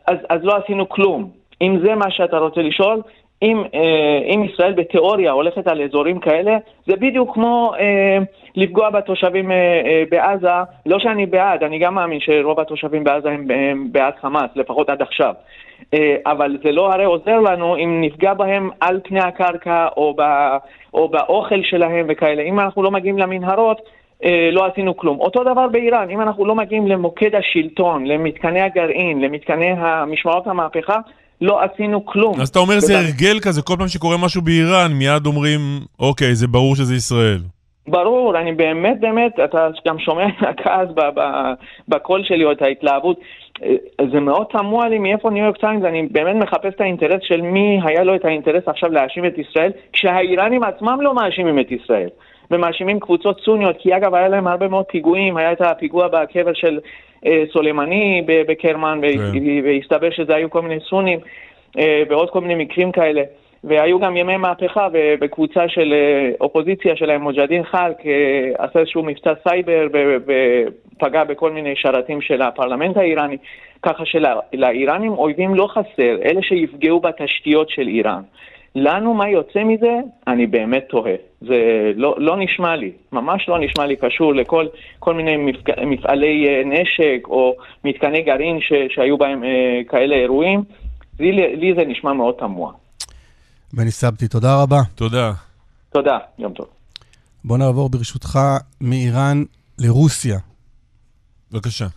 [0.07, 1.30] אז, אז לא עשינו כלום.
[1.62, 3.02] אם זה מה שאתה רוצה לשאול,
[3.41, 6.57] אם, אה, אם ישראל בתיאוריה הולכת על אזורים כאלה,
[6.88, 8.18] זה בדיוק כמו אה,
[8.56, 13.52] לפגוע בתושבים אה, אה, בעזה, לא שאני בעד, אני גם מאמין שרוב התושבים בעזה הם,
[13.52, 15.34] הם בעד חמאס, לפחות עד עכשיו.
[15.34, 15.75] אה,
[16.26, 20.22] אבל זה לא הרי עוזר לנו אם נפגע בהם על פני הקרקע או, ב,
[20.94, 22.44] או באוכל שלהם וכאלה.
[22.44, 23.82] אם אנחנו לא מגיעים למנהרות,
[24.24, 25.20] אה, לא עשינו כלום.
[25.20, 29.72] אותו דבר באיראן, אם אנחנו לא מגיעים למוקד השלטון, למתקני הגרעין, למתקני
[30.07, 30.98] משמרות המהפכה,
[31.41, 32.41] לא עשינו כלום.
[32.41, 35.60] אז אתה אומר זה הרגל כזה, כל פעם שקורה משהו באיראן, מיד אומרים,
[35.99, 37.40] אוקיי, זה ברור שזה ישראל.
[37.88, 40.90] ברור, אני באמת באמת, אתה גם שומע את הכעס
[41.88, 43.20] בקול שלי או את ההתלהבות.
[44.12, 47.80] זה מאוד תמוה לי מאיפה ניו יורק טיימס, אני באמת מחפש את האינטרס של מי
[47.84, 52.10] היה לו את האינטרס עכשיו להאשים את ישראל, כשהאיראנים עצמם לא מאשימים את ישראל.
[52.52, 56.80] ומאשימים קבוצות סוניות, כי אגב היה להם הרבה מאוד פיגועים, היה את הפיגוע בקבר של
[57.26, 59.64] אה, סולימני בקרמן, כן.
[59.64, 61.20] והסתבר שזה היו כל מיני סונים,
[61.80, 63.22] אה, ועוד כל מיני מקרים כאלה.
[63.68, 67.98] והיו גם ימי מהפכה, ובקבוצה של אה, אופוזיציה שלהם, מוג'אהדין ח'לק,
[68.58, 69.88] עשה איזשהו מבצע סייבר
[70.26, 73.38] ופגע בכל מיני שרתים של הפרלמנט האיראני,
[73.84, 78.22] ככה שלאיראנים אויבים לא חסר, אלה שיפגעו בתשתיות של איראן.
[78.76, 81.16] לנו מה יוצא מזה, אני באמת תוהה.
[81.42, 84.66] זה לא, לא נשמע לי, ממש לא נשמע לי קשור לכל
[85.00, 85.72] כל מיני מפג...
[85.86, 88.74] מפעלי אה, נשק או מתקני גרעין ש...
[88.90, 90.62] שהיו בהם אה, כאלה אירועים.
[91.20, 92.72] לי, לי זה נשמע מאוד תמוה.
[93.76, 94.82] בני סבתי, תודה רבה.
[94.96, 95.34] תודה.
[95.94, 96.66] תודה, יום טוב.
[97.44, 98.40] בוא נעבור ברשותך
[98.82, 99.44] מאיראן
[99.78, 100.40] לרוסיה.
[101.52, 101.88] בבקשה.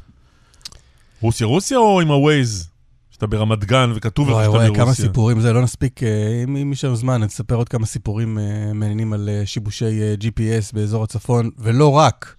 [1.21, 2.71] רוסיה רוסיה או עם הווייז?
[3.11, 4.71] שאתה ברמת גן וכתוב לך שאתה ברוסיה.
[4.71, 8.39] וואי, כמה סיפורים, זה לא נספיק, אה, אם יש לנו זמן, נספר עוד כמה סיפורים
[8.39, 12.37] אה, מעניינים על אה, שיבושי GPS באזור הצפון, ולא רק.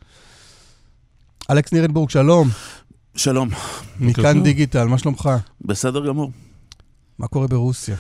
[1.50, 2.48] אלכס נירנבורג, שלום.
[3.16, 3.50] שלום.
[4.00, 5.30] מכאן דיגיטל, מה שלומך?
[5.62, 6.32] בסדר גמור.
[7.20, 7.96] מה קורה ברוסיה?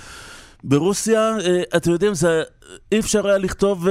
[0.63, 1.37] ברוסיה,
[1.75, 2.43] אתם יודעים, זה,
[2.91, 3.87] אי אפשר היה לכתוב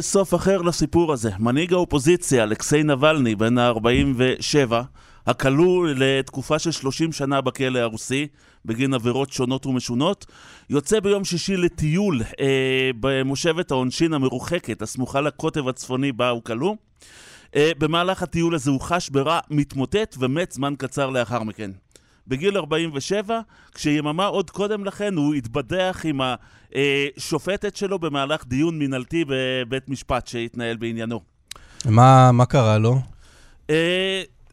[0.00, 1.30] סוף אחר לסיפור הזה.
[1.38, 4.74] מנהיג האופוזיציה, אלכסיי נבלני, בן ה-47,
[5.26, 8.26] הכלוא לתקופה של 30 שנה בכלא הרוסי,
[8.64, 10.26] בגין עבירות שונות ומשונות,
[10.70, 16.74] יוצא ביום שישי לטיול אה, במושבת העונשין המרוחקת, הסמוכה לקוטב הצפוני בה הוא כלוא.
[17.56, 21.70] אה, במהלך הטיול הזה הוא חש ברע, מתמוטט ומת זמן קצר לאחר מכן.
[22.28, 23.40] בגיל 47,
[23.74, 26.20] כשיממה עוד קודם לכן הוא התבדח עם
[26.76, 31.20] השופטת שלו במהלך דיון מינהלתי בבית משפט שהתנהל בעניינו.
[31.84, 32.98] מה, מה קרה לו?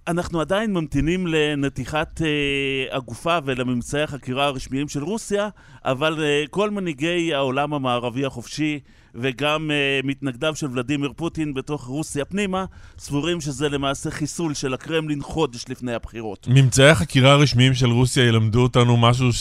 [0.07, 5.49] אה, אנחנו עדיין ממתינים לנתיחת אה, הגופה ולממצאי החקירה הרשמיים של רוסיה,
[5.85, 8.79] אבל אה, כל מנהיגי העולם המערבי החופשי
[9.17, 12.65] וגם uh, מתנגדיו של ולדימיר פוטין בתוך רוסיה פנימה,
[12.97, 16.47] סבורים שזה למעשה חיסול של הקרמלין חודש לפני הבחירות.
[16.49, 19.33] ממצאי החקירה הרשמיים של רוסיה ילמדו אותנו משהו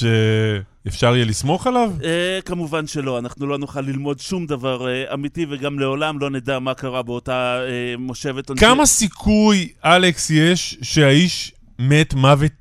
[0.84, 1.92] שאפשר יהיה לסמוך עליו?
[2.00, 2.04] Uh,
[2.44, 6.74] כמובן שלא, אנחנו לא נוכל ללמוד שום דבר uh, אמיתי וגם לעולם לא נדע מה
[6.74, 8.68] קרה באותה uh, מושבת עונשית.
[8.68, 12.52] כמה סיכוי, אלכס, יש שהאיש מת מוות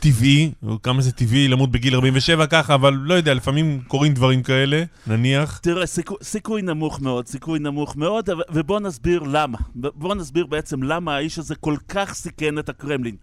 [0.00, 4.42] טבעי, או כמה זה טבעי למות בגיל 47 ככה, אבל לא יודע, לפעמים קורים דברים
[4.42, 5.58] כאלה, נניח.
[5.58, 9.58] תראה, סיכו, סיכוי נמוך מאוד, סיכוי נמוך מאוד, ובוא נסביר למה.
[9.74, 13.16] בוא נסביר בעצם למה האיש הזה כל כך סיכן את הקרמלין.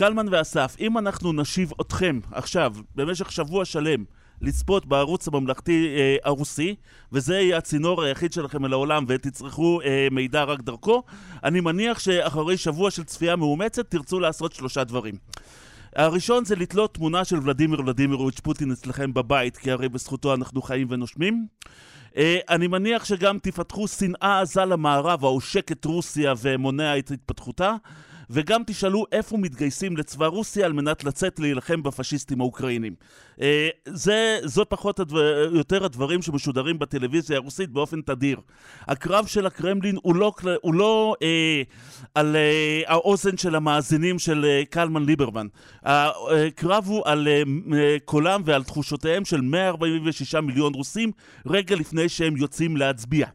[0.00, 4.04] קלמן ואסף, אם אנחנו נשיב אתכם עכשיו, במשך שבוע שלם,
[4.40, 6.74] לצפות בערוץ הממלכתי אה, הרוסי,
[7.12, 11.02] וזה יהיה הצינור היחיד שלכם אל העולם ותצרכו אה, מידע רק דרכו,
[11.44, 15.14] אני מניח שאחרי שבוע של צפייה מאומצת תרצו לעשות שלושה דברים.
[15.96, 20.86] הראשון זה לתלות תמונה של ולדימיר ולדימירוביץ' פוטין אצלכם בבית, כי הרי בזכותו אנחנו חיים
[20.90, 21.46] ונושמים.
[22.10, 22.18] Uh,
[22.48, 27.74] אני מניח שגם תפתחו שנאה עזה למערב העושק את רוסיה ומונע את התפתחותה.
[28.30, 32.94] וגם תשאלו איפה מתגייסים לצבא רוסיה על מנת לצאת להילחם בפשיסטים האוקראינים.
[33.40, 38.40] אה, זה, זו פחות הדבר, יותר הדברים שמשודרים בטלוויזיה הרוסית באופן תדיר.
[38.80, 40.32] הקרב של הקרמלין הוא לא,
[40.62, 41.62] הוא לא אה,
[42.14, 45.46] על אה, האוזן של המאזינים של אה, קלמן ליברמן.
[45.82, 51.12] הקרב הוא על אה, קולם ועל תחושותיהם של 146 מיליון רוסים
[51.46, 53.26] רגע לפני שהם יוצאים להצביע.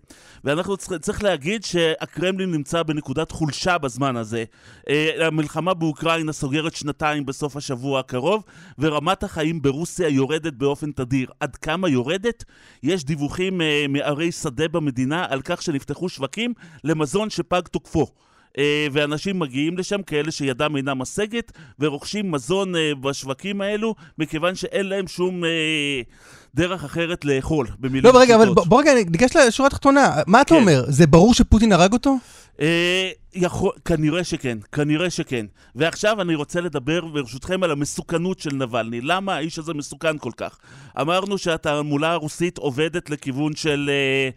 [0.44, 4.44] ואנחנו צריכים להגיד שהקרמלין נמצא בנקודת חולשה בזמן הזה.
[4.90, 8.44] אה, המלחמה באוקראינה סוגרת שנתיים בסוף השבוע הקרוב,
[8.80, 11.28] ורמת החיים ברוסיה יורדת באופן תדיר.
[11.40, 12.44] עד כמה יורדת?
[12.84, 16.54] יש דיווחים אה, מערי שדה במדינה על כך שנפתחו שווקים
[16.84, 18.08] למזון שפג תוקפו.
[18.56, 18.58] Uh,
[18.92, 25.44] ואנשים מגיעים לשם, כאלה שידם אינה משגת, ורוכשים מזון בשווקים האלו, מכיוון שאין להם שום
[26.56, 28.68] דרך אחרת לאכול, במילים לא, רגע, אבל פשוטות.
[28.68, 30.16] בוא בוא רגע ניגש לשורה התחתונה.
[30.28, 30.62] מה אתה כן.
[30.62, 30.86] אומר?
[30.88, 32.18] זה ברור שפוטין הרג אותו?
[32.62, 35.46] אה, יכול, כנראה שכן, כנראה שכן.
[35.76, 39.02] ועכשיו אני רוצה לדבר ברשותכם על המסוכנות של נבלני.
[39.02, 40.58] למה האיש הזה מסוכן כל כך?
[41.02, 43.90] אמרנו שהתעמולה הרוסית עובדת לכיוון של...
[43.90, 44.30] אה,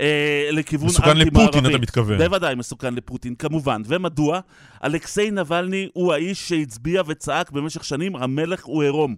[0.00, 1.42] אה, לכיוון מסוכן אנטי-מערבי.
[1.42, 2.18] לפוטין, אתה מתכוון.
[2.18, 3.82] בוודאי מסוכן לפוטין, כמובן.
[3.86, 4.40] ומדוע?
[4.84, 9.14] אלכסיי נבלני הוא האיש שהצביע וצעק במשך שנים, המלך הוא עירום.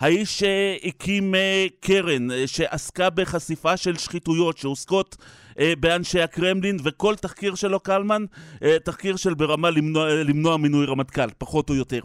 [0.00, 5.16] האיש שהקים אה, קרן אה, שעסקה בחשיפה של שחיתויות שעוסקות
[5.58, 8.24] אה, באנשי הקרמלין, וכל תחקיר שלו, קלמן,
[8.62, 12.00] אה, תחקיר של ברמה למנוע, אה, למנוע מינוי רמטכ"ל, פחות או יותר.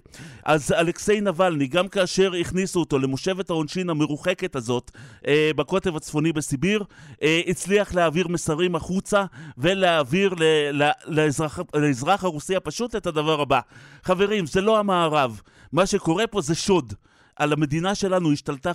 [0.45, 4.91] אז אלכסיי נבלני, גם כאשר הכניסו אותו למושבת העונשין המרוחקת הזאת
[5.27, 6.83] אה, בקוטב הצפוני בסיביר,
[7.23, 9.25] אה, הצליח להעביר מסרים החוצה
[9.57, 10.43] ולהעביר ל,
[10.83, 13.59] ל, לאזרח, לאזרח הרוסי הפשוט את הדבר הבא.
[14.03, 15.41] חברים, זה לא המערב.
[15.71, 16.93] מה שקורה פה זה שוד.
[17.35, 18.71] על המדינה שלנו השתלטה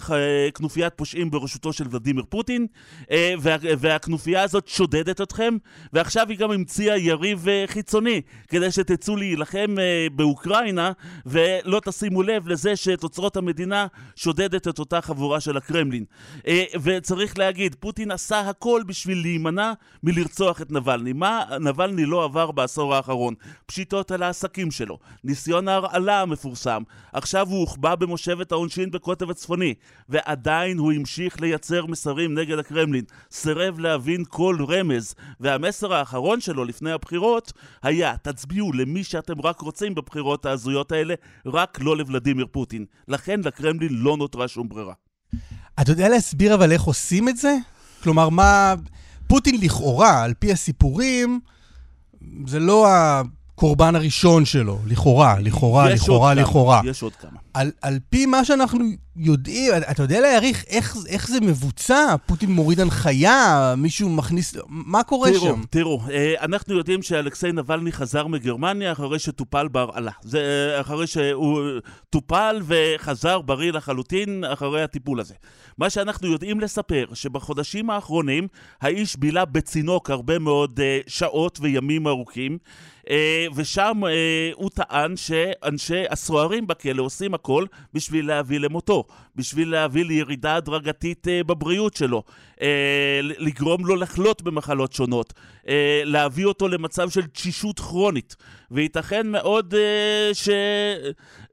[0.54, 2.66] כנופיית פושעים בראשותו של ולדימיר פוטין,
[3.10, 5.56] אה, וה, והכנופיה הזאת שודדת אתכם,
[5.92, 10.92] ועכשיו היא גם המציאה יריב אה, חיצוני, כדי שתצאו להילחם אה, באוקראינה,
[11.26, 13.86] ולא תשימו לב לזה שאת אוצרות המדינה
[14.16, 16.04] שודדת את אותה חבורה של הקרמלין.
[16.82, 19.72] וצריך להגיד, פוטין עשה הכל בשביל להימנע
[20.02, 21.12] מלרצוח את נבלני.
[21.12, 23.34] מה נבלני לא עבר בעשור האחרון?
[23.66, 26.82] פשיטות על העסקים שלו, ניסיון ההרעלה המפורסם,
[27.12, 29.74] עכשיו הוא הוחבא במושבת העונשין בקוטב הצפוני,
[30.08, 36.92] ועדיין הוא המשיך לייצר מסרים נגד הקרמלין, סירב להבין כל רמז, והמסר האחרון שלו לפני
[36.92, 37.52] הבחירות
[37.82, 41.14] היה, תצביעו למי שאתם רק רוצים בבחירות ההזויות האלה,
[41.46, 42.84] רק לא לוולדימיר פוטין.
[43.08, 44.94] לכן לקרמלין לא נותרה שום ברירה.
[45.80, 47.56] אתה יודע להסביר אבל איך עושים את זה?
[48.02, 48.74] כלומר, מה...
[49.28, 51.40] פוטין לכאורה, על פי הסיפורים,
[52.46, 52.86] זה לא
[53.58, 56.80] הקורבן הראשון שלו, לכאורה, לכאורה, לכאורה, לכאורה.
[56.84, 57.38] יש עוד כמה.
[57.54, 58.84] על, על פי מה שאנחנו
[59.16, 62.14] יודעים, אתה יודע להעריך איך, איך זה מבוצע?
[62.26, 64.54] פוטין מוריד הנחיה, מישהו מכניס...
[64.68, 65.62] מה קורה תראו, שם?
[65.70, 70.12] תראו, אה, אנחנו יודעים שאלכסיי נבלני חזר מגרמניה אחרי שטופל בהרעלה.
[70.22, 70.38] זה
[70.74, 71.60] אה, אחרי שהוא
[72.10, 75.34] טופל וחזר בריא לחלוטין אחרי הטיפול הזה.
[75.78, 78.48] מה שאנחנו יודעים לספר, שבחודשים האחרונים
[78.80, 82.58] האיש בילה בצינוק הרבה מאוד אה, שעות וימים ארוכים.
[83.10, 87.64] אה, ושם אה, הוא טען שאנשי הסוהרים בכלא עושים הכל
[87.94, 89.04] בשביל להביא למותו,
[89.36, 92.22] בשביל להביא לירידה הדרגתית אה, בבריאות שלו,
[93.20, 95.32] לגרום לו לחלות במחלות שונות,
[95.68, 98.36] אה, להביא אותו למצב של תשישות כרונית.
[98.70, 100.30] וייתכן מאוד אה,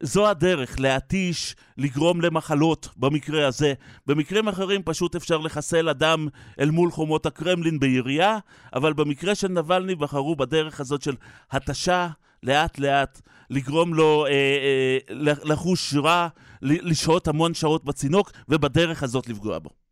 [0.01, 3.73] שזו הדרך, להתיש, לגרום למחלות במקרה הזה.
[4.07, 6.27] במקרים אחרים פשוט אפשר לחסל אדם
[6.59, 8.37] אל מול חומות הקרמלין בירייה,
[8.73, 11.15] אבל במקרה של נבלני בחרו בדרך הזאת של
[11.51, 12.07] התשה,
[12.43, 16.27] לאט לאט, לגרום לו אה, אה, לחוש רע,
[16.61, 19.84] לשהות המון שעות בצינוק, ובדרך הזאת לפגוע בו.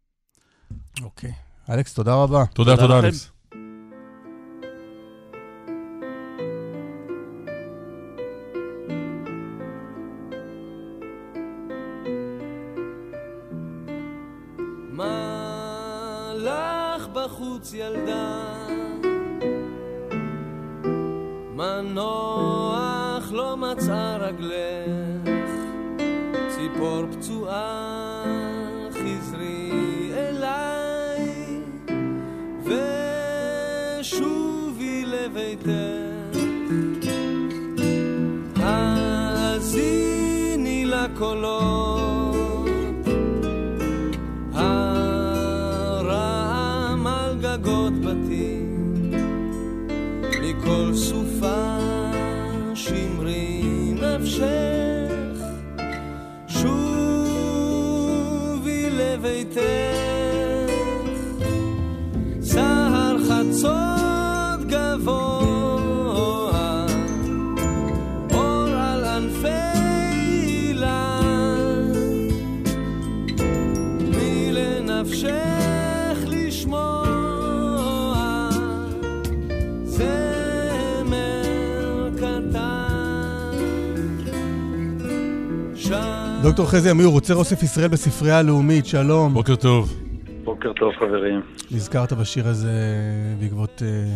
[1.01, 1.33] אוקיי.
[1.69, 2.45] אלכס, תודה רבה.
[2.45, 2.99] תודה, תודה.
[2.99, 3.33] אלכס.
[17.13, 18.53] בחוץ ילדה?
[21.55, 25.49] מה נוח לא מצאה רגלך?
[26.49, 28.02] ציפור פצועה
[54.39, 54.72] נפשך
[86.43, 89.33] דוקטור חזי אמיר, רוצה אוסף ישראל בספרייה הלאומית, שלום.
[89.33, 89.93] בוקר טוב.
[90.43, 91.41] בוקר טוב חברים.
[91.71, 92.71] נזכרת בשיר הזה
[93.39, 94.15] בעקבות אה,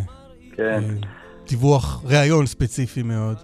[0.56, 0.80] כן.
[0.84, 1.10] אה,
[1.50, 3.38] דיווח, ראיון ספציפי מאוד.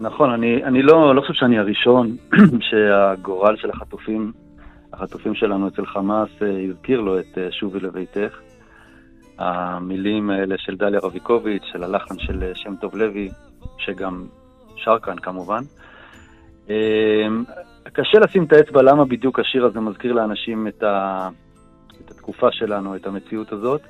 [0.00, 2.16] נכון, אני, אני לא, לא חושב שאני הראשון
[2.68, 4.32] שהגורל של החטופים,
[4.92, 8.38] החטופים שלנו אצל חמאס, אה, הזכיר לו את שובי לביתך.
[9.38, 13.28] המילים האלה של דליה רביקוביץ', של הלחן של שם טוב לוי,
[13.78, 14.26] שגם
[14.76, 15.62] שר כאן כמובן.
[17.92, 21.28] קשה לשים את האצבע למה בדיוק השיר הזה מזכיר לאנשים את, ה,
[22.04, 23.80] את התקופה שלנו, את המציאות הזאת.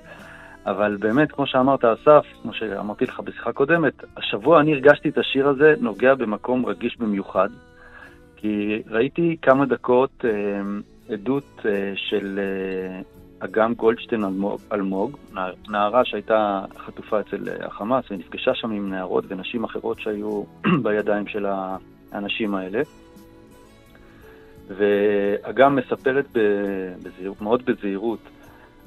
[0.67, 5.49] אבל באמת, כמו שאמרת, אסף, כמו שאמרתי לך בשיחה קודמת, השבוע אני הרגשתי את השיר
[5.49, 7.49] הזה נוגע במקום רגיש במיוחד,
[8.37, 10.31] כי ראיתי כמה דקות אה,
[11.15, 13.01] עדות אה, של אה,
[13.41, 19.25] אגם גולדשטיין אלמוג, אלמוג, נער- נערה שהייתה חטופה אצל אה, החמאס ונפגשה שם עם נערות
[19.29, 20.43] ונשים אחרות שהיו
[20.83, 21.47] בידיים של
[22.13, 22.83] האנשים האלה.
[24.69, 28.21] ואגם מספרת ב- בזהיר, מאוד בזהירות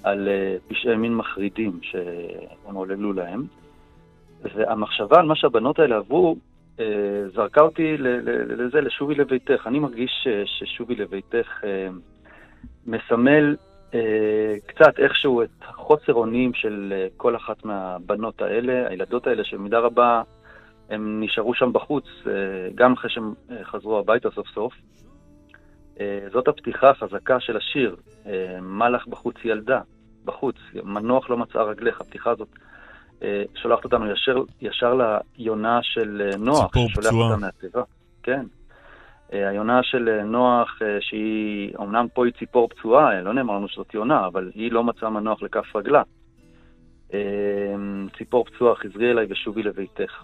[0.03, 3.43] על אה, פשעי מין מחרידים שהם עוללו להם.
[4.41, 6.35] והמחשבה על מה שהבנות האלה עברו,
[6.79, 6.85] אה,
[7.35, 9.67] זרקה אותי לזה, לשובי לביתך.
[9.67, 11.87] אני מרגיש ש- ששובי לביתך אה,
[12.87, 13.55] מסמל
[13.93, 19.79] אה, קצת איכשהו את חוסר אונים של אה, כל אחת מהבנות האלה, הילדות האלה, שבמידה
[19.79, 20.21] רבה
[20.89, 22.31] הם נשארו שם בחוץ, אה,
[22.75, 24.73] גם אחרי שהם אה, חזרו הביתה סוף סוף.
[25.99, 27.95] אה, זאת הפתיחה החזקה של השיר,
[28.25, 29.81] אה, מה לך בחוץ ילדה,
[30.25, 32.47] בחוץ, מנוח לא מצאה רגלך, הפתיחה הזאת
[33.23, 34.99] אה, שולחת אותנו ישר, ישר
[35.37, 37.29] ליונה של אה, נוח, ציפור ששולח פצועה.
[37.29, 37.83] אותה מהתיבה.
[38.23, 38.45] כן.
[39.33, 43.53] אה, היונה של אה, נוח, אה, שהיא, אמנם פה היא ציפור פצועה, אה, לא נאמר
[43.55, 46.03] לנו שזאת יונה, אבל היא לא מצאה מנוח לכף רגלה.
[47.13, 47.75] אה,
[48.17, 50.23] ציפור פצועה, חזרי אליי ושובי לביתך.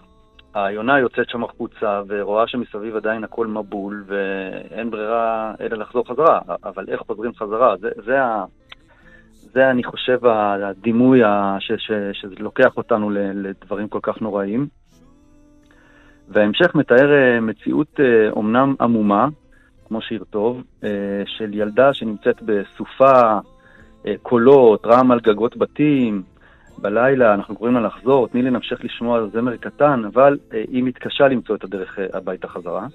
[0.64, 6.84] היונה יוצאת שם החוצה ורואה שמסביב עדיין הכל מבול ואין ברירה אלא לחזור חזרה, אבל
[6.88, 7.76] איך חוזרים חזרה?
[7.76, 8.44] זה, זה, ה,
[9.52, 14.66] זה אני חושב הדימוי ה, ש, ש, שזה לוקח אותנו לדברים כל כך נוראים.
[16.28, 19.28] וההמשך מתאר אה, מציאות אה, אומנם עמומה,
[19.88, 20.88] כמו שיר טוב, אה,
[21.26, 23.38] של ילדה שנמצאת בסופה,
[24.06, 26.22] אה, קולות, רעם על גגות בתים,
[26.78, 31.56] בלילה אנחנו קוראים לה לחזור, תני לנפשך לשמוע זמר קטן, אבל אה, היא מתקשה למצוא
[31.56, 32.86] את הדרך אה, הביתה חזרה.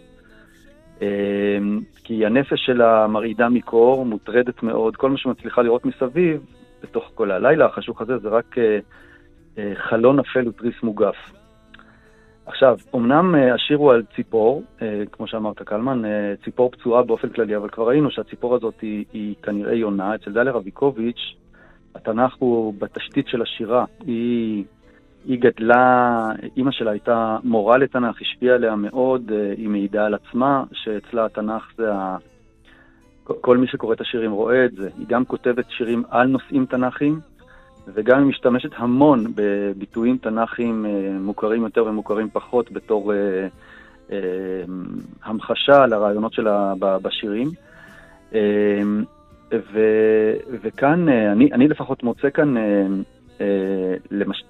[1.02, 1.58] אה,
[2.04, 6.42] כי הנפש שלה מרעידה מקור, מוטרדת מאוד, כל מה שמצליחה לראות מסביב,
[6.84, 8.80] בתוך כל הלילה החשוך הזה, זה רק אה,
[9.58, 11.16] אה, חלון אפל ותריס מוגף.
[12.46, 17.30] עכשיו, אמנם אה, השיר הוא על ציפור, אה, כמו שאמרת קלמן, אה, ציפור פצועה באופן
[17.30, 20.16] כללי, אבל כבר ראינו שהציפור הזאת היא, היא כנראה יונה.
[20.16, 21.36] אצל דליה רביקוביץ',
[21.96, 23.86] התנ"ך הוא בתשתית של השירה.
[24.06, 24.64] היא,
[25.26, 26.28] היא גדלה,
[26.58, 31.64] אימא שלה הייתה מורה לתנ"ך, השפיעה עליה מאוד, אה, היא מעידה על עצמה, שאצלה התנ"ך
[31.78, 32.18] זה ה...
[33.42, 34.90] כל מי שקורא את השירים רואה את זה.
[34.98, 37.20] היא גם כותבת שירים על נושאים תנ"כיים,
[37.88, 43.48] וגם היא משתמשת המון בביטויים תנ"כיים אה, מוכרים יותר ומוכרים פחות בתור אה,
[44.12, 44.18] אה,
[45.24, 47.48] המחשה לרעיונות שלה בשירים.
[48.34, 48.82] אה,
[49.54, 49.80] ו,
[50.62, 52.86] וכאן, אה, אני, אני לפחות מוצא כאן, אה,
[53.42, 54.44] אה, למש...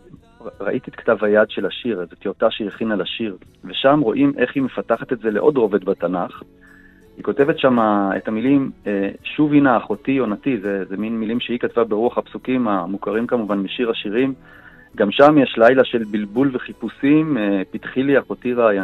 [0.60, 4.64] ראיתי את כתב היד של השיר, איזו טיוטה שהיא הכינה לשיר, ושם רואים איך היא
[4.64, 6.44] מפתחת את זה לעוד רובד בתנ"ך.
[7.18, 7.78] היא כותבת שם
[8.18, 12.68] את המילים, אה, שוב הנה אחותי יונתי, זה, זה מין מילים שהיא כתבה ברוח הפסוקים
[12.68, 14.34] המוכרים כמובן משיר השירים.
[14.96, 17.38] גם שם יש לילה של בלבול וחיפושים,
[17.72, 18.78] פתחי לי אחותי רעי-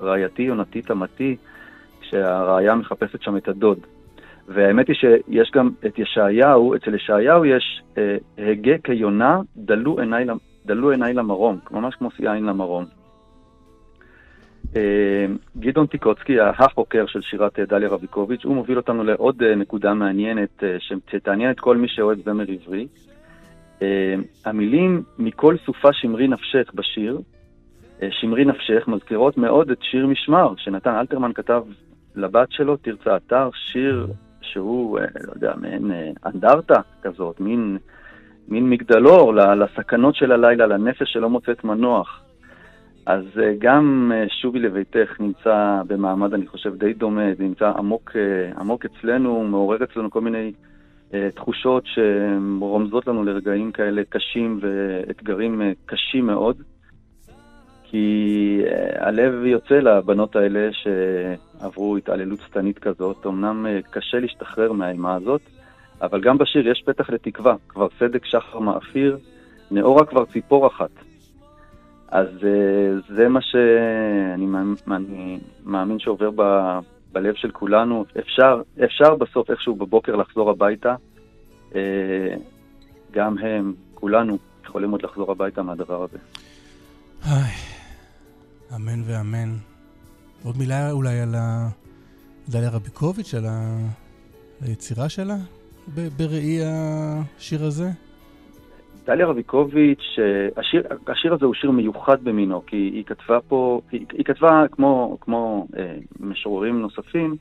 [0.00, 1.36] רעייתי יונתי תמתי,
[2.00, 3.78] כשהרעיה מחפשת שם את הדוד.
[4.48, 10.26] והאמת היא שיש גם את ישעיהו, אצל ישעיהו יש אה, הגה כיונה, דלו עיניי,
[10.66, 12.84] דלו עיניי למרום, ממש כמו שיא עין למרום.
[14.76, 15.26] אה,
[15.56, 20.62] גדעון טיקוצקי, החוקר של שירת אה, דליה רביקוביץ', הוא מוביל אותנו לעוד נקודה מעניינת
[21.10, 22.86] שתעניין את כל מי שאוהב זמר עברי.
[24.44, 27.20] המילים מכל סופה שמרי נפשך בשיר,
[28.10, 31.62] שמרי נפשך, מזכירות מאוד את שיר משמר, שנתן אלתרמן כתב
[32.16, 34.06] לבת שלו, תרצה אתר, שיר
[34.52, 37.78] שהוא, אה, לא יודע, מעין אה, אנדרטה כזאת, מין,
[38.48, 42.20] מין מגדלור לסכנות של הלילה, לנפש שלא מוצאת מנוח.
[43.06, 48.12] אז אה, גם שובי לביתך נמצא במעמד, אני חושב, די דומה, זה נמצא עמוק,
[48.58, 50.52] עמוק אצלנו, מעורר אצלנו כל מיני
[51.34, 56.56] תחושות שרומזות לנו לרגעים כאלה קשים ואתגרים קשים מאוד.
[57.94, 63.26] כי אה, הלב יוצא לבנות האלה שעברו התעללות שטנית כזאת.
[63.26, 65.40] אמנם אה, קשה להשתחרר מהאימה הזאת,
[66.02, 67.54] אבל גם בשיר יש פתח לתקווה.
[67.68, 69.18] כבר סדק שחר מאפיר,
[69.70, 70.90] נאורה כבר ציפור אחת.
[72.08, 74.46] אז אה, זה מה שאני
[74.90, 76.42] אני מאמין שעובר ב,
[77.12, 78.04] בלב של כולנו.
[78.18, 80.94] אפשר, אפשר בסוף איכשהו בבוקר לחזור הביתה.
[83.10, 86.18] גם הם, כולנו, יכולים עוד לחזור הביתה מהדבר הזה.
[87.26, 87.63] איי,
[88.72, 89.48] אמן ואמן.
[90.44, 91.68] עוד מילה אולי על ה-
[92.48, 93.88] דליה רביקוביץ', על ה-
[94.60, 95.36] היצירה שלה
[95.94, 97.90] ב- בראי השיר הזה?
[99.06, 104.06] דליה רביקוביץ', אה, השיר, השיר הזה הוא שיר מיוחד במינו, כי היא כתבה פה, היא,
[104.12, 107.36] היא כתבה כמו, כמו אה, משוררים נוספים,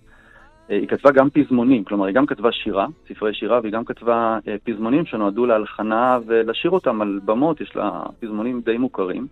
[0.69, 4.39] אה, היא כתבה גם פזמונים, כלומר היא גם כתבה שירה, ספרי שירה, והיא גם כתבה
[4.47, 9.27] אה, פזמונים שנועדו להלחנה ולשיר אותם על במות, יש לה פזמונים די מוכרים.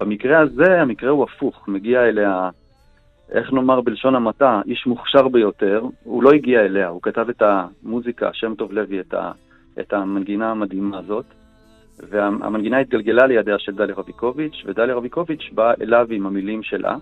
[0.00, 2.50] במקרה הזה, המקרה הוא הפוך, מגיע אליה,
[3.32, 8.30] איך נאמר בלשון המעטה, איש מוכשר ביותר, הוא לא הגיע אליה, הוא כתב את המוזיקה,
[8.32, 9.32] שם טוב לוי, את, ה,
[9.80, 11.24] את המנגינה המדהימה הזאת,
[12.10, 16.96] והמנגינה התגלגלה לידיה של דליה רביקוביץ', ודליה רביקוביץ' באה אליו עם המילים שלה,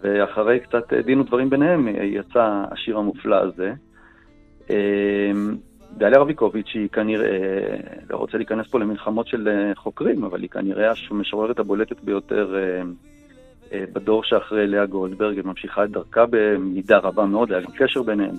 [0.00, 3.72] ואחרי קצת דין ודברים ביניהם יצא השיר המופלא הזה.
[5.98, 7.28] דליה רביקוביץ' היא כנראה,
[8.10, 12.82] לא רוצה להיכנס פה למלחמות של אה, חוקרים, אבל היא כנראה המשוררת הבולטת ביותר אה,
[13.72, 18.02] אה, בדור שאחרי לאה גולדברג, היא ממשיכה את דרכה במידה רבה מאוד, היה גם קשר
[18.02, 18.34] ביניהם,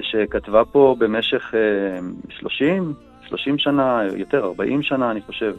[0.00, 1.54] שכתבה פה במשך
[2.28, 2.92] 30,
[3.28, 5.54] 30 שנה, יותר, 40 שנה, אני חושב,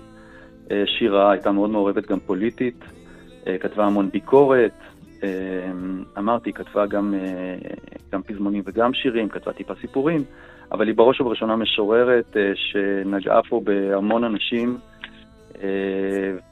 [0.86, 2.84] שירה, הייתה מאוד מעורבת גם פוליטית,
[3.60, 4.72] כתבה המון ביקורת,
[6.18, 7.14] אמרתי, היא כתבה גם,
[8.12, 10.24] גם פזמונים וגם שירים, כתבה טיפה סיפורים,
[10.72, 14.78] אבל היא בראש ובראשונה משוררת שנגעה פה בהמון אנשים,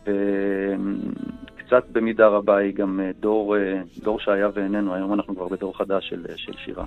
[0.04, 3.56] וקצת במידה רבה היא גם דור,
[4.04, 6.86] דור שהיה ואיננו, היום אנחנו כבר בדור חדש של, של שירה.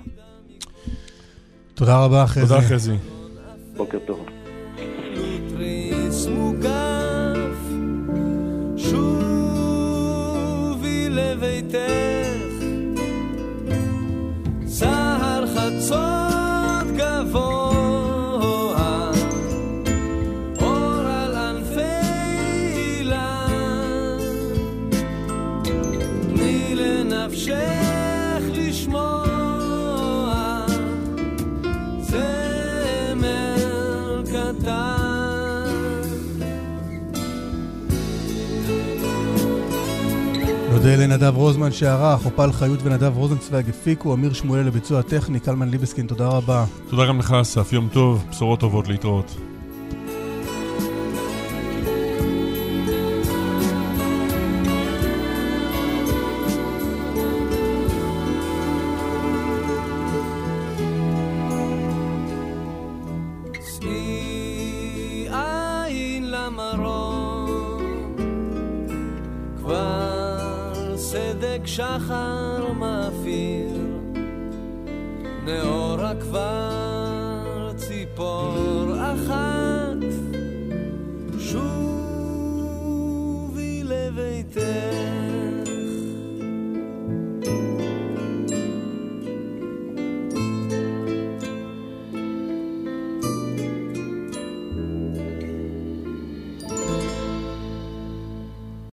[1.73, 2.41] תודה רבה, חזי.
[2.41, 2.95] תודה, חזי.
[3.77, 4.25] בוקר טוב.
[11.13, 11.77] לביתך
[14.67, 19.11] סהר חצות גבוה
[20.61, 21.81] אור על ענפי
[22.75, 24.17] אילן
[26.29, 27.92] תני לנפשך
[40.83, 46.07] נודה לנדב רוזמן שערך, אופל חיות ונדב רוזנצוויג הפיקו, אמיר שמואל לביצוע טכני, קלמן ליבסקין,
[46.07, 46.65] תודה רבה.
[46.89, 47.73] תודה גם לך, אסף.
[47.73, 49.52] יום טוב, בשורות טובות להתראות.